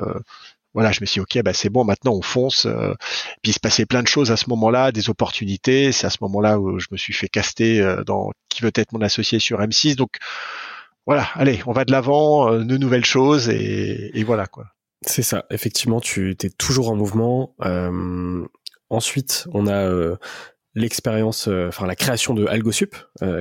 [0.73, 2.65] voilà, je me suis dit, ok, bah c'est bon, maintenant on fonce.
[2.65, 2.93] Euh,
[3.41, 5.91] puis il se passait plein de choses à ce moment-là, des opportunités.
[5.93, 9.01] C'est à ce moment-là où je me suis fait caster dans qui veut être mon
[9.01, 9.95] associé sur M6.
[9.95, 10.17] Donc
[11.05, 14.65] voilà, allez, on va de l'avant, euh, de nouvelles choses et, voilà quoi.
[15.05, 17.55] C'est ça, effectivement, tu es toujours en mouvement.
[17.63, 18.43] Euh,
[18.89, 20.15] ensuite, on a euh,
[20.75, 22.95] l'expérience, enfin la création de AlgoSup,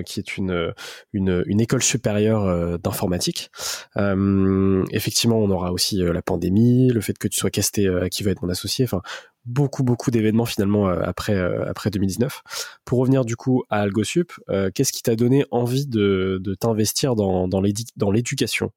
[0.06, 0.72] qui est une,
[1.12, 3.50] une, une école supérieure d'informatique.
[3.96, 8.42] effectivement, on aura aussi la pandémie, le fait que tu sois casté qui va être
[8.42, 8.84] mon associé.
[8.84, 9.02] Enfin,
[9.44, 12.42] beaucoup beaucoup d'événements finalement après après 2019.
[12.84, 14.32] Pour revenir du coup à AlgoSup,
[14.74, 18.70] qu'est-ce qui t'a donné envie de, de t'investir dans dans l'éducation?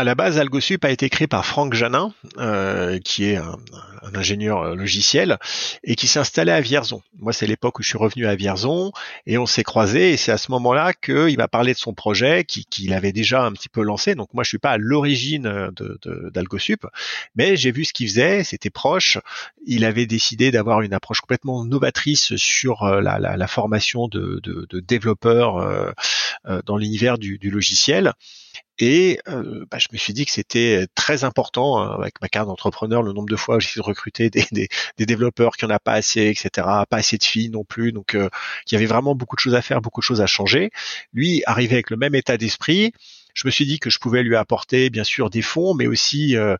[0.00, 3.58] À la base, AlgoSup a été créé par Franck Janin, euh, qui est un,
[4.14, 5.36] ingénieur euh, logiciel,
[5.84, 7.02] et qui s'est installé à Vierzon.
[7.18, 8.92] Moi, c'est l'époque où je suis revenu à Vierzon,
[9.26, 12.44] et on s'est croisés, et c'est à ce moment-là qu'il m'a parlé de son projet,
[12.44, 14.14] qu'il avait déjà un petit peu lancé.
[14.14, 15.70] Donc moi, je suis pas à l'origine
[16.32, 16.88] d'AlgoSup, de,
[17.36, 19.18] mais j'ai vu ce qu'il faisait, c'était proche.
[19.66, 24.40] Il avait décidé d'avoir une approche complètement novatrice sur euh, la, formation de,
[24.80, 25.92] développeurs euh,
[26.64, 28.14] dans l'univers du logiciel.
[28.78, 32.48] Et euh, bah, je me suis dit que c'était très important hein, avec ma carte
[32.48, 33.80] d'entrepreneur, le nombre de fois où j'ai
[34.30, 36.66] des, des, des développeurs qui en a pas assez, etc.
[36.88, 37.92] Pas assez de filles non plus.
[37.92, 38.30] Donc euh,
[38.66, 40.70] il y avait vraiment beaucoup de choses à faire, beaucoup de choses à changer.
[41.12, 42.92] Lui arrivait avec le même état d'esprit
[43.34, 46.36] je me suis dit que je pouvais lui apporter bien sûr des fonds, mais aussi
[46.36, 46.56] euh,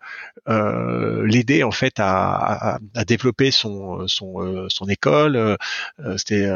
[0.49, 5.57] euh, l'aider en fait à, développer son euh, école.
[6.16, 6.49] C'était,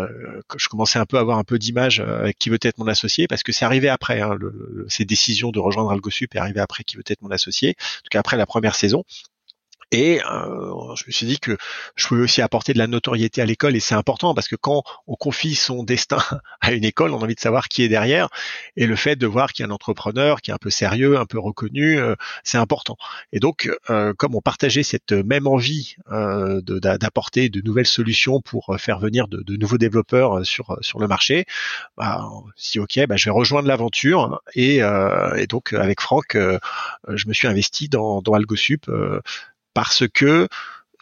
[0.57, 2.05] je commençais un peu à avoir un peu d'image
[2.39, 4.21] qui veut être mon associé parce que c'est arrivé après.
[4.21, 4.39] Hein,
[4.89, 8.11] ces décisions de rejoindre AlgoSup est arrivé après qui veut être mon associé, en tout
[8.11, 9.05] cas après la première saison.
[9.91, 11.57] Et euh, je me suis dit que
[11.97, 14.82] je pouvais aussi apporter de la notoriété à l'école et c'est important parce que quand
[15.07, 16.18] on confie son destin
[16.61, 18.28] à une école, on a envie de savoir qui est derrière
[18.76, 21.18] et le fait de voir qu'il y a un entrepreneur qui est un peu sérieux,
[21.18, 22.97] un peu reconnu, euh, c'est important.
[23.32, 28.99] Et donc, euh, comme on partageait cette même envie d'apporter de, nouvelles solutions pour faire
[28.99, 31.47] venir de, nouveaux développeurs sur sur le marché,
[31.97, 37.32] bah, si ok, bah, je vais rejoindre l'aventure et, et, donc avec Franck, je me
[37.32, 38.87] suis investi dans, dans AlgoSup
[39.75, 40.49] parce que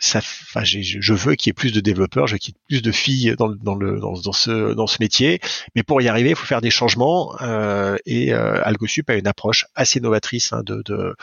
[0.02, 2.60] ça, enfin, je veux qu'il y ait plus de développeurs, je veux qu'il y ait
[2.68, 5.40] plus de filles dans, dans, le, dans, ce, dans ce métier.
[5.76, 7.36] Mais pour y arriver, il faut faire des changements.
[7.40, 11.14] Euh, et euh, AlgoSup a une approche assez novatrice hein, de, de,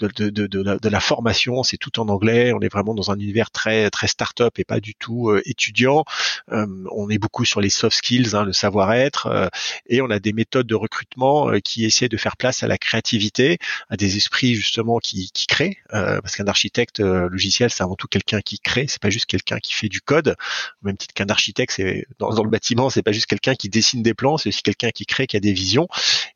[0.00, 1.62] de, de, de, la, formation.
[1.62, 2.52] C'est tout en anglais.
[2.52, 6.04] On est vraiment dans un univers très très start-up et pas du tout euh, étudiant.
[6.52, 9.48] Euh, on est beaucoup sur les soft skills, hein, le savoir-être, euh,
[9.86, 13.56] et on a des méthodes de recrutement qui essaient de faire place à la créativité,
[13.88, 15.78] à des esprits justement qui, qui créent.
[15.90, 19.58] parce qu'un architecte logiciel, c'est avant tout quelqu'un quelqu'un qui crée, c'est pas juste quelqu'un
[19.58, 20.36] qui fait du code.
[20.82, 24.02] Au même titre qu'un architecte, c'est dans, le bâtiment, c'est pas juste quelqu'un qui dessine
[24.02, 25.88] des plans, c'est aussi quelqu'un qui crée, qui a des visions.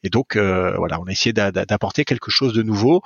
[0.02, 3.02] Et donc euh, voilà, on a essayé d'apporter quelque chose de nouveau.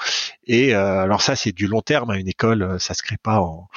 [0.47, 2.11] Et euh, alors ça, c'est du long terme.
[2.11, 2.14] Hein.
[2.14, 3.68] Une école, euh, ça se crée pas en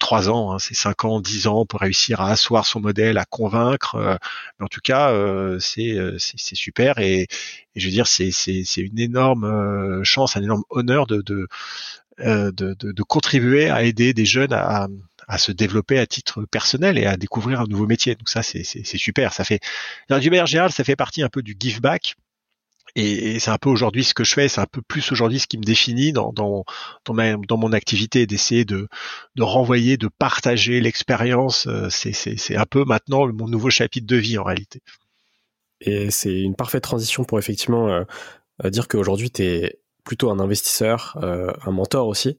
[0.00, 3.26] trois ans, hein, c'est cinq ans, dix ans pour réussir à asseoir son modèle, à
[3.26, 4.18] convaincre.
[4.58, 5.14] mais en tout cas,
[5.60, 5.98] c'est
[6.38, 7.28] super et,
[7.76, 8.30] je veux dire c'est
[8.78, 11.46] une énorme chance, un énorme honneur de
[12.18, 14.88] de, de, de, contribuer à aider des jeunes à,
[15.28, 18.14] à, se développer à titre personnel et à découvrir un nouveau métier.
[18.14, 19.32] Donc ça, c'est super.
[19.32, 19.60] Ça fait,
[20.20, 22.16] du manière générale, ça fait partie un peu du give back.
[22.94, 25.46] Et, c'est un peu aujourd'hui ce que je fais, c'est un peu plus aujourd'hui ce
[25.46, 26.64] qui me définit dans, dans,
[27.04, 28.88] dans, ma, dans mon activité, d'essayer de,
[29.34, 31.66] de renvoyer, de partager l'expérience.
[31.66, 34.82] Euh, c'est un peu maintenant mon nouveau chapitre de vie en réalité.
[35.80, 41.18] Et c'est une parfaite transition pour effectivement euh, dire qu'aujourd'hui, tu es plutôt un investisseur,
[41.22, 42.38] euh, un mentor aussi.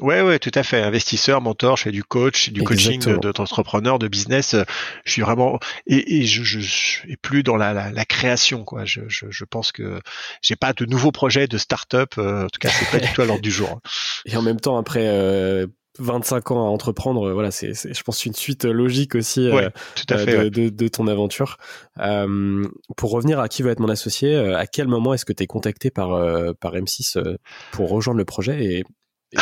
[0.00, 0.80] Ouais, ouais, tout à fait.
[0.82, 4.56] Investisseur, mentor, je fais du coach, du coaching d'entrepreneur, de, de, business.
[5.04, 8.86] Je suis vraiment et, et je, je, suis plus dans la, la, la création, quoi.
[8.86, 10.00] Je, je, je, pense que
[10.40, 12.14] j'ai pas de nouveaux projets de start-up.
[12.16, 13.80] Euh, en tout cas, c'est pas du tout à l'ordre du jour.
[14.24, 15.66] Et en même temps, après euh,
[15.98, 19.68] 25 ans à entreprendre, voilà, c'est, je pense, une suite logique aussi euh,
[20.10, 21.58] euh, de, de, ton aventure.
[21.98, 22.64] Euh,
[22.96, 25.46] pour revenir à qui va être mon associé, à quel moment est-ce que tu es
[25.46, 26.10] contacté par,
[26.56, 27.36] par M6
[27.72, 28.84] pour rejoindre le projet et,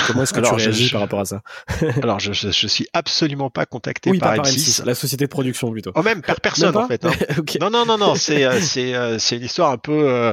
[0.07, 1.43] comment est-ce que tu réagis par rapport à ça
[2.03, 4.85] Alors, je, je, suis absolument pas contacté par, M6.
[4.85, 5.93] La société de production plutôt.
[5.95, 7.05] Oh, même par personne en fait.
[7.05, 7.13] Hein.
[7.61, 8.15] Non, non, non, non.
[8.15, 10.33] C'est, c'est, c'est une histoire un peu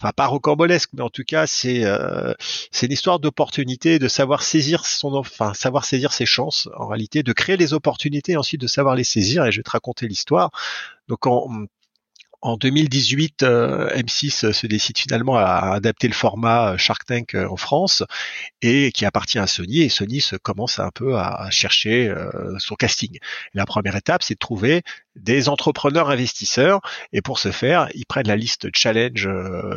[0.00, 2.32] enfin pas rocambolesque, mais en tout cas c'est euh,
[2.70, 7.22] c'est une histoire d'opportunité, de savoir saisir son, enfin savoir saisir ses chances en réalité,
[7.22, 9.44] de créer les opportunités, et ensuite de savoir les saisir.
[9.44, 10.50] Et je vais te raconter l'histoire.
[11.08, 11.48] Donc en
[12.40, 17.56] en 2018, euh, M6 se décide finalement à adapter le format Shark Tank euh, en
[17.56, 18.04] France
[18.62, 19.80] et qui appartient à Sony.
[19.80, 22.12] Et Sony se commence un peu à chercher
[22.58, 23.18] son casting.
[23.54, 24.82] La première étape, c'est de trouver
[25.18, 26.80] des entrepreneurs investisseurs.
[27.12, 29.28] Et pour ce faire, ils prennent la liste Challenge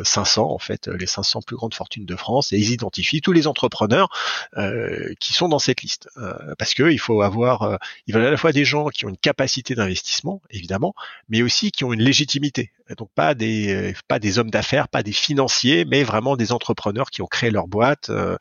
[0.04, 3.32] 500, euh, en fait, les 500 plus grandes fortunes de France, et ils identifient tous
[3.32, 4.08] les entrepreneurs
[4.56, 6.08] euh, qui sont dans cette liste.
[6.16, 9.08] Euh, parce que il faut avoir, ils veulent à la fois des gens qui ont
[9.08, 10.94] une capacité d'investissement, évidemment,
[11.28, 12.70] mais aussi qui ont une légitimité.
[12.96, 17.22] Donc pas des pas des hommes d'affaires, pas des financiers, mais vraiment des entrepreneurs qui
[17.22, 18.36] ont créé leur boîte euh,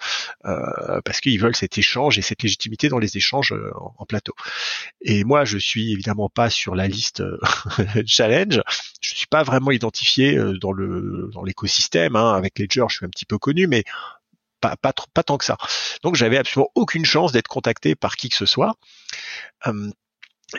[0.45, 4.33] euh, parce qu'ils veulent cet échange et cette légitimité dans les échanges euh, en, plateau.
[5.01, 7.23] Et moi, je suis évidemment pas sur la liste
[8.05, 8.61] challenge.
[8.99, 12.15] Je suis pas vraiment identifié dans le dans l'écosystème.
[12.15, 12.33] Hein.
[12.33, 13.83] Avec Ledger, je suis un petit peu connu, mais
[14.59, 15.57] pas, pas, pas tant que ça.
[16.03, 18.75] Donc j'avais absolument aucune chance d'être contacté par qui que ce soit.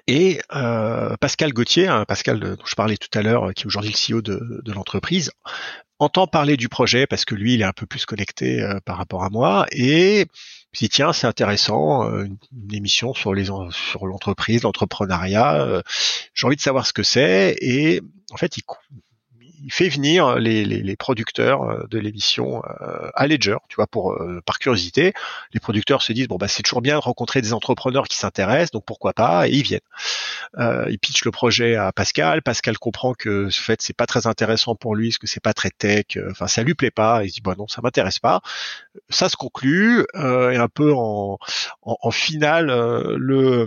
[0.06, 3.92] Et euh, Pascal Gauthier, hein, Pascal dont je parlais tout à l'heure, qui est aujourd'hui
[3.92, 5.32] le CEO de, l'entreprise,
[5.98, 8.96] entend parler du projet parce que lui, il est un peu plus connecté euh, par
[8.96, 10.26] rapport à moi et
[10.72, 13.34] si tiens, c'est intéressant, euh, une, émission sur
[14.06, 15.82] l'entreprise, l'entrepreneuriat.
[16.34, 18.00] J'ai envie de savoir ce que c'est et
[18.32, 18.62] en fait, il,
[19.64, 23.86] il fait venir les, les, les producteurs euh, de l'émission euh, à Ledger, tu vois,
[23.86, 25.12] pour euh, par curiosité.
[25.52, 28.72] Les producteurs se disent bon bah c'est toujours bien de rencontrer des entrepreneurs qui s'intéressent,
[28.72, 29.80] donc pourquoi pas, et ils viennent.
[30.58, 32.42] Euh, ils pitchent le projet à Pascal.
[32.42, 35.54] Pascal comprend que ce fait c'est pas très intéressant pour lui, parce que c'est pas
[35.54, 36.18] très tech.
[36.30, 37.24] Enfin ça lui plaît pas.
[37.24, 38.40] Il se dit bon non ça m'intéresse pas.
[39.10, 41.38] Ça se conclut et un peu en,
[41.82, 42.66] en, en finale
[43.16, 43.66] le euh,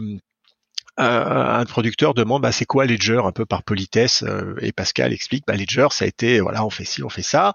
[0.98, 5.44] un producteur demande bah, c'est quoi Ledger un peu par politesse euh, et Pascal explique
[5.46, 7.54] bah, Ledger ça a été voilà on fait ci on fait ça.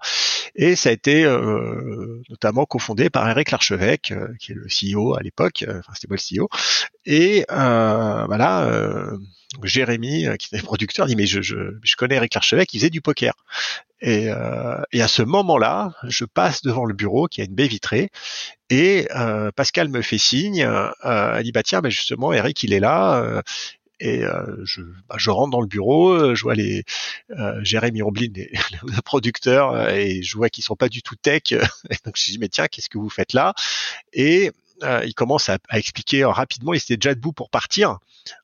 [0.55, 5.21] Et ça a été euh, notamment cofondé par Eric Larchevêque qui est le CEO à
[5.21, 6.49] l'époque enfin c'était moi le CEO
[7.05, 8.69] et voilà
[9.63, 13.01] Jérémy qui était producteur dit mais je, je, je connais Eric Larchevêque il faisait du
[13.01, 13.33] poker.
[14.01, 17.67] Et, euh, et, à ce moment-là, je passe devant le bureau qui a une baie
[17.67, 18.09] vitrée
[18.71, 20.63] et euh, Pascal me fait signe.
[20.63, 23.21] Euh, elle dit bah tiens, justement Eric il est là.
[23.21, 23.41] Euh,
[23.99, 26.85] et euh, je, bah, je, rentre dans le bureau, je vois les
[27.61, 28.49] Jérémy Omblin, les,
[28.83, 31.51] les, producteurs, et je vois qu'ils sont pas du tout tech.
[31.51, 33.53] Et donc je dis mais tiens, qu'est-ce que vous faites là?
[34.13, 34.51] Et
[35.05, 36.73] il commence à, à expliquer rapidement.
[36.73, 37.99] Il était déjà debout pour partir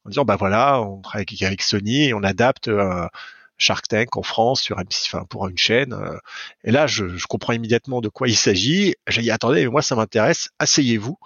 [0.05, 2.69] en disant bah voilà, on travaille avec Sony on adapte
[3.57, 5.93] Shark Tank en France sur M6, enfin pour une chaîne.
[5.93, 6.17] Euh,
[6.63, 8.95] et là, je, je, comprends immédiatement de quoi il s'agit.
[9.07, 11.17] J'ai dit attendez, moi ça m'intéresse, asseyez-vous.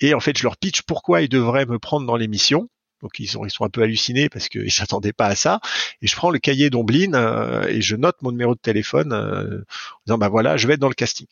[0.00, 2.68] Et en fait, je leur pitch pourquoi ils devraient me prendre dans l'émission.
[3.04, 5.60] Donc ils sont, ils sont un peu hallucinés parce qu'ils s'attendaient pas à ça.
[6.02, 9.60] Et je prends le cahier d'Omblin euh, et je note mon numéro de téléphone euh,
[9.60, 11.26] en disant bah voilà, je vais être dans le casting.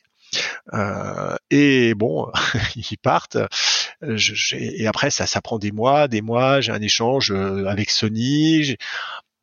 [0.75, 2.31] Euh, et bon,
[2.77, 3.39] ils partent.
[4.03, 6.61] Je, et après, ça, ça prend des mois, des mois.
[6.61, 8.77] J'ai un échange avec Sony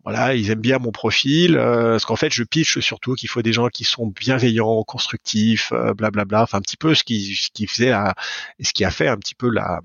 [0.04, 3.42] voilà, ils aiment bien mon profil, euh, parce qu'en fait, je pitch surtout qu'il faut
[3.42, 7.50] des gens qui sont bienveillants, constructifs, euh, blablabla, enfin un petit peu ce qui, ce
[7.52, 8.16] qui faisait la,
[8.62, 9.82] ce qui a fait un petit peu la,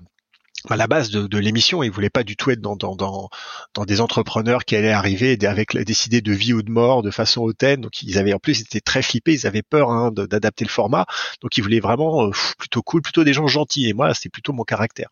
[0.69, 1.83] la base de, de l'émission.
[1.83, 3.29] Ils voulaient pas du tout être dans,
[3.85, 7.81] des entrepreneurs qui allaient arriver avec décider de vie ou de mort de façon hautaine.
[7.81, 10.69] Donc ils avaient en plus ils étaient très flippés, ils avaient peur hein, d'adapter le
[10.69, 11.05] format.
[11.41, 13.87] Donc ils voulaient vraiment euh, plutôt cool, plutôt des gens gentils.
[13.87, 15.09] Et moi c'est plutôt mon caractère.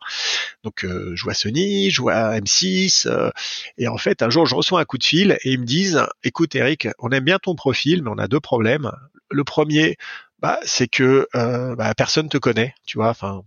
[0.64, 3.06] Donc euh, je vois Sony, je vois M6.
[3.06, 3.30] Euh,
[3.78, 6.04] et en fait un jour je reçois un coup de fil et ils me disent
[6.22, 8.90] écoute Eric, on aime bien ton profil, mais on a deux problèmes.
[9.30, 9.96] Le premier,
[10.44, 13.08] bah, c'est que euh, bah, personne te connaît, tu vois.
[13.08, 13.42] Enfin,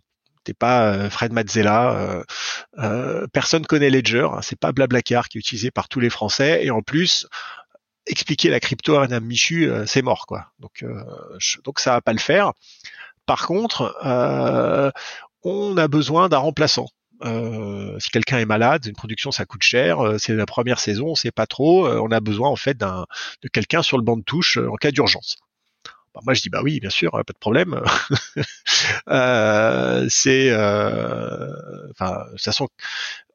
[0.53, 1.91] pas euh, Fred Mazzella.
[1.91, 2.23] Euh,
[2.79, 4.27] euh, personne connaît Ledger.
[4.31, 6.63] Hein, c'est pas Blablacar qui est utilisé par tous les Français.
[6.63, 7.27] Et en plus,
[8.05, 10.47] expliquer la crypto à Madame Michu, c'est mort quoi.
[10.59, 10.85] Donc
[11.65, 12.53] donc ça va pas le faire.
[13.25, 13.97] Par contre,
[15.43, 16.87] on a besoin d'un remplaçant.
[17.25, 21.31] Euh, si quelqu'un est malade, une production ça coûte cher, c'est la première saison, c'est
[21.31, 23.05] pas trop, on a besoin en fait d'un
[23.41, 25.37] de quelqu'un sur le banc de touche en cas d'urgence.
[26.17, 27.81] Bah, moi je dis bah oui bien sûr pas de problème.
[29.09, 31.49] Euh, c'est euh,
[31.91, 32.67] enfin de toute façon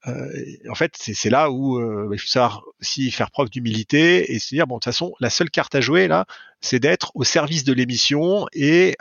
[0.06, 0.28] euh,
[0.68, 1.80] en fait c'est là où
[2.12, 5.30] il faut savoir aussi faire preuve d'humilité et se dire bon de toute façon la
[5.30, 6.26] seule carte à jouer là
[6.60, 8.96] c'est d'être au service de l'émission et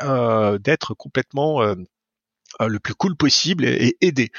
[0.59, 1.61] d'être complètement
[2.67, 4.31] le plus cool possible et, aider.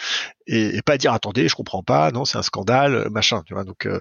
[0.46, 3.64] Et, pas dire attendez je comprends pas non c'est un scandale euh, machin tu vois.
[3.64, 4.00] Donc euh,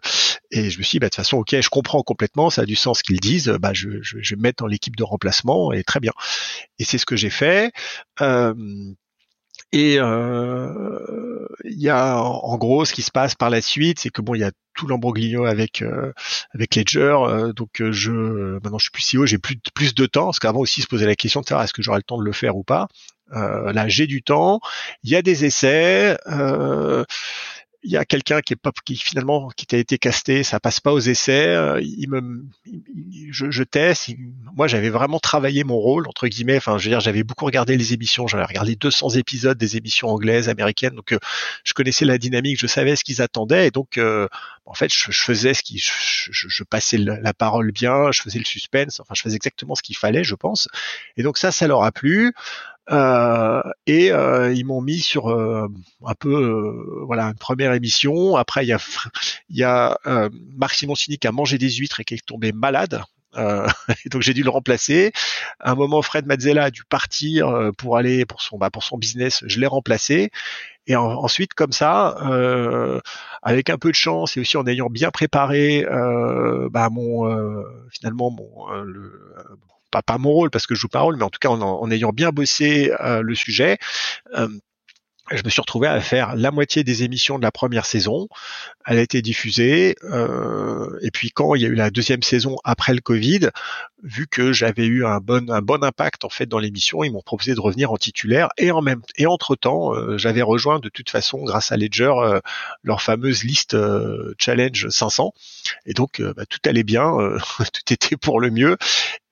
[0.52, 2.66] et je me suis dit bah, de toute façon ok je comprends complètement ça a
[2.66, 5.72] du sens qu'ils disent bah je, je, je, vais me mettre dans l'équipe de remplacement
[5.72, 6.14] et très bien.
[6.80, 7.72] Et c'est ce que j'ai fait.
[8.22, 8.54] Euh,
[9.74, 14.10] et euh, il y a en, gros ce qui se passe par la suite, c'est
[14.10, 16.12] que bon, il y a tout l'embroglio avec euh,
[16.54, 20.26] avec Ledger, euh, donc je maintenant je suis plus CEO, j'ai plus plus de temps,
[20.26, 22.24] parce qu'avant aussi se posait la question de savoir est-ce que j'aurai le temps de
[22.26, 22.88] le faire ou pas.
[23.32, 24.60] Là, j'ai du temps.
[25.04, 26.18] Il y a des essais.
[26.28, 27.06] Euh,
[27.84, 30.80] il y a quelqu'un qui est pas qui finalement qui a été casté, ça passe
[30.80, 31.48] pas aux essais.
[31.48, 32.46] Euh, il me,
[33.32, 34.12] je, je teste.
[34.56, 36.58] moi, j'avais vraiment travaillé mon rôle entre guillemets.
[36.58, 38.28] Enfin, je veux dire, j'avais beaucoup regardé les émissions.
[38.28, 40.94] J'avais regardé 200 épisodes des émissions anglaises, américaines.
[40.94, 41.20] Donc, euh,
[41.64, 43.68] je connaissais la dynamique, je savais ce qu'ils attendaient.
[43.68, 44.28] Et donc, euh,
[44.66, 45.92] en fait, je, je, faisais ce qui, je,
[46.32, 49.00] je, passais la parole bien, je faisais le suspense.
[49.00, 50.68] Enfin, je faisais exactement ce qu'il fallait, je pense.
[51.18, 52.34] Et donc ça, ça leur a plu.
[52.90, 58.36] Et ils m'ont mis sur un peu voilà une première émission.
[58.36, 58.80] Après il y a
[59.50, 59.98] il y a
[60.58, 63.04] Marc Simoncini qui a mangé des huîtres et qui est tombé malade.
[63.38, 63.68] Euh,
[64.12, 65.12] donc j'ai dû le remplacer.
[65.60, 68.84] À un moment, Fred Mazzella a dû partir euh, pour aller pour son bah, pour
[68.84, 69.44] son business.
[69.46, 70.32] Je l'ai remplacé.
[70.88, 73.00] Et ensuite, comme ça, euh,
[73.44, 78.32] avec un peu de chance et aussi en ayant bien préparé euh, bah, mon finalement
[78.32, 79.36] mon le,
[79.92, 81.92] pas, pas mon rôle parce que je joue pas rôle, mais en tout cas en,
[81.92, 83.78] ayant bien bossé le sujet,
[85.38, 88.28] je me suis retrouvé à faire la moitié des émissions de la première saison.
[88.86, 89.96] Elle a été diffusée.
[90.04, 93.50] Euh, et puis quand il y a eu la deuxième saison après le Covid,
[94.04, 97.22] vu que j'avais eu un bon un bon impact en fait dans l'émission, ils m'ont
[97.22, 98.50] proposé de revenir en titulaire.
[98.58, 102.14] Et en même et entre temps, euh, j'avais rejoint de toute façon grâce à Ledger
[102.18, 102.40] euh,
[102.84, 103.78] leur fameuse liste
[104.38, 105.34] challenge 500.
[105.86, 107.12] Et donc bah, tout allait bien,
[107.74, 108.78] tout était pour le mieux.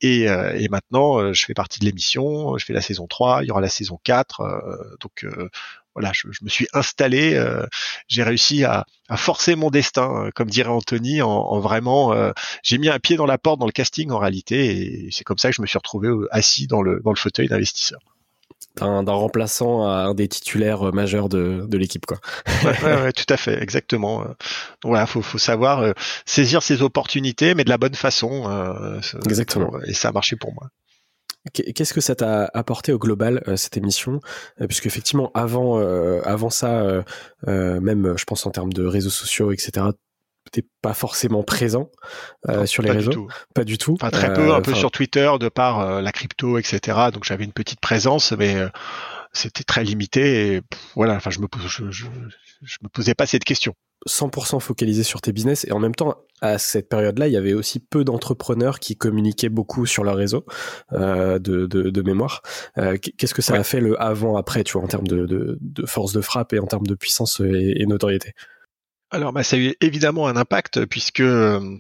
[0.02, 2.58] Et, et maintenant, je fais partie de l'émission.
[2.58, 3.44] Je fais la saison 3.
[3.44, 4.98] Il y aura la saison 4.
[5.02, 5.26] donc
[5.96, 7.66] voilà, je, me suis installé, euh,
[8.08, 8.86] j'ai réussi à,
[9.16, 12.32] forcer mon destin, euh, comme dirait Anthony, en, vraiment, euh,
[12.64, 15.38] j'ai mis un pied dans la porte dans le casting en réalité, et c'est comme
[15.38, 18.00] ça que je me suis retrouvé assis dans le dans le fauteuil d'investisseur.
[18.76, 22.20] D'un remplaçant à un des titulaires majeurs de, l'équipe, quoi.
[22.84, 24.20] ouais, tout à fait, exactement.
[24.20, 24.36] Donc
[24.86, 25.94] voilà, faut, faut savoir
[26.26, 29.02] saisir ses opportunités, mais de la bonne façon.
[29.26, 29.72] exactement.
[29.86, 30.70] Et ça a marché pour moi.
[31.54, 34.20] Qu'est-ce que ça t'a apporté au global euh, cette émission?
[34.60, 37.04] Euh, Puisque effectivement avant euh, avant ça,
[37.48, 39.88] même je pense en termes de réseaux sociaux, etc.
[40.52, 41.92] T'es pas forcément présent
[42.66, 43.94] sur les réseaux, pas du tout.
[43.94, 46.98] Enfin, très peu, un peu sur Twitter de par la crypto, etc.
[47.14, 48.56] Donc j'avais une petite présence, mais
[49.32, 50.56] c'était très limité.
[50.56, 50.62] Et
[50.96, 52.06] voilà, enfin je me je, je,
[52.64, 53.76] je me posais pas cette question.
[54.08, 57.54] 100% focalisé sur tes business et en même temps à cette période-là il y avait
[57.54, 60.46] aussi peu d'entrepreneurs qui communiquaient beaucoup sur leur réseau
[60.94, 62.42] euh, de, de, de, mémoire
[62.78, 65.86] euh, qu'est-ce que ça a fait le avant après tu vois en termes de, de,
[65.86, 68.34] force de frappe et en termes de puissance et, notoriété?
[69.12, 71.78] Alors bah, ça a eu évidemment un impact puisque euh,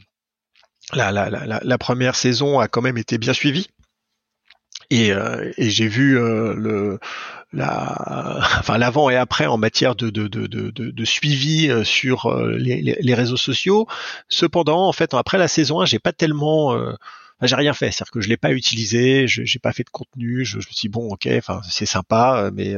[0.93, 3.69] la, la, la, la, première saison a quand même été bien suivie
[4.89, 6.99] et, euh, et j'ai vu le
[7.53, 12.27] la, enfin l'avant et après en matière de, de, de, de, de suivi euh, sur
[12.27, 13.88] euh, les, les, réseaux sociaux.
[14.27, 16.93] Cependant, en fait, après la saison 1, j'ai pas tellement euh,
[17.41, 20.43] j'ai rien fait, c'est-à-dire que je l'ai pas utilisé, je j'ai pas fait de contenu,
[20.43, 22.75] je, je, me suis dit, bon, ok, enfin c'est sympa, mais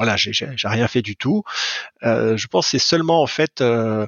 [0.00, 1.42] voilà, j'ai rien fait du tout.
[2.04, 4.06] Euh, je pense c'est seulement en fait euh,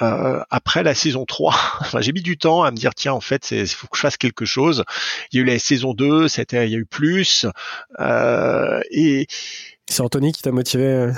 [0.00, 3.50] après la saison 3, enfin, j'ai mis du temps à me dire tiens en fait
[3.50, 4.84] il faut que je fasse quelque chose.
[5.30, 7.44] Il y a eu la saison 2, c'était il y a eu plus
[8.00, 9.26] euh, et
[9.86, 10.84] c'est Anthony qui t'a motivé.
[10.84, 11.12] Euh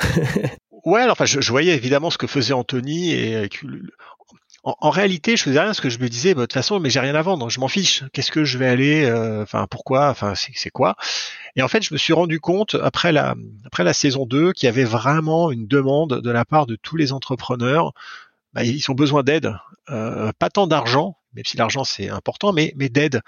[0.84, 3.48] ouais, alors, enfin je, je, voyais évidemment ce que faisait Anthony et
[4.62, 6.80] en, en, réalité, je faisais rien parce que je me disais, bah, de toute façon,
[6.80, 8.04] mais j'ai rien à vendre, je m'en fiche.
[8.12, 10.96] Qu'est-ce que je vais aller, euh, enfin, pourquoi, enfin, c'est quoi?
[11.56, 13.34] Et en fait, je me suis rendu compte après la
[13.64, 16.96] après la saison 2 qu'il y avait vraiment une demande de la part de tous
[16.96, 17.92] les entrepreneurs
[18.52, 19.54] bah, ils ont besoin d'aide,
[19.90, 23.22] euh, pas tant d'argent, même si l'argent c'est important, mais, mais d'aide.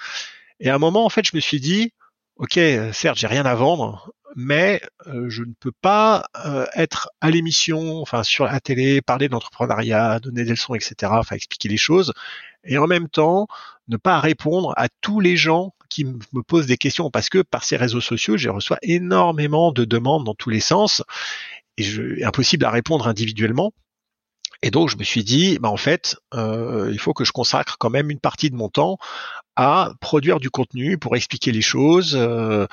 [0.61, 1.93] Et à un moment, en fait, je me suis dit,
[2.37, 2.59] ok,
[2.93, 8.01] certes, j'ai rien à vendre, mais euh, je ne peux pas euh, être à l'émission,
[8.01, 12.13] enfin sur la télé, parler d'entrepreneuriat, donner des leçons, etc., enfin expliquer les choses,
[12.65, 13.47] et en même temps
[13.89, 17.65] ne pas répondre à tous les gens qui me posent des questions, parce que par
[17.65, 21.03] ces réseaux sociaux, je reçois énormément de demandes dans tous les sens,
[21.77, 23.73] et je, impossible à répondre individuellement.
[24.63, 27.77] Et donc je me suis dit, bah en fait, euh, il faut que je consacre
[27.79, 28.97] quand même une partie de mon temps
[29.57, 32.67] à produire du contenu pour expliquer les choses, euh,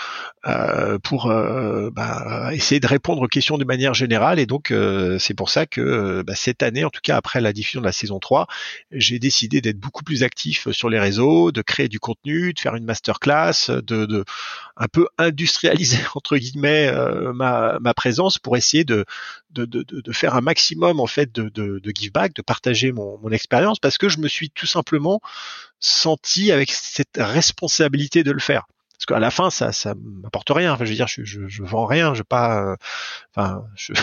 [0.47, 4.39] euh, pour euh, bah, essayer de répondre aux questions de manière générale.
[4.39, 7.51] Et donc, euh, c'est pour ça que bah, cette année, en tout cas après la
[7.51, 8.47] diffusion de la saison 3,
[8.91, 12.75] j'ai décidé d'être beaucoup plus actif sur les réseaux, de créer du contenu, de faire
[12.75, 14.23] une masterclass, de, de
[14.79, 19.05] un peu industrialiser entre guillemets euh, ma, ma, présence pour essayer de,
[19.51, 22.93] de, de, de, faire un maximum en fait de, de, de give back, de partager
[22.93, 25.19] mon, mon expérience, parce que je me suis tout simplement
[25.79, 28.65] senti avec cette responsabilité de le faire.
[28.99, 30.73] Parce qu'à la fin ça ça m'apporte rien.
[30.73, 32.75] Enfin je veux dire je, je, vends rien je pas euh,
[33.33, 33.93] enfin je,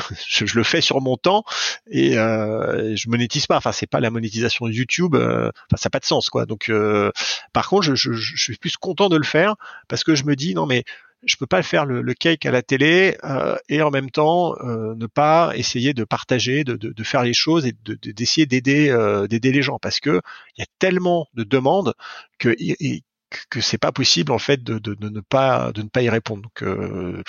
[0.47, 1.45] je, le fais sur mon temps
[1.91, 3.59] et euh, je monétise pas.
[3.59, 6.47] Enfin c'est pas la monétisation YouTube euh, enfin ça n'a pas de sens quoi.
[6.47, 7.13] Donc euh,
[7.53, 9.57] par contre je, suis plus content de le faire
[9.89, 10.85] parce que je me dis non mais
[11.25, 14.55] je peux pas faire le, le cake à la télé euh, et en même temps
[14.61, 18.91] euh, ne pas essayer de partager, de, de, de faire les choses et d'essayer d'aider
[18.91, 20.21] euh, d'aider les gens parce que
[20.57, 21.95] il y a tellement de demandes
[22.39, 23.03] que et,
[23.51, 26.09] que c'est pas possible en fait de, de, de, ne pas de ne pas y
[26.09, 26.43] répondre.
[26.43, 27.23] Donc, euh,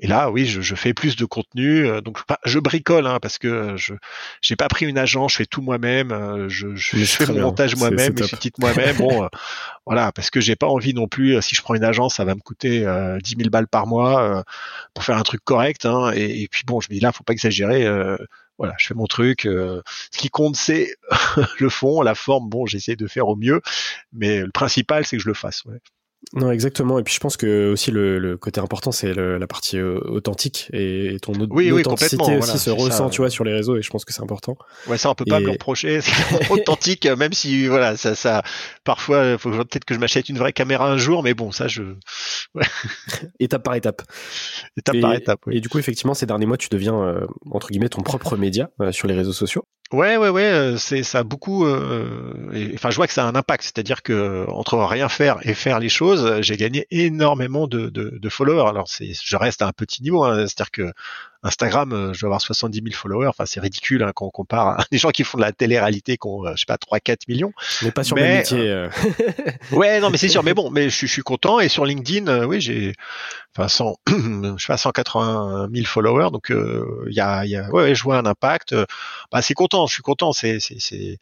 [0.00, 2.00] Et là, oui, je, je fais plus de contenu.
[2.02, 3.94] donc, je bricole hein, parce que je
[4.40, 6.48] j'ai pas pris une agence, je fais tout moi-même.
[6.48, 8.96] je, je, fais mon montage moi-même, mes sous-titres moi-même.
[8.96, 9.28] bon,
[9.86, 11.40] voilà, parce que j'ai pas envie non plus.
[11.42, 12.80] Si je prends une agence, ça va me coûter
[13.22, 14.44] 10 000 balles par mois
[14.94, 15.84] pour faire un truc correct.
[15.86, 17.86] Hein, et, et, puis bon, je me dis là, faut pas exagérer
[18.60, 19.46] voilà, je fais mon truc.
[19.46, 19.80] Euh,
[20.12, 20.94] ce qui compte, c'est
[21.58, 22.50] le fond, la forme.
[22.50, 23.62] Bon, j'essaie de faire au mieux,
[24.12, 25.64] mais le principal, c'est que je le fasse.
[25.64, 25.78] Ouais.
[26.34, 26.98] Non, exactement.
[26.98, 31.16] Et puis je pense que aussi le, côté important, c'est la partie euh, authentique et,
[31.20, 33.76] ton oui, authenticité aussi se ressent, tu vois, sur les réseaux.
[33.76, 34.56] Et je pense que c'est important.
[34.86, 36.00] Ouais, ça on peut pas me le reprocher.
[36.00, 38.42] C'est authentique, même si voilà, ça, ça,
[38.84, 41.82] parfois, faut peut-être que je m'achète une vraie caméra un jour, mais bon, ça, je.
[43.40, 44.02] étape par étape.
[44.76, 45.40] Étape par étape.
[45.46, 45.56] Oui.
[45.56, 48.70] Et du coup, effectivement, ces derniers mois, tu deviens euh, entre guillemets ton propre média
[48.80, 49.64] euh, sur les réseaux sociaux.
[49.92, 51.66] Ouais, ouais, ouais, c'est ça a beaucoup.
[51.66, 53.64] enfin, je vois que ça a un impact.
[53.64, 58.68] C'est-à-dire que entre rien faire et faire les choses j'ai gagné énormément de, de, followers.
[58.68, 60.46] Alors c'est, je reste à un petit niveau, hein.
[60.46, 60.92] c'est-à-dire que
[61.42, 63.28] Instagram, euh, je dois avoir 70 000 followers.
[63.28, 66.16] Enfin, c'est ridicule hein, quand on compare à des gens qui font de la télé-réalité
[66.16, 67.52] qui ont, euh, je sais pas, 3-4 millions.
[67.82, 68.68] Mais pas sur mais, métier.
[68.68, 68.88] Euh.
[69.72, 70.42] ouais, non, mais c'est sûr.
[70.42, 71.60] Mais bon, mais je, suis content.
[71.60, 72.94] Et sur LinkedIn, oui, j'ai,
[73.56, 76.30] enfin, 100, je sais pas, 180 000 followers.
[76.30, 78.74] Donc, il y a, y a, ouais, je vois un impact.
[79.32, 79.86] Bah, c'est content.
[79.86, 80.32] Je suis content.
[80.32, 81.18] C'est, c'est, c'est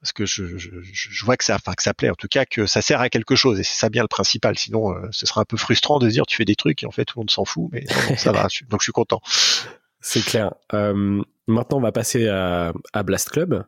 [0.00, 2.80] parce que je, vois que ça, enfin que ça plaît, en tout cas que ça
[2.80, 4.58] sert à quelque chose et c'est ça bien le principal.
[4.58, 6.90] Sinon, euh, ce sera un peu frustrant de dire tu fais des trucs et en
[6.90, 7.84] fait tout le monde s'en fout, mais
[8.16, 8.48] ça va.
[8.68, 9.20] Donc je suis content.
[10.00, 10.54] C'est clair.
[10.72, 13.64] Euh, maintenant, on va passer à, à Blast Club,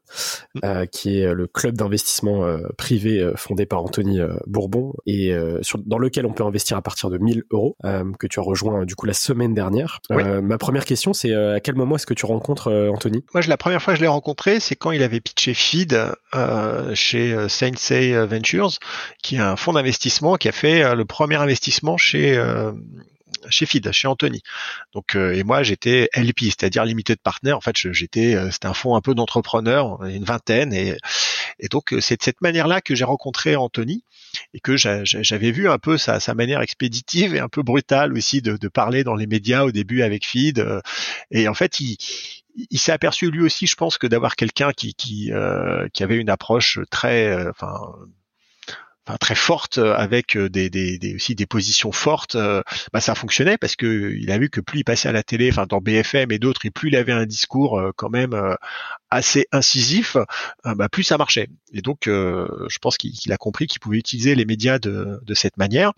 [0.55, 0.61] mm.
[0.64, 5.35] euh, qui est le club d'investissement euh, privé euh, fondé par Anthony euh, Bourbon et
[5.62, 7.76] sur, dans lequel on peut investir à partir de 1000 euros,
[8.18, 10.01] que tu as rejoint du coup la semaine dernière.
[10.11, 13.24] ma première question, c'est à quel moment est-ce que tu rencontres Anthony?
[13.35, 15.99] Moi, la première fois que je l'ai rencontré, c'est quand il avait pitché Feed
[16.95, 18.78] chez Sensei Ventures,
[19.22, 22.41] qui est un fonds d'investissement qui a fait le premier investissement chez
[23.49, 24.43] chez FID, chez Anthony.
[24.93, 27.53] Donc euh, et moi j'étais LP, c'est-à-dire limité de partner.
[27.53, 30.97] En fait, j'étais euh, c'était un fonds un peu d'entrepreneurs, une vingtaine et
[31.70, 34.05] donc euh, c'est de cette manière-là que j'ai rencontré Anthony
[34.55, 38.41] et que j'avais vu un peu sa, sa, manière expéditive et un peu brutale aussi
[38.41, 40.66] de, de, parler dans les médias au début avec Feed.
[41.30, 41.99] Et en fait, il,
[42.70, 45.30] il s'est aperçu lui aussi, je pense, que d'avoir quelqu'un qui qui,
[45.93, 47.78] qui avait une approche très, enfin
[49.20, 50.48] très forte euh, avec euh,
[51.14, 54.80] aussi des positions fortes, euh, bah, ça fonctionnait parce que il a vu que plus
[54.80, 57.26] il passait à la télé, enfin dans BFM et d'autres, et plus il avait un
[57.26, 58.57] discours quand même
[59.11, 60.16] assez incisif,
[60.64, 61.48] bah, plus ça marchait.
[61.72, 65.92] Et donc, je pense qu'il a compris qu'il pouvait utiliser les médias de cette manière.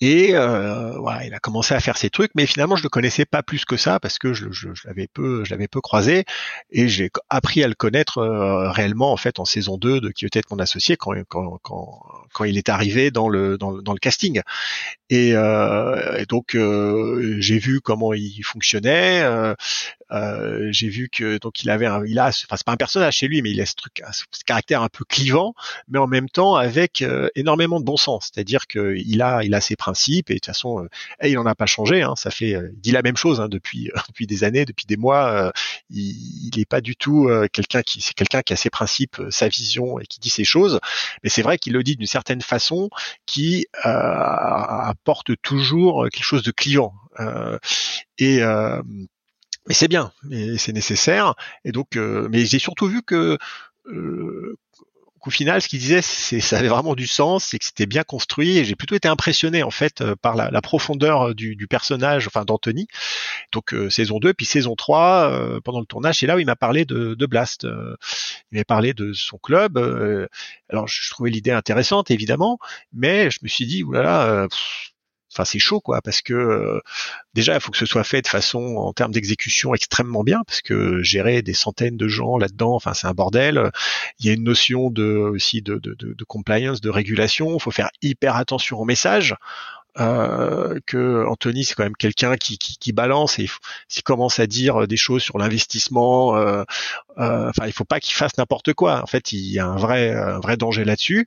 [0.00, 3.24] Et euh, voilà, il a commencé à faire ses trucs, mais finalement je le connaissais
[3.24, 4.46] pas plus que ça parce que je,
[4.84, 6.24] l'avais peu, je l'avais peu croisé
[6.70, 10.26] et j'ai appris à le connaître euh, réellement en fait en saison 2 de qui
[10.26, 14.42] était mon associé quand, quand, quand, il est arrivé dans le dans, le casting.
[15.08, 19.24] Et, euh, donc euh, j'ai vu comment il fonctionnait,
[20.70, 23.28] j'ai vu que donc il avait un, il a, enfin c'est pas un personnage chez
[23.28, 25.54] lui, mais il a ce truc, ce caractère un peu clivant,
[25.88, 27.04] mais en même temps avec
[27.34, 28.30] énormément de bon sens.
[28.32, 30.88] C'est-à-dire que il a, il a ses principes et de toute façon, euh,
[31.26, 32.02] il en a pas changé.
[32.02, 34.96] Hein, ça fait, il dit la même chose hein, depuis depuis des années, depuis des
[34.96, 35.52] mois.
[35.90, 39.48] il, il est pas du tout quelqu'un qui, c'est quelqu'un qui a ses principes, sa
[39.48, 40.80] vision et qui dit ses choses.
[41.22, 42.90] Mais c'est vrai qu'il le dit d'une certaine façon
[43.26, 46.94] qui apporte toujours quelque chose de clivant.
[48.18, 48.42] et
[49.66, 50.12] mais c'est bien,
[50.58, 51.34] c'est nécessaire.
[51.64, 53.36] Et donc, euh, mais j'ai surtout vu que
[53.86, 54.56] euh,
[55.26, 58.04] qu'au final, ce qu'il disait, c'est ça avait vraiment du sens, et que c'était bien
[58.04, 58.58] construit.
[58.58, 62.28] Et j'ai plutôt été impressionné en fait euh, par la, la profondeur du, du, personnage,
[62.28, 62.86] enfin d'Anthony.
[63.50, 66.84] Donc saison 2, puis saison 3, pendant le tournage, c'est là où il m'a parlé
[66.84, 67.66] de, de Blast.
[68.52, 69.78] il m'a parlé de son club.
[70.70, 72.58] alors je, trouvais l'idée intéressante, évidemment,
[72.92, 74.46] mais je me suis dit, oulala.
[74.48, 74.92] Pff,
[75.36, 76.80] enfin c'est chaud quoi parce que euh,
[77.34, 80.62] déjà il faut que ce soit fait de façon en termes d'exécution extrêmement bien parce
[80.62, 83.70] que gérer des centaines de gens là-dedans enfin c'est un bordel.
[84.18, 87.56] Il y a une notion de aussi de, de, compliance de régulation.
[87.56, 89.34] Il faut faire hyper attention aux messages
[89.98, 93.48] euh, que Anthony c'est quand même quelqu'un qui, qui, qui, balance et
[93.88, 96.64] s'il commence à dire des choses sur l'investissement, euh,
[97.18, 99.02] euh, enfin il faut pas qu'il fasse n'importe quoi.
[99.02, 101.26] En fait, il y a un vrai un vrai danger là-dessus.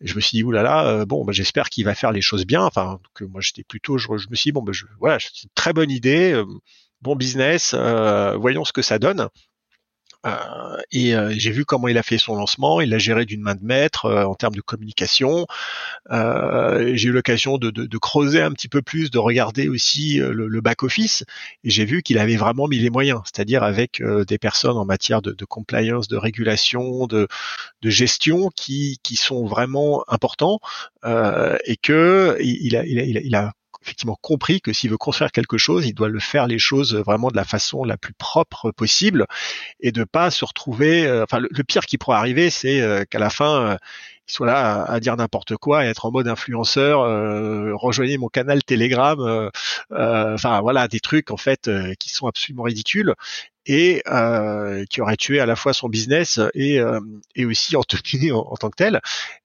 [0.00, 2.62] Je me suis dit oulala, euh, bon bah, j'espère qu'il va faire les choses bien.
[2.62, 5.44] Enfin que moi j'étais plutôt, je, je, me suis dit bon bah, je, voilà c'est
[5.44, 6.44] une très bonne idée, euh,
[7.02, 9.28] bon business, euh, voyons ce que ça donne.
[10.26, 12.80] Euh, et euh, j'ai vu comment il a fait son lancement.
[12.80, 15.46] Il l'a géré d'une main de maître euh, en termes de communication.
[16.10, 20.48] j'ai eu l'occasion de, de, de, creuser un petit peu plus, de regarder aussi le,
[20.48, 21.24] le back office.
[21.64, 25.22] Et j'ai vu qu'il avait vraiment mis les moyens, c'est-à-dire avec des personnes en matière
[25.22, 27.28] de, de compliance, de régulation, de,
[27.82, 30.60] de gestion qui, qui sont vraiment importants
[31.04, 33.52] et que il a, il a, il a
[33.82, 37.28] effectivement compris que s'il veut construire quelque chose, il doit le faire les choses vraiment
[37.28, 39.26] de la façon la plus propre possible
[39.80, 41.06] et de pas se retrouver.
[41.06, 43.78] Euh, enfin, le, pire qui pourrait arriver, c'est euh, qu'à la fin,
[44.30, 47.00] il soit là à, dire n'importe quoi et être en mode influenceur.
[47.78, 49.50] rejoignez mon canal Telegram.
[49.90, 53.14] Enfin, voilà, des trucs en fait qui sont absolument ridicules
[53.66, 57.00] et euh, qui aurait tué à la fois son business et, euh,
[57.34, 59.00] et aussi en, en, tant que tel.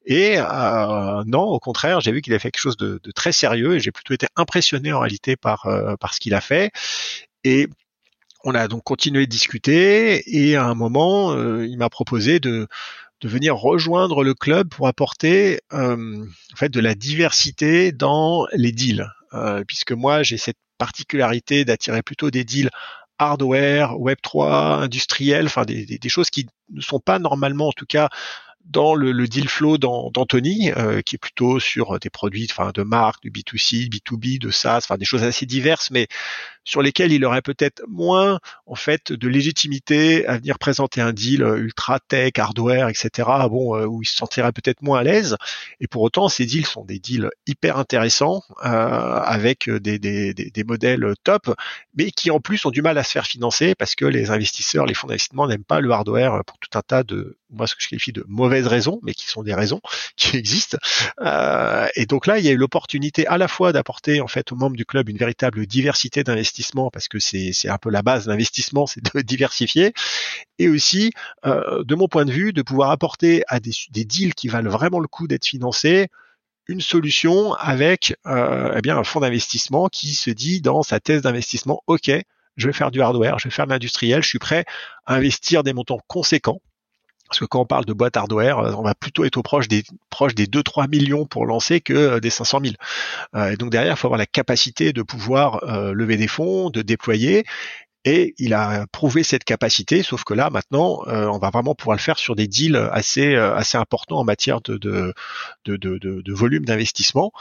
[0.06, 3.32] Et euh, non, au contraire, j'ai vu qu'il a fait quelque chose de, de très
[3.32, 6.72] sérieux et j'ai plutôt été impressionné en réalité par, euh, par ce qu'il a fait.
[7.44, 7.68] Et
[8.44, 12.68] on a donc continué de discuter et à un moment, euh, il m'a proposé de,
[13.22, 19.10] de venir rejoindre le club pour apporter en fait de la diversité dans les deals,
[19.68, 22.70] puisque moi j'ai cette particularité d'attirer plutôt des deals
[23.18, 27.86] hardware, Web 3, industriel, enfin des, des, choses qui ne sont pas normalement, en tout
[27.86, 28.10] cas,
[28.66, 32.84] dans le, le deal flow d'Anthony, euh, qui est plutôt sur des produits enfin, de
[32.84, 36.08] marque, du B2C, B2B, de SaaS, enfin des choses assez diverses, mais
[36.66, 41.44] sur lesquels il aurait peut-être moins en fait de légitimité à venir présenter un deal
[41.44, 43.30] euh, ultra tech, hardware, etc.
[43.50, 45.38] Bon, euh, où il se sentirait peut-être moins à l'aise.
[45.80, 50.50] Et pour autant, ces deals sont des deals hyper intéressants euh, avec des, des, des,
[50.50, 51.54] des, modèles top,
[51.96, 54.88] mais qui en plus ont du mal à se faire financer parce que les investisseurs,
[54.88, 57.82] les fonds d'investissement n'aiment pas le hardware pour tout un tas de, moi ce que
[57.82, 59.82] je qualifie de mauvaises raisons, mais qui sont des raisons
[60.16, 60.78] qui existent.
[61.22, 64.52] Euh, et donc là, il y a eu l'opportunité à la fois d'apporter en fait
[64.52, 68.26] aux membres du club une véritable diversité d'investisseurs parce que c'est un peu la base
[68.26, 69.94] d'investissement, c'est de diversifier,
[70.60, 71.12] et aussi,
[71.46, 74.70] euh, de mon point de vue, de pouvoir apporter à des, des deals qui valent
[74.70, 76.08] vraiment le coup d'être financés
[76.68, 81.22] une solution avec euh, eh bien un fonds d'investissement qui se dit dans sa thèse
[81.22, 82.12] d'investissement, ok,
[82.58, 84.66] je vais faire du hardware, je vais faire de l'industriel, je suis prêt
[85.06, 86.62] à investir des montants conséquents
[87.28, 89.68] parce que quand on parle de boîte hardware, euh, on va plutôt être au proche
[89.68, 92.76] des proche des 2-3 millions pour lancer que euh, des 500 000.
[93.36, 96.82] Euh, et donc derrière, il faut avoir la capacité de pouvoir lever des fonds, de
[96.82, 97.46] déployer.
[98.06, 102.02] Et il a prouvé cette capacité, sauf que là maintenant, on va vraiment pouvoir le
[102.02, 105.14] faire sur des deals assez assez importants en matière de de
[105.66, 107.32] de, de, de volume d'investissement.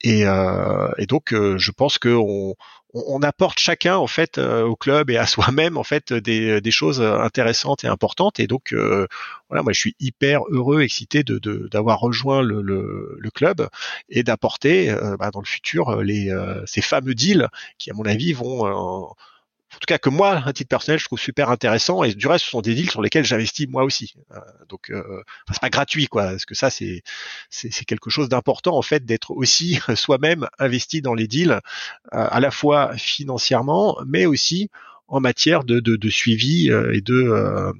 [0.00, 2.54] Et, et, donc, je pense qu'on
[2.96, 6.70] on, apporte chacun en fait euh, au club et à soi-même en fait des, des,
[6.70, 8.40] choses intéressantes et importantes.
[8.40, 9.06] Et donc euh,
[9.48, 11.38] voilà, moi je suis hyper heureux, excité de
[11.70, 13.68] d'avoir rejoint le, le, le, club
[14.08, 16.32] et d'apporter euh, bah, dans le futur les
[16.66, 17.48] ces fameux deals
[17.78, 19.14] qui à mon avis vont
[19.76, 22.02] en tout cas que moi, à titre personnel, je trouve super intéressant.
[22.02, 24.14] Et du reste, ce sont des deals sur lesquels j'investis moi aussi.
[24.32, 25.22] Euh, donc, euh,
[25.52, 26.30] c'est pas gratuit, quoi.
[26.30, 27.02] Parce que ça, c'est
[27.50, 31.58] c'est quelque chose d'important en fait d'être aussi soi-même investi dans les deals, euh,
[32.10, 34.70] à la fois financièrement, mais aussi
[35.08, 37.72] en matière de, de, de suivi et de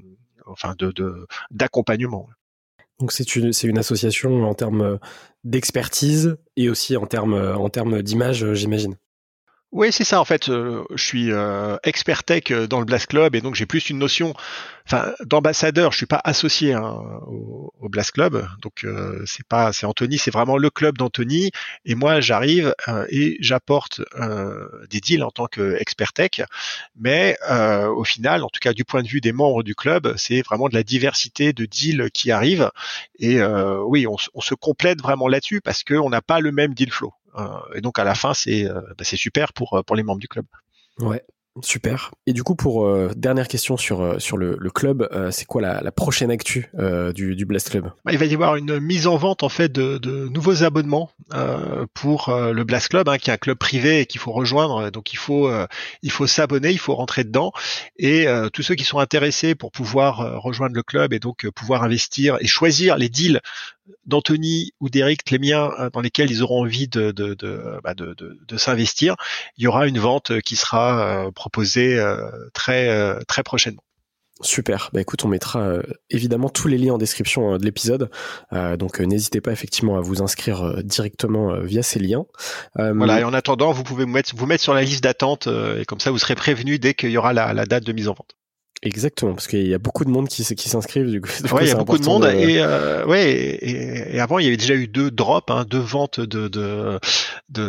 [0.44, 2.28] enfin de d'accompagnement.
[3.01, 4.99] donc c'est une, c'est une association en termes
[5.44, 8.97] d'expertise et aussi en termes en termes d'image, j'imagine.
[9.77, 10.22] Oui, c'est ça.
[10.22, 13.57] En fait, euh, je suis euh, expert tech euh, dans le Blast Club et donc
[13.57, 14.33] j'ai plus une notion,
[14.87, 15.93] enfin, d'ambassadeur.
[15.93, 18.87] Je suis pas associé hein, au, au, Blast Club, donc
[19.27, 21.51] c'est pas, c'est Anthony, c'est vraiment le club d'Anthony.
[21.85, 22.74] Et moi, j'arrive
[23.11, 24.01] et j'apporte
[24.89, 26.41] des deals en tant qu'expert tech,
[26.99, 30.41] mais au final, en tout cas du point de vue des membres du club, c'est
[30.41, 32.70] vraiment de la diversité de deals qui arrivent.
[33.18, 33.43] Et
[33.85, 37.12] oui, on, on se complète vraiment là-dessus parce qu'on n'a pas le même deal flow.
[37.37, 40.03] Euh, et donc à la fin, c'est euh, bah, c'est super pour, euh, pour les
[40.03, 40.47] membres du club.
[41.01, 41.22] Ouais,
[41.62, 42.11] Super.
[42.26, 45.91] Et du coup, pour dernière question sur sur le, le club, c'est quoi la, la,
[45.91, 46.70] prochaine actu
[47.14, 47.91] du, du Blast Club?
[48.05, 51.11] Bah, Il va y avoir une mise en vente en fait de, de nouveaux abonnements
[51.95, 54.91] pour le Blast Club, hein, qui est un club privé et qu'il faut rejoindre.
[54.91, 55.51] Donc il faut
[56.03, 57.53] il faut s'abonner, il faut rentrer dedans.
[57.97, 62.37] Et tous ceux qui sont intéressés pour pouvoir rejoindre le club et donc pouvoir investir
[62.41, 63.41] et choisir les deals
[64.05, 67.95] d'Anthony ou d'Eric, les miens, euh, dans lesquels ils auront envie de, de, de, bah
[67.95, 69.16] de, de s'investir,
[69.57, 73.82] il y aura une vente qui sera euh, proposée euh, très, très prochainement.
[74.43, 74.91] Super.
[74.93, 75.78] Bah écoute, on mettra
[76.11, 78.11] évidemment tous les liens en description de l'épisode.
[78.78, 82.26] donc n'hésitez pas effectivement à vous inscrire directement via ces liens.
[82.74, 83.20] voilà.
[83.20, 86.01] Et en attendant, vous pouvez vous mettre, vous mettre sur la liste d'attente et comme
[86.01, 88.37] ça vous serez prévenu dès qu'il y aura la, la date de mise en vente.
[88.83, 91.11] Exactement, parce qu'il y a beaucoup de monde qui, qui s'inscrivent.
[91.11, 92.27] Du coup, ouais, il y a beaucoup de monde.
[92.27, 95.79] Et, euh, ouais, et, et, avant, il y avait déjà eu deux drops, hein, deux
[95.79, 97.01] ventes de, de,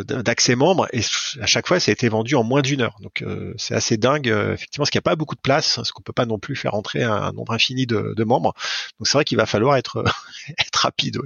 [0.02, 1.00] d'accès membres, et
[1.40, 2.96] à chaque fois, ça a été vendu en moins d'une heure.
[3.00, 5.76] Donc, euh, c'est assez dingue, euh, effectivement, parce qu'il n'y a pas beaucoup de place,
[5.76, 8.54] parce qu'on peut pas non plus faire entrer un, nombre infini de, de membres.
[8.98, 10.04] Donc, c'est vrai qu'il va falloir être,
[10.78, 11.18] rapide.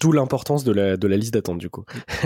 [0.00, 1.84] D'où l'importance de la, de la liste d'attente, du coup.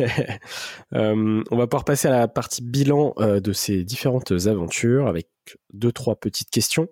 [0.94, 5.28] euh, on va pouvoir passer à la partie bilan euh, de ces différentes aventures avec
[5.72, 6.88] deux, trois petites questions.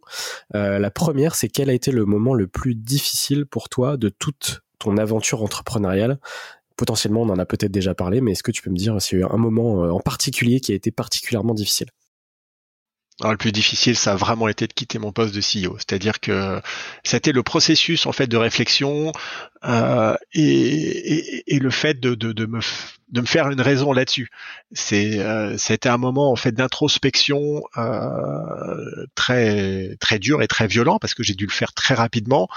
[0.54, 4.08] Euh, la première, c'est quel a été le moment le plus difficile pour toi de
[4.08, 6.18] toute ton aventure entrepreneuriale?
[6.76, 9.18] Potentiellement, on en a peut-être déjà parlé, mais est-ce que tu peux me dire s'il
[9.18, 11.88] y a eu un moment en particulier qui a été particulièrement difficile?
[13.20, 15.76] Alors, le plus difficile, ça a vraiment été de quitter mon poste de CEO.
[15.78, 16.60] C'est-à-dire que
[17.04, 19.12] c'était le processus en fait de réflexion
[19.64, 22.60] euh, et, et, le fait de, de, de, me,
[23.10, 24.30] de me faire une raison là-dessus.
[24.72, 30.98] C'est euh, c'était un moment en fait d'introspection euh, très très dur et très violent
[30.98, 32.48] parce que j'ai dû le faire très rapidement.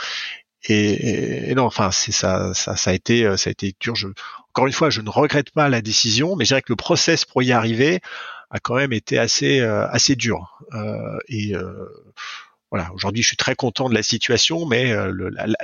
[0.67, 3.95] Et, et non, enfin, c'est ça, ça, ça a été, ça a été dur.
[3.95, 4.07] Je,
[4.49, 7.23] encore une fois, je ne regrette pas la décision, mais je dirais que le process
[7.23, 8.01] pour y arriver
[8.49, 10.59] a quand même été assez euh, assez dur.
[10.73, 11.85] Euh, et euh,
[12.71, 14.93] voilà, aujourd'hui, je suis très content de la situation, mais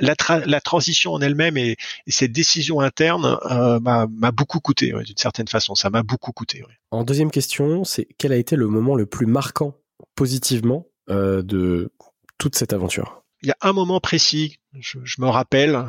[0.00, 1.76] la, transition en elle-même et,
[2.06, 3.38] cette décision interne
[3.82, 5.74] m'a beaucoup coûté, d'une certaine façon.
[5.74, 6.64] Ça m'a beaucoup coûté.
[6.90, 9.74] En deuxième question, c'est quel a été le moment le plus marquant
[10.14, 11.92] positivement de
[12.38, 13.24] toute cette aventure?
[13.42, 15.84] Il y a un moment précis, je, me rappelle.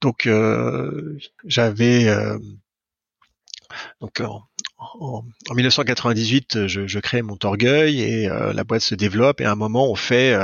[0.00, 0.28] donc,
[1.44, 2.08] j'avais
[4.00, 4.22] donc
[5.00, 5.24] en,
[5.54, 9.56] 1998, je, je, crée mon orgueil et euh, la boîte se développe et à un
[9.56, 10.36] moment on fait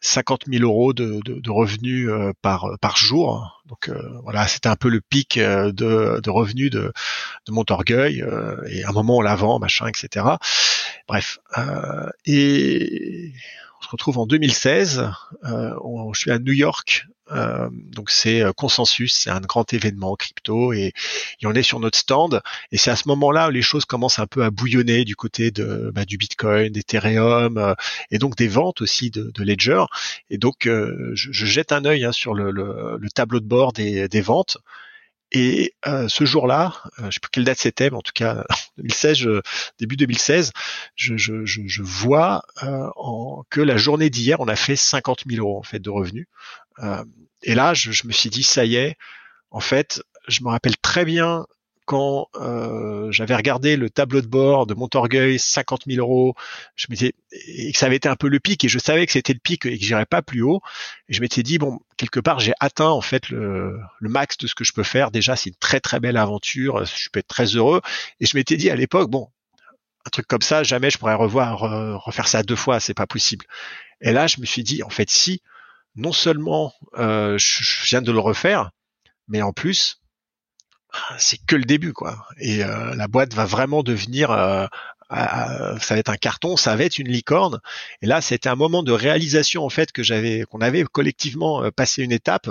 [0.00, 3.62] 50 euh, 000 euros de, revenus euh, par par jour.
[3.66, 3.90] Donc
[4.22, 6.92] voilà, c'était un peu le pic de, de revenus de,
[7.46, 10.26] de mon et à un moment on la vend, machin, etc.
[11.08, 11.38] Bref,
[12.26, 13.32] et
[13.82, 15.10] on se retrouve en 2016.
[15.44, 20.72] je suis à New York euh, donc c'est euh, Consensus, c'est un grand événement crypto
[20.72, 20.92] et,
[21.44, 22.40] on est sur notre stand
[22.70, 25.50] et c'est à ce moment-là où les choses commencent un peu à bouillonner du côté
[25.50, 27.74] de bah, du Bitcoin, d'Ethereum euh,
[28.10, 29.84] et donc des ventes aussi de, de Ledger.
[30.30, 33.72] Et donc je, je, jette un œil hein, sur le, le, le, tableau de bord
[33.72, 34.58] des, des ventes.
[35.32, 38.44] Et euh, ce jour-là, euh, je sais plus quelle date c'était, mais en tout cas
[38.76, 39.26] 2016,
[39.78, 40.52] début 2016,
[40.94, 45.44] je, je, je vois euh, en, que la journée d'hier, on a fait 50 000
[45.44, 46.26] euros en fait de revenus.
[46.80, 47.02] Euh,
[47.42, 48.96] et là, je, je, me suis dit, ça y est,
[49.50, 51.46] en fait, je me rappelle très bien
[51.84, 56.34] quand euh, j'avais regardé le tableau de bord de Montorgueil, 50 000 euros,
[56.76, 57.14] je m'étais
[57.48, 59.38] et que ça avait été un peu le pic et je savais que c'était le
[59.38, 60.60] pic et que j'irais pas plus haut.
[61.08, 64.46] Et je m'étais dit bon, quelque part j'ai atteint en fait le, le, max de
[64.46, 65.10] ce que je peux faire.
[65.10, 67.80] Déjà c'est une très très belle aventure, je peux être très heureux.
[68.20, 69.28] Et je m'étais dit à l'époque bon,
[70.06, 71.60] un truc comme ça, jamais je pourrais revoir
[72.04, 73.46] refaire ça deux fois, c'est pas possible.
[74.00, 75.42] Et là je me suis dit en fait si
[75.94, 78.70] non seulement euh, je, viens de le refaire,
[79.28, 80.01] mais en plus,
[81.18, 82.26] c'est que le début, quoi.
[82.38, 84.66] Et euh, la boîte va vraiment devenir, euh,
[85.10, 87.60] ça va être un carton, ça va être une licorne.
[88.00, 92.02] Et là, c'était un moment de réalisation en fait que j'avais, qu'on avait collectivement passé
[92.02, 92.48] une étape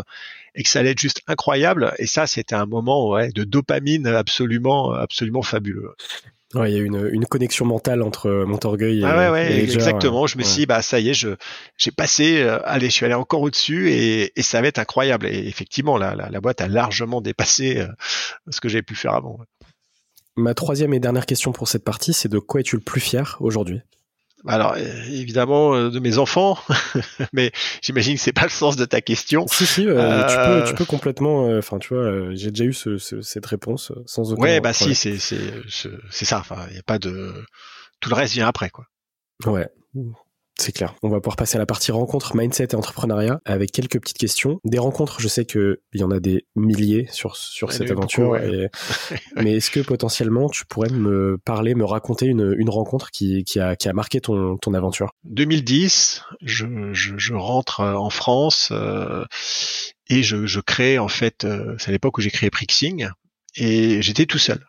[0.55, 1.93] et que ça allait être juste incroyable.
[1.97, 5.95] Et ça, c'était un moment ouais, de dopamine absolument, absolument fabuleux.
[6.53, 9.59] Ouais, il y a une, une connexion mentale entre euh, Montorgueil et, ah ouais, ouais,
[9.61, 10.27] exactement.
[10.27, 11.29] Je me suis dit, bah ça y est, je
[11.77, 15.27] j'ai passé, euh, allez, je suis allé encore au-dessus et, et, ça va être incroyable.
[15.27, 17.87] Et effectivement, la, la, la boîte a largement dépassé euh,
[18.49, 19.39] ce que j'ai pu faire avant.
[20.35, 23.37] Ma troisième et dernière question pour cette partie, c'est de quoi es-tu le plus fier
[23.39, 23.81] aujourd'hui?
[24.47, 26.57] Alors évidemment euh, de mes enfants,
[27.33, 27.51] mais
[27.81, 29.45] j'imagine que c'est pas le sens de ta question.
[29.47, 31.47] Si si, euh, tu, peux, tu peux complètement.
[31.47, 34.41] Euh, enfin, tu vois, j'ai déjà eu ce, cette réponse sans aucun.
[34.41, 35.53] Ouais, bah si, c'est c'est
[36.09, 36.39] c'est ça.
[36.39, 37.33] Enfin, il y a pas de
[37.99, 38.85] tout le reste vient après quoi.
[39.45, 39.69] Ouais.
[40.61, 40.93] C'est clair.
[41.01, 44.59] On va pouvoir passer à la partie rencontre, mindset et entrepreneuriat avec quelques petites questions.
[44.63, 48.37] Des rencontres, je sais qu'il y en a des milliers sur, sur cette aventure.
[49.37, 53.59] mais est-ce que potentiellement tu pourrais me parler, me raconter une, une rencontre qui, qui,
[53.59, 55.15] a, qui a marqué ton, ton aventure?
[55.23, 59.25] 2010, je, je, je rentre euh, en France euh,
[60.09, 63.09] et je, je crée en fait, euh, c'est à l'époque où j'ai créé Prixing
[63.55, 64.63] et j'étais tout seul.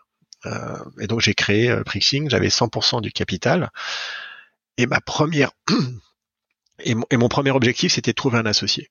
[0.47, 3.70] Euh, et donc j'ai créé Prixing, j'avais 100% du capital.
[4.78, 5.53] Et ma première
[6.85, 8.90] et mon, premier objectif, c'était de trouver un associé,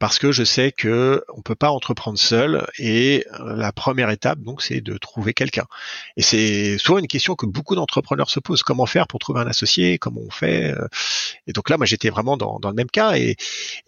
[0.00, 4.40] parce que je sais que on peut pas entreprendre seul, et euh, la première étape,
[4.40, 5.66] donc, c'est de trouver quelqu'un.
[6.16, 9.46] Et c'est souvent une question que beaucoup d'entrepreneurs se posent comment faire pour trouver un
[9.46, 10.72] associé, comment on fait?
[10.72, 10.88] Euh.
[11.46, 13.36] Et donc là, moi, j'étais vraiment dans, le même cas, et,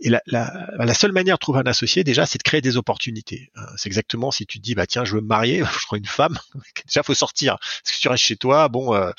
[0.05, 3.51] la, la, seule manière de trouver un associé, déjà, c'est de créer des opportunités.
[3.57, 3.67] Hein.
[3.77, 6.05] C'est exactement si tu te dis, bah tiens, je veux me marier, je prends une
[6.05, 6.39] femme,
[6.87, 7.57] déjà, faut sortir.
[7.59, 8.95] Parce que tu restes chez toi, bon.
[8.95, 9.11] Euh,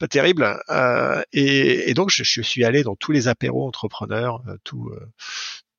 [0.00, 0.60] pas terrible.
[0.70, 5.06] Euh, et, donc je, je, suis allé dans tous les apéros entrepreneurs, euh, tout, euh,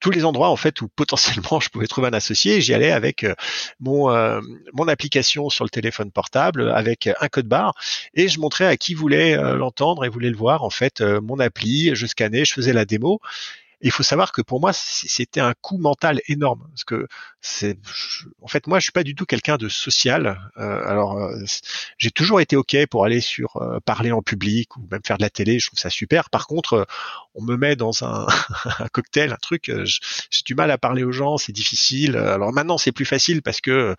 [0.01, 2.59] tous les endroits en fait où potentiellement je pouvais trouver un associé.
[2.59, 3.25] J'y allais avec
[3.79, 4.11] mon
[4.73, 7.73] mon application sur le téléphone portable, avec un code barre,
[8.13, 11.95] et je montrais à qui voulait l'entendre et voulait le voir en fait mon appli.
[11.95, 13.21] Je scannais, je faisais la démo.
[13.81, 17.07] Il faut savoir que pour moi, c'était un coup mental énorme parce que
[17.41, 17.75] c'est,
[18.41, 20.39] en fait, moi, je suis pas du tout quelqu'un de social.
[20.57, 21.35] Euh, alors, euh,
[21.97, 25.23] j'ai toujours été ok pour aller sur euh, parler en public ou même faire de
[25.23, 25.57] la télé.
[25.57, 26.29] Je trouve ça super.
[26.29, 26.85] Par contre,
[27.33, 28.27] on me met dans un,
[28.91, 32.15] cocktail, un truc, j'ai du mal à parler aux gens, c'est difficile.
[32.15, 33.95] Alors maintenant, c'est plus facile parce que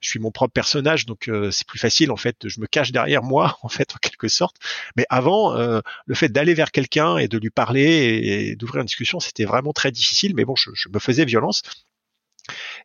[0.00, 2.48] je suis mon propre personnage, donc c'est plus facile en fait.
[2.48, 4.56] Je me cache derrière moi, en fait, en quelque sorte.
[4.96, 9.20] Mais avant, le fait d'aller vers quelqu'un et de lui parler et, d'ouvrir une discussion,
[9.26, 10.34] c'était vraiment très difficile.
[10.34, 11.62] Mais bon, je me faisais violence.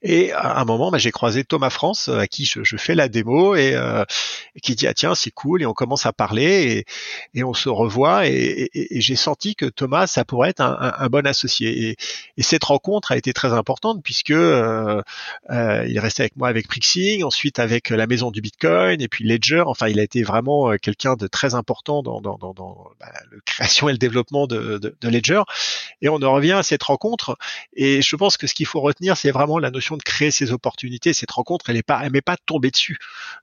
[0.03, 3.55] Et à un moment, bah, j'ai croisé Thomas France, à qui je, fais la démo,
[3.55, 4.03] et, euh,
[4.61, 6.85] qui dit ah tiens c'est cool, et on commence à parler,
[7.33, 10.93] et, et on se revoit, et, et j'ai senti que Thomas ça pourrait être un,
[10.97, 11.97] un, bon associé.
[12.37, 15.01] Et, cette rencontre a été très importante puisque euh,
[15.51, 19.07] euh, il est resté avec moi avec Prixing, ensuite avec la maison du Bitcoin, et
[19.07, 19.63] puis Ledger.
[19.65, 23.11] Enfin, il a été vraiment euh, quelqu'un de très important dans, dans, dans, dans bah,
[23.13, 25.43] la création et le développement de, de, de Ledger.
[26.01, 27.37] Et on en revient à cette rencontre,
[27.73, 30.51] et je pense que ce qu'il faut retenir, c'est vraiment la notion de créer ces
[30.51, 31.13] opportunités.
[31.13, 32.97] Cette rencontre, elle est pas, pas tombée dessus.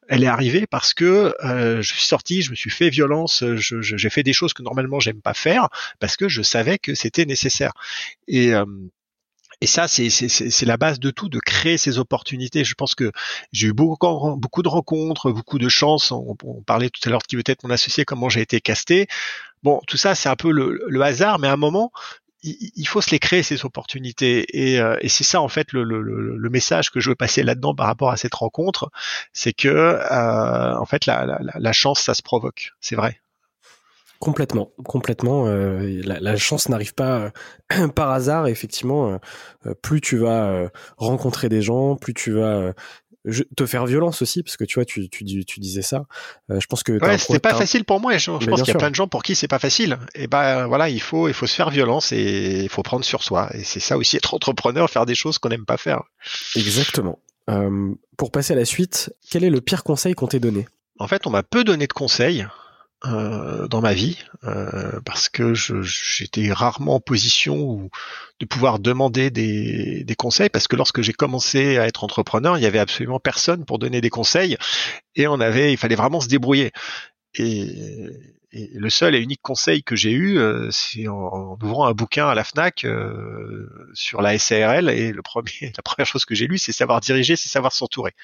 [0.09, 4.11] Elle est arrivée parce que euh, je suis sorti, je me suis fait violence, j'ai
[4.11, 5.69] fait des choses que normalement j'aime pas faire
[5.99, 7.73] parce que je savais que c'était nécessaire.
[8.27, 8.65] Et euh,
[9.67, 12.65] ça, c'est la base de tout, de créer ces opportunités.
[12.65, 13.11] Je pense que
[13.53, 16.13] j'ai eu beaucoup, de rencontres, beaucoup de chances.
[16.13, 19.09] On, parlait tout à l'heure de qui veut être mon associé, comment j'ai été casté.
[19.65, 21.91] Bon, tout ça, c'est un peu le, hasard, mais à un moment,
[22.43, 26.91] il faut se les créer ces opportunités et, euh, c'est ça en fait le, message
[26.91, 28.91] que je veux passer là-dedans par rapport à cette rencontre,
[29.33, 33.21] c'est que euh, en fait la, chance ça se provoque, c'est vrai.
[34.19, 35.47] Complètement, complètement.
[35.47, 37.31] Euh, la, la, chance n'arrive pas
[37.95, 38.49] par hasard.
[38.49, 39.21] Effectivement,
[39.81, 42.73] plus tu vas rencontrer des gens, plus tu vas
[43.57, 46.05] te faire violence aussi parce que tu vois tu, tu, tu disais ça.
[46.51, 48.79] Euh, je pense que ouais c'était pas facile pour moi je, pense qu'il y a
[48.79, 49.99] plein de gens pour qui c'est pas facile.
[50.15, 53.23] Et ben voilà il faut il faut se faire violence et il faut prendre sur
[53.23, 53.51] soi.
[53.55, 56.03] Et c'est ça aussi être entrepreneur faire des choses qu'on n'aime pas faire.
[56.57, 57.19] Exactement.
[57.51, 60.67] Euh, pour passer à la suite quel est le pire conseil qu'on t'ait donné?
[60.99, 62.47] En fait on m'a peu donné de conseils
[63.07, 67.89] euh, dans ma vie euh, parce que j'étais rarement en position
[68.41, 72.63] de pouvoir demander des, des conseils parce que lorsque j'ai commencé à être entrepreneur, il
[72.63, 74.57] y avait absolument personne pour donner des conseils
[75.15, 76.73] et on avait, il fallait vraiment se débrouiller.
[77.35, 77.69] Et,
[78.53, 82.35] le seul et unique conseil que j'ai eu, euh, c'est en, ouvrant un bouquin à
[82.35, 84.89] la Fnac euh, sur la SARL.
[84.89, 88.15] Et le premier, la première chose que j'ai lu, c'est savoir diriger, c'est savoir s'entourer.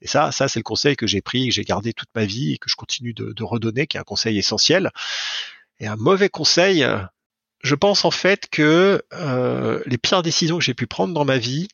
[0.00, 2.52] Et ça, ça c'est le conseil que j'ai pris, que j'ai gardé toute ma vie
[2.52, 4.90] et que je continue de, de, redonner, qui est un conseil essentiel.
[5.80, 6.86] Et un mauvais conseil,
[7.64, 11.38] je pense en fait que euh, les pires décisions que j'ai pu prendre dans ma
[11.38, 11.68] vie,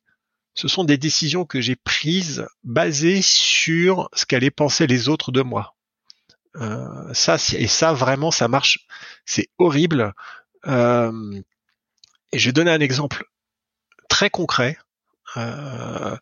[0.55, 5.43] ce sont des décisions que j'ai prises basées sur ce qu'allaient penser les autres de
[5.43, 5.75] moi.
[6.57, 8.87] Euh, ça et ça vraiment ça marche,
[9.25, 10.13] c'est horrible.
[10.67, 11.41] Euh,
[12.33, 13.25] et je vais donner un exemple
[14.09, 14.79] très concret.
[15.37, 16.17] Euh,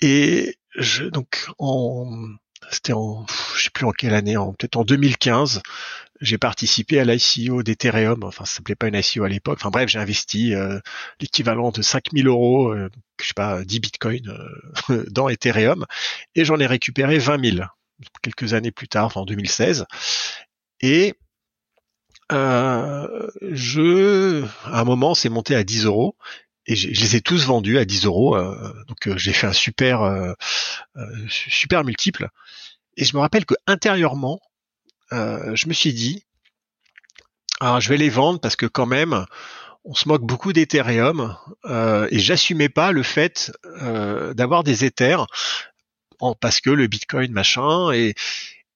[0.00, 2.06] et je, donc en
[2.70, 5.60] c'était en je sais plus en quelle année, peut-être en 2015,
[6.20, 8.22] j'ai participé à l'ICO d'Ethereum.
[8.24, 9.58] Enfin, ça s'appelait pas une ICO à l'époque.
[9.60, 10.78] Enfin bref, j'ai investi euh,
[11.20, 12.88] l'équivalent de 5000 euros, euh,
[13.20, 14.32] je sais pas, 10 bitcoins
[15.10, 15.84] dans Ethereum,
[16.34, 17.66] et j'en ai récupéré 20 000
[18.22, 19.86] quelques années plus tard, en 2016.
[20.80, 21.14] Et
[22.32, 26.16] euh, je, à un moment, c'est monté à 10 euros
[26.66, 28.36] et je, les ai tous vendus à 10 euros.
[28.36, 30.32] Euh, donc euh, j'ai fait un super, euh,
[31.28, 32.28] super multiple.
[32.96, 34.40] Et je me rappelle que intérieurement,
[35.10, 36.24] je me suis dit,
[37.60, 39.26] alors je vais les vendre parce que quand même,
[39.84, 41.36] on se moque beaucoup d'Ethereum
[42.10, 43.50] et j'assumais pas le fait
[44.34, 45.26] d'avoir des Ethers
[46.40, 48.14] parce que le Bitcoin machin et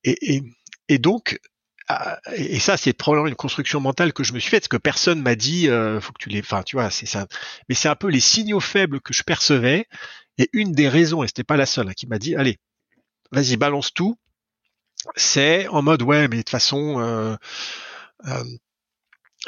[0.05, 0.43] et,
[0.89, 1.41] et, donc
[1.89, 4.77] ah, et ça c'est probablement une construction mentale que je me suis faite parce que
[4.77, 7.27] personne m'a dit euh, faut que tu les enfin tu vois c'est ça.
[7.69, 9.87] Mais c'est un peu les signaux faibles que je percevais
[10.39, 12.59] et une des raisons et c'était pas la seule hein, qui m'a dit allez
[13.33, 14.17] vas-y balance tout
[15.17, 17.37] c'est en mode ouais mais de toute façon euh,
[18.27, 18.45] euh,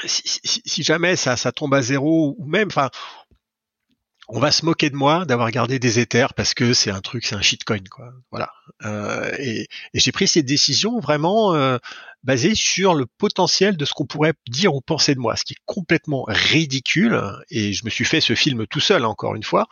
[0.07, 2.91] si, si, si, jamais ça, ça tombe à zéro ou même enfin
[4.29, 7.25] on va se moquer de moi d'avoir gardé des Ethers parce que c'est un truc,
[7.25, 8.13] c'est un shitcoin, quoi.
[8.31, 8.53] Voilà.
[8.85, 11.79] Euh, et, j'ai pris cette décision vraiment euh,
[12.25, 15.55] basée sur le potentiel de ce qu'on pourrait dire ou penser de moi, ce qui
[15.55, 17.23] est complètement ridicule.
[17.51, 19.67] Et je me suis fait ce film tout seul, encore une fois.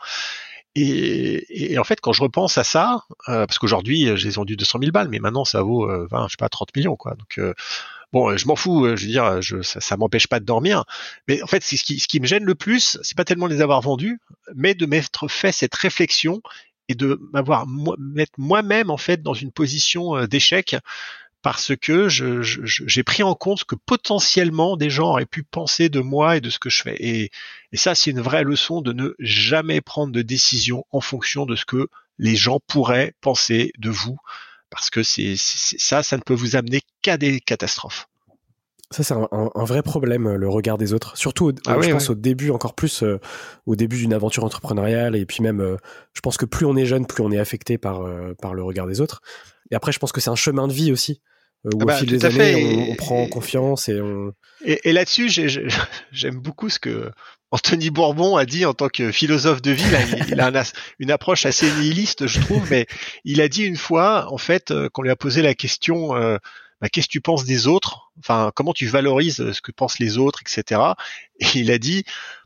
[0.79, 4.91] Et, en fait, quand je repense à ça, euh, parce qu'aujourd'hui, j'ai vendu 200 000
[4.91, 7.15] balles, mais maintenant ça vaut 20, je sais pas, 30 millions, quoi.
[7.15, 7.39] Donc
[8.13, 10.45] Bon, euh, je m'en fous, euh, je veux dire, je, ça, ça m'empêche pas de
[10.45, 10.85] dormir.
[11.27, 14.19] Mais en fait, ce qui, me gêne le plus, c'est pas tellement les avoir vendus,
[14.55, 16.41] mais de m'être fait cette réflexion
[16.89, 20.77] et de m'avoir mettre moi-même en fait dans une position euh, d'échec
[21.41, 25.99] parce que j'ai pris en compte ce que potentiellement des gens auraient pu penser de
[25.99, 26.97] moi et de ce que je fais.
[26.99, 27.31] Et
[27.73, 31.63] ça, c'est une vraie leçon de ne jamais prendre de décision en fonction de ce
[31.63, 34.17] que les gens pourraient penser de vous,
[34.69, 38.07] parce que c'est, ça, ça ne peut vous amener qu'à des catastrophes.
[38.91, 41.17] Ça, c'est un, un, vrai problème, le regard des autres.
[41.17, 43.19] Surtout, ah je pense, au début, encore plus euh,
[43.65, 45.17] au début d'une aventure entrepreneuriale.
[45.17, 45.75] Et puis même, euh,
[46.13, 48.63] je pense que plus on est jeune, plus on est affecté par, euh, par le
[48.63, 49.21] regard des autres.
[49.71, 51.21] Et après, je pense que c'est un chemin de vie aussi.
[51.73, 54.33] Où ah au bah, fil des années, on, prend confiance et on...
[54.65, 55.29] Et, et là-dessus,
[56.11, 57.11] j'aime beaucoup ce que
[57.51, 59.83] Anthony Bourbon a dit en tant que philosophe de vie.
[60.29, 60.63] il, a
[60.99, 62.87] une approche assez nihiliste, je trouve, mais
[63.23, 66.13] il a dit une fois, en fait, qu'on lui a posé la question
[66.81, 68.11] bah, qu'est-ce que tu penses des autres?
[68.19, 70.81] Enfin, comment tu valorises ce que pensent les autres, etc.
[71.39, 72.03] Et il a dit,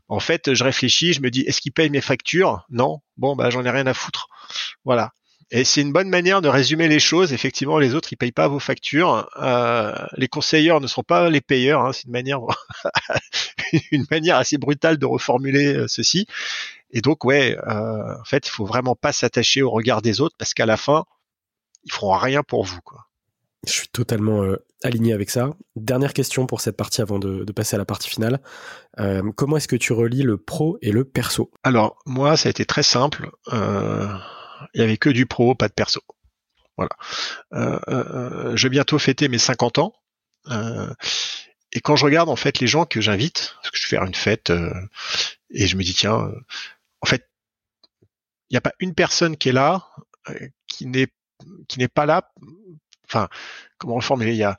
[0.08, 2.64] en fait, je réfléchis, je me dis, est-ce qu'ils payent mes factures?
[2.70, 3.00] Non.
[3.16, 4.28] Bon, bah j'en ai rien à foutre.
[4.84, 5.12] Voilà.
[5.54, 7.32] Et c'est une bonne manière de résumer les choses.
[7.32, 9.28] Effectivement, les autres, ils payent pas vos factures.
[9.40, 11.82] Euh, les conseilleurs ne sont pas les payeurs.
[11.82, 11.92] Hein.
[11.92, 12.40] C'est une manière,
[13.92, 16.26] une manière assez brutale de reformuler euh, ceci.
[16.90, 20.34] Et donc, ouais, euh, en fait, il faut vraiment pas s'attacher au regard des autres
[20.38, 21.04] parce qu'à la fin,
[21.84, 23.06] ils feront rien pour vous, quoi.
[23.66, 25.50] Je suis totalement euh, aligné avec ça.
[25.76, 28.40] Dernière question pour cette partie avant de, passer à la partie finale.
[28.98, 31.50] Euh, comment est-ce que tu relis le pro et le perso?
[31.62, 33.30] Alors moi, ça a été très simple.
[33.52, 34.08] Euh,
[34.74, 36.00] il y avait que du pro, pas de perso.
[36.76, 36.96] Voilà.
[37.52, 39.94] je vais bientôt fêter mes 50 ans.
[41.72, 44.04] et quand je regarde en fait les gens que j'invite, parce que je vais faire
[44.04, 44.52] une fête,
[45.50, 46.30] et je me dis tiens,
[47.00, 47.28] en fait,
[48.50, 49.88] il n'y a pas une personne qui est là
[50.66, 51.08] qui n'est
[51.68, 52.32] qui n'est pas là
[53.12, 53.28] enfin,
[53.78, 54.58] comment reformuler, il y a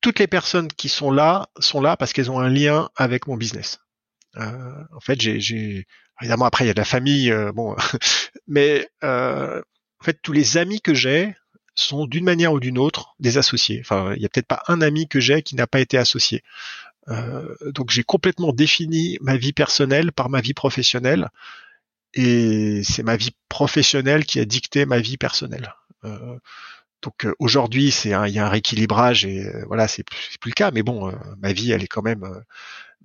[0.00, 3.36] toutes les personnes qui sont là sont là parce qu'elles ont un lien avec mon
[3.36, 3.80] business.
[4.36, 5.86] Euh, en fait, j'ai,
[6.20, 7.76] évidemment après il y a de la famille, euh, bon,
[8.46, 9.60] mais euh,
[10.00, 11.34] en fait tous les amis que j'ai
[11.74, 13.80] sont d'une manière ou d'une autre des associés.
[13.80, 16.42] Enfin, il y a peut-être pas un ami que j'ai qui n'a pas été associé.
[17.74, 21.30] donc j'ai complètement défini ma vie personnelle par ma vie professionnelle
[22.14, 25.74] et c'est ma vie professionnelle qui a dicté ma vie personnelle.
[27.02, 30.50] Donc euh, aujourd'hui, c'est il y a un rééquilibrage et euh, voilà, c'est plus, plus
[30.50, 30.70] le cas.
[30.70, 32.24] Mais bon, euh, ma vie, elle est quand même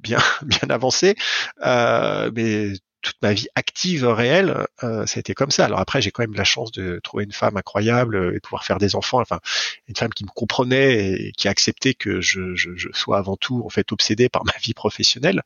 [0.02, 1.16] bien bien avancée.
[1.64, 5.66] mais toute ma vie active réelle, ça a été comme ça.
[5.66, 8.80] Alors après, j'ai quand même la chance de trouver une femme incroyable et pouvoir faire
[8.80, 9.22] des enfants.
[9.22, 9.40] Enfin,
[9.88, 13.38] une femme qui me comprenait et qui a accepté que je, je, je sois avant
[13.38, 15.44] tout en fait obsédé par ma vie professionnelle.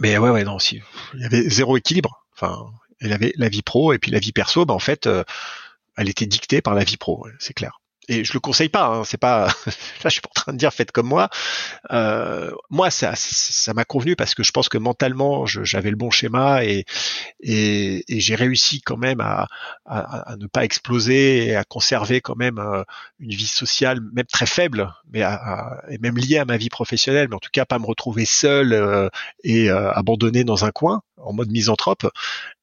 [0.00, 0.82] mais ouais, ouais, non, si
[1.14, 2.24] il y avait zéro équilibre.
[2.34, 4.64] Enfin, y avait la vie pro et puis la vie perso.
[4.64, 5.08] Ben en fait
[5.96, 7.81] elle était dictée par la vie pro, c'est clair.
[8.12, 9.46] Et je le conseille pas, hein, c'est pas.
[9.66, 9.72] là,
[10.04, 11.30] je suis pas en train de dire faites comme moi.
[11.90, 16.10] Euh, moi, ça, ça m'a convenu parce que je pense que mentalement, j'avais le bon
[16.10, 16.84] schéma et
[17.40, 19.48] et, j'ai réussi quand même à,
[19.86, 22.84] à, ne pas exploser et à conserver quand même euh,
[23.18, 27.28] une vie sociale, même très faible, mais à, et même liée à ma vie professionnelle,
[27.30, 29.08] mais en tout cas pas me retrouver seul euh,
[29.42, 32.06] et abandonné dans un coin en mode misanthrope.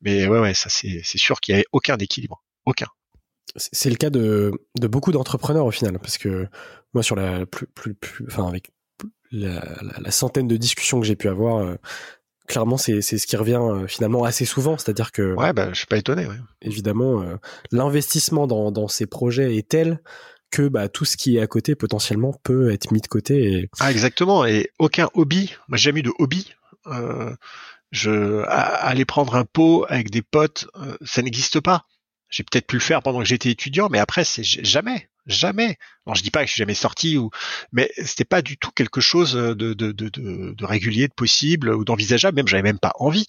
[0.02, 2.88] Mais ouais, ouais, ça c'est sûr qu'il y avait aucun équilibre, aucun.
[3.56, 6.48] C'est le cas de, beaucoup d'entrepreneurs au final, parce que
[6.94, 7.96] moi, sur la plus, plus,
[8.28, 8.72] enfin, avec
[9.32, 11.76] la, centaine de discussions que j'ai pu avoir, euh,
[12.48, 14.78] clairement, c'est ce qui revient euh, finalement assez souvent.
[14.78, 15.34] C'est-à-dire que.
[15.36, 16.38] Ouais, bah, je suis pas étonné, ouais.
[16.62, 17.36] Évidemment, euh,
[17.72, 20.02] l'investissement dans, ces projets est tel
[20.52, 23.70] que bah, tout ce qui est à côté potentiellement peut être mis de côté.
[23.80, 24.46] Ah, exactement.
[24.46, 26.54] Et aucun hobby, moi, j'ai jamais eu de hobby.
[27.92, 30.68] je, aller prendre un pot avec des potes,
[31.04, 31.86] ça n'existe pas.
[32.30, 35.78] J'ai peut-être pu le faire pendant que j'étais étudiant, mais après, c'est jamais, jamais.
[36.06, 37.30] Alors, je dis pas que je suis jamais sorti ou,
[37.72, 41.84] mais c'était pas du tout quelque chose de, de, de, de, régulier, de possible ou
[41.84, 42.36] d'envisageable.
[42.36, 43.28] Même, j'avais même pas envie.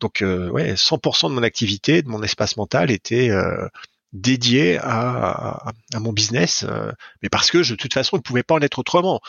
[0.00, 3.68] Donc, euh, ouais, 100% de mon activité, de mon espace mental était euh,
[4.12, 6.90] dédié à, à, mon business, euh,
[7.22, 9.20] mais parce que je, de toute façon, ne pouvais pas en être autrement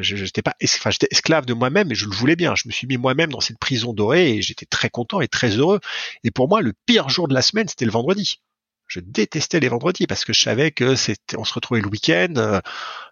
[0.00, 2.72] je n'étais pas enfin j'étais esclave de moi-même et je le voulais bien je me
[2.72, 5.80] suis mis moi-même dans cette prison dorée et j'étais très content et très heureux
[6.24, 8.40] et pour moi le pire jour de la semaine c'était le vendredi
[8.88, 12.34] je détestais les vendredis parce que je savais que c'était, on se retrouvait le week-end,
[12.36, 12.60] euh,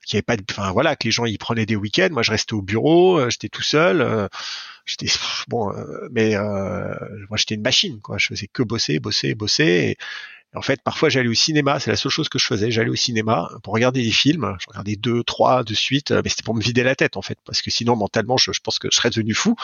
[0.05, 2.09] qu'il y avait pas de, enfin voilà, que les gens y prenaient des week-ends.
[2.11, 4.01] Moi, je restais au bureau, euh, j'étais tout seul.
[4.01, 4.29] Euh,
[4.87, 5.07] j'étais
[5.49, 5.73] bon,
[6.13, 8.19] mais moi, j'étais une machine, quoi.
[8.19, 9.97] Je faisais que bosser, bosser, bosser.
[10.57, 11.79] En fait, parfois, j'allais au cinéma.
[11.79, 12.71] C'est la seule chose que je faisais.
[12.71, 14.57] J'allais au cinéma pour regarder des films.
[14.59, 17.39] Je regardais deux, trois de suite, mais c'était pour me vider la tête, en fait,
[17.45, 19.55] parce que sinon, mentalement, je, pense que je serais devenu fou.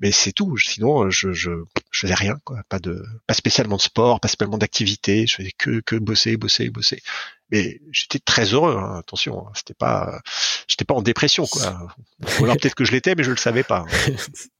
[0.00, 0.56] Mais c'est tout.
[0.56, 1.50] Sinon, je, je,
[1.90, 2.62] je faisais rien, quoi.
[2.68, 5.26] Pas de, pas spécialement de sport, pas spécialement d'activité.
[5.26, 7.02] Je faisais que, que bosser, bosser, bosser.
[7.50, 8.76] Mais j'étais très heureux.
[8.76, 9.52] Hein, attention, hein.
[9.54, 10.20] c'était pas,
[10.68, 11.88] j'étais pas en dépression, quoi.
[12.40, 13.84] Ou alors peut-être que je l'étais, mais je le savais pas.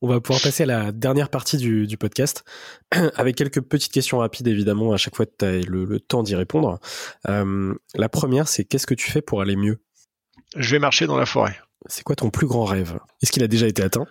[0.00, 2.44] On va pouvoir passer à la dernière partie du, podcast
[3.16, 4.92] avec quelques petites questions rapides, évidemment.
[4.92, 6.80] À chaque fois, tu as le, temps d'y répondre.
[7.28, 9.80] Euh, la première, c'est qu'est-ce que tu fais pour aller mieux?
[10.56, 11.58] Je vais marcher dans la forêt.
[11.86, 12.98] C'est quoi ton plus grand rêve?
[13.22, 14.06] Est-ce qu'il a déjà été atteint?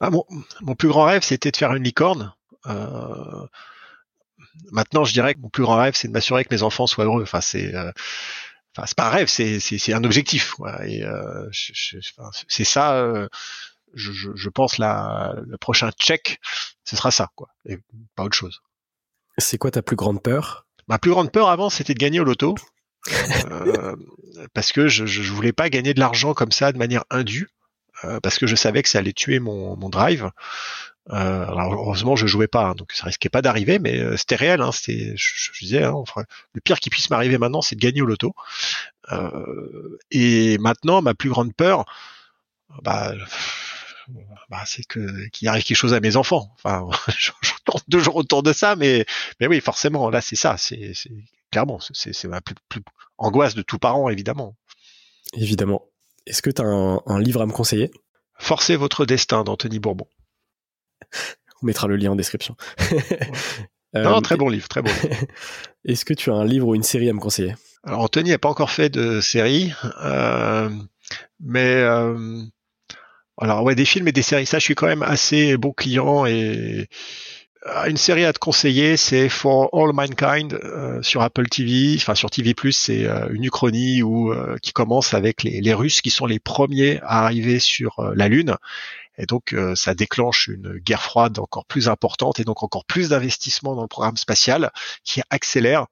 [0.00, 0.24] Ah, mon,
[0.60, 2.32] mon, plus grand rêve, c'était de faire une licorne.
[2.66, 3.46] Euh,
[4.72, 7.04] maintenant, je dirais que mon plus grand rêve, c'est de m'assurer que mes enfants soient
[7.04, 7.22] heureux.
[7.22, 7.92] Enfin, c'est euh,
[8.76, 10.54] Enfin, c'est pas un rêve, c'est c'est un objectif.
[10.84, 12.94] Et euh, c'est ça.
[12.94, 13.28] Euh,
[13.94, 16.40] je, je, je, pense la le prochain check,
[16.84, 17.78] ce sera ça, quoi, et
[18.16, 18.62] pas autre chose.
[19.38, 20.66] C'est quoi ta plus grande peur?
[20.88, 22.54] Ma plus grande peur avant, c'était de gagner au loto,
[23.12, 23.96] euh,
[24.54, 27.48] parce que je, je voulais pas gagner de l'argent comme ça de manière indue,
[28.04, 30.30] euh, parce que je savais que ça allait tuer mon, mon drive.
[31.12, 34.36] Euh, alors heureusement je jouais pas, hein, donc ça risquait pas d'arriver, mais euh, c'était
[34.36, 34.60] réel.
[34.60, 36.04] Hein, c'était, je, disais, hein,
[36.54, 38.34] le pire qui puisse m'arriver maintenant, c'est de gagner au loto.
[39.12, 41.84] Euh, et maintenant, ma plus grande peur,
[42.82, 43.12] bah,
[44.48, 46.54] bah c'est que qu'il arrive quelque chose à mes enfants.
[46.54, 46.88] Enfin,
[47.18, 47.30] je,
[47.64, 49.06] tourne toujours autour de ça, mais
[49.40, 50.92] mais oui, forcément, là c'est ça, c'est
[51.50, 52.82] clairement, c'est ma plus, plus
[53.18, 54.56] angoisse de tout parent, évidemment.
[55.34, 55.86] Évidemment.
[56.26, 57.90] Est-ce que tu as un, un livre à me conseiller?
[58.38, 60.06] Forcez votre destin d'Anthony Bourbon.
[61.62, 62.56] On mettra le lien en description.
[63.94, 64.90] non, euh, très bon livre, très bon.
[65.84, 67.54] Est-ce que tu as un livre ou une série à me conseiller?
[67.84, 69.72] Alors Anthony n'a pas encore fait de série,
[70.02, 70.70] euh,
[71.40, 72.42] mais euh,
[73.40, 76.26] alors ouais, des films et des séries, ça je suis quand même assez bon client
[76.26, 76.88] et
[77.86, 80.58] une série à te conseiller, c'est For All Mankind
[81.02, 82.54] sur Apple TV, enfin sur TV+.
[82.72, 87.26] C'est une uchronie où qui commence avec les, les, Russes qui sont les premiers à
[87.26, 88.56] arriver sur la Lune
[89.20, 93.10] et donc, euh, ça déclenche une guerre froide encore plus importante et donc encore plus
[93.10, 94.72] d'investissement dans le programme spatial
[95.04, 95.86] qui accélère.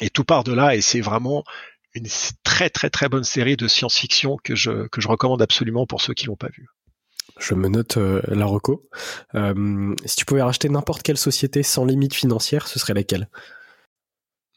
[0.00, 1.42] Et tout part de là et c'est vraiment
[1.94, 2.06] une
[2.42, 6.14] très très très bonne série de science-fiction que je, que je recommande absolument pour ceux
[6.14, 6.68] qui l'ont pas vu.
[7.38, 8.88] Je me note euh, la reco.
[9.34, 13.28] Euh, si tu pouvais racheter n'importe quelle société sans limite financière, ce serait laquelle?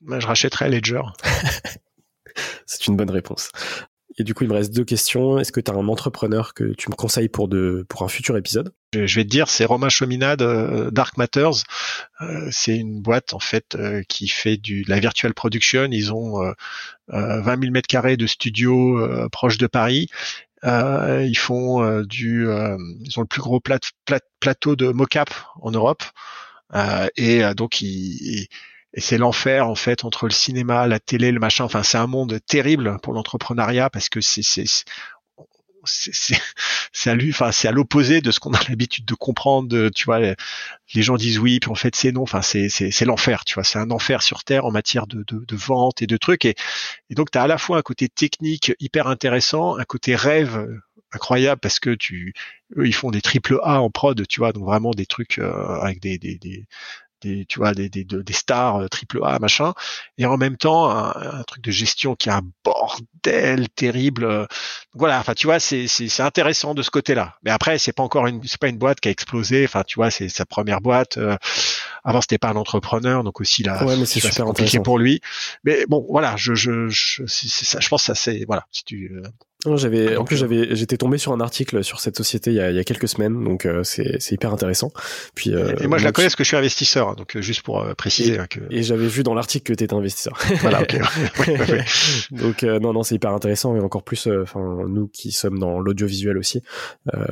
[0.02, 1.02] Ben, Je rachèterais Ledger.
[2.66, 3.52] C'est une bonne réponse.
[4.18, 5.40] Et du coup, il me reste deux questions.
[5.40, 8.38] Est-ce que tu as un entrepreneur que tu me conseilles pour, de, pour un futur
[8.38, 8.74] épisode?
[8.94, 11.64] Je vais te dire, c'est Romain Chominade, euh, Dark Matters.
[12.22, 15.90] Euh, c'est une boîte en fait euh, qui fait du de la virtual production.
[15.92, 16.40] Ils ont
[17.10, 20.08] 20 000 mètres carrés de studio proche de Paris.
[20.64, 25.30] ils font du, ils ont le plus gros plateau de mocap
[25.62, 26.04] en Europe.
[27.18, 28.48] et donc ils
[28.96, 31.66] et c'est l'enfer en fait entre le cinéma, la télé, le machin.
[31.66, 34.70] Enfin, c'est un monde terrible pour l'entrepreneuriat parce que c'est c'est
[37.10, 39.90] à lui, enfin c'est à l'opposé de ce qu'on a l'habitude de comprendre.
[39.90, 40.36] tu vois, les,
[41.02, 42.24] gens disent oui, puis en fait c'est non.
[42.24, 43.66] Enfin c'est c'est l'enfer, tu vois.
[43.66, 46.46] C'est un enfer sur terre en matière de, de, de vente et de trucs.
[46.46, 46.56] Et,
[47.12, 50.68] donc tu as à la fois un côté technique hyper intéressant, un côté rêve
[51.12, 52.34] incroyable parce que tu
[52.78, 55.80] eux ils font des triple A en prod, tu vois, donc vraiment des trucs euh,
[55.82, 56.18] avec des,
[57.22, 59.74] des tu vois des, des, des stars euh, triple A machin.
[60.18, 64.46] Et en même temps un, truc de gestion qui est un bordel terrible euh.
[64.94, 67.36] voilà enfin tu vois c'est c'est intéressant de ce côté-là.
[67.44, 69.66] Mais après c'est pas encore une c'est pas une boîte qui a explosé.
[69.66, 71.38] Enfin tu vois c'est sa première boîte euh.
[72.04, 75.22] avant c'était pas un entrepreneur donc aussi là ouais, mais c'est super compliqué pour lui.
[75.64, 79.22] Mais bon voilà je je je, ça, je pense que ça c'est voilà si tu
[79.76, 82.70] j'avais, en plus, j'avais, j'étais tombé sur un article sur cette société il y a,
[82.70, 84.92] il y a quelques semaines, donc euh, c'est, c'est hyper intéressant.
[85.34, 87.42] Puis, euh, et moi, je la connais parce que je suis investisseur, hein, donc euh,
[87.42, 88.36] juste pour préciser.
[88.36, 88.60] Et, hein, que...
[88.70, 90.38] et j'avais vu dans l'article que tu étais investisseur.
[90.62, 90.98] voilà, ok.
[92.32, 96.38] donc non, non, c'est hyper intéressant et encore plus, enfin nous qui sommes dans l'audiovisuel
[96.38, 96.62] aussi,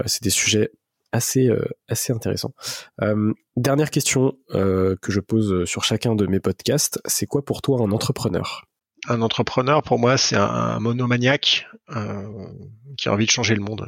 [0.05, 0.71] c'est des sujets
[1.11, 1.49] assez
[1.87, 2.53] assez intéressants.
[3.55, 7.91] dernière question que je pose sur chacun de mes podcasts, c'est quoi pour toi un
[7.91, 8.65] entrepreneur?
[9.07, 12.47] Un entrepreneur, pour moi, c'est un, monomaniaque euh,
[12.97, 13.85] qui a envie de changer le monde.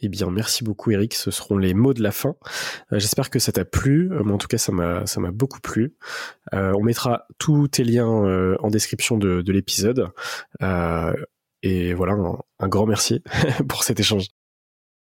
[0.00, 1.14] Eh bien, merci beaucoup, Eric.
[1.14, 2.36] Ce seront les mots de la fin.
[2.92, 4.12] Euh, j'espère que ça t'a plu.
[4.12, 5.96] Euh, en tout cas, ça m'a, ça m'a beaucoup plu.
[6.52, 10.10] on mettra tous tes liens en description de, l'épisode.
[11.62, 12.16] et voilà,
[12.60, 13.22] un grand merci
[13.68, 14.26] pour cet échange.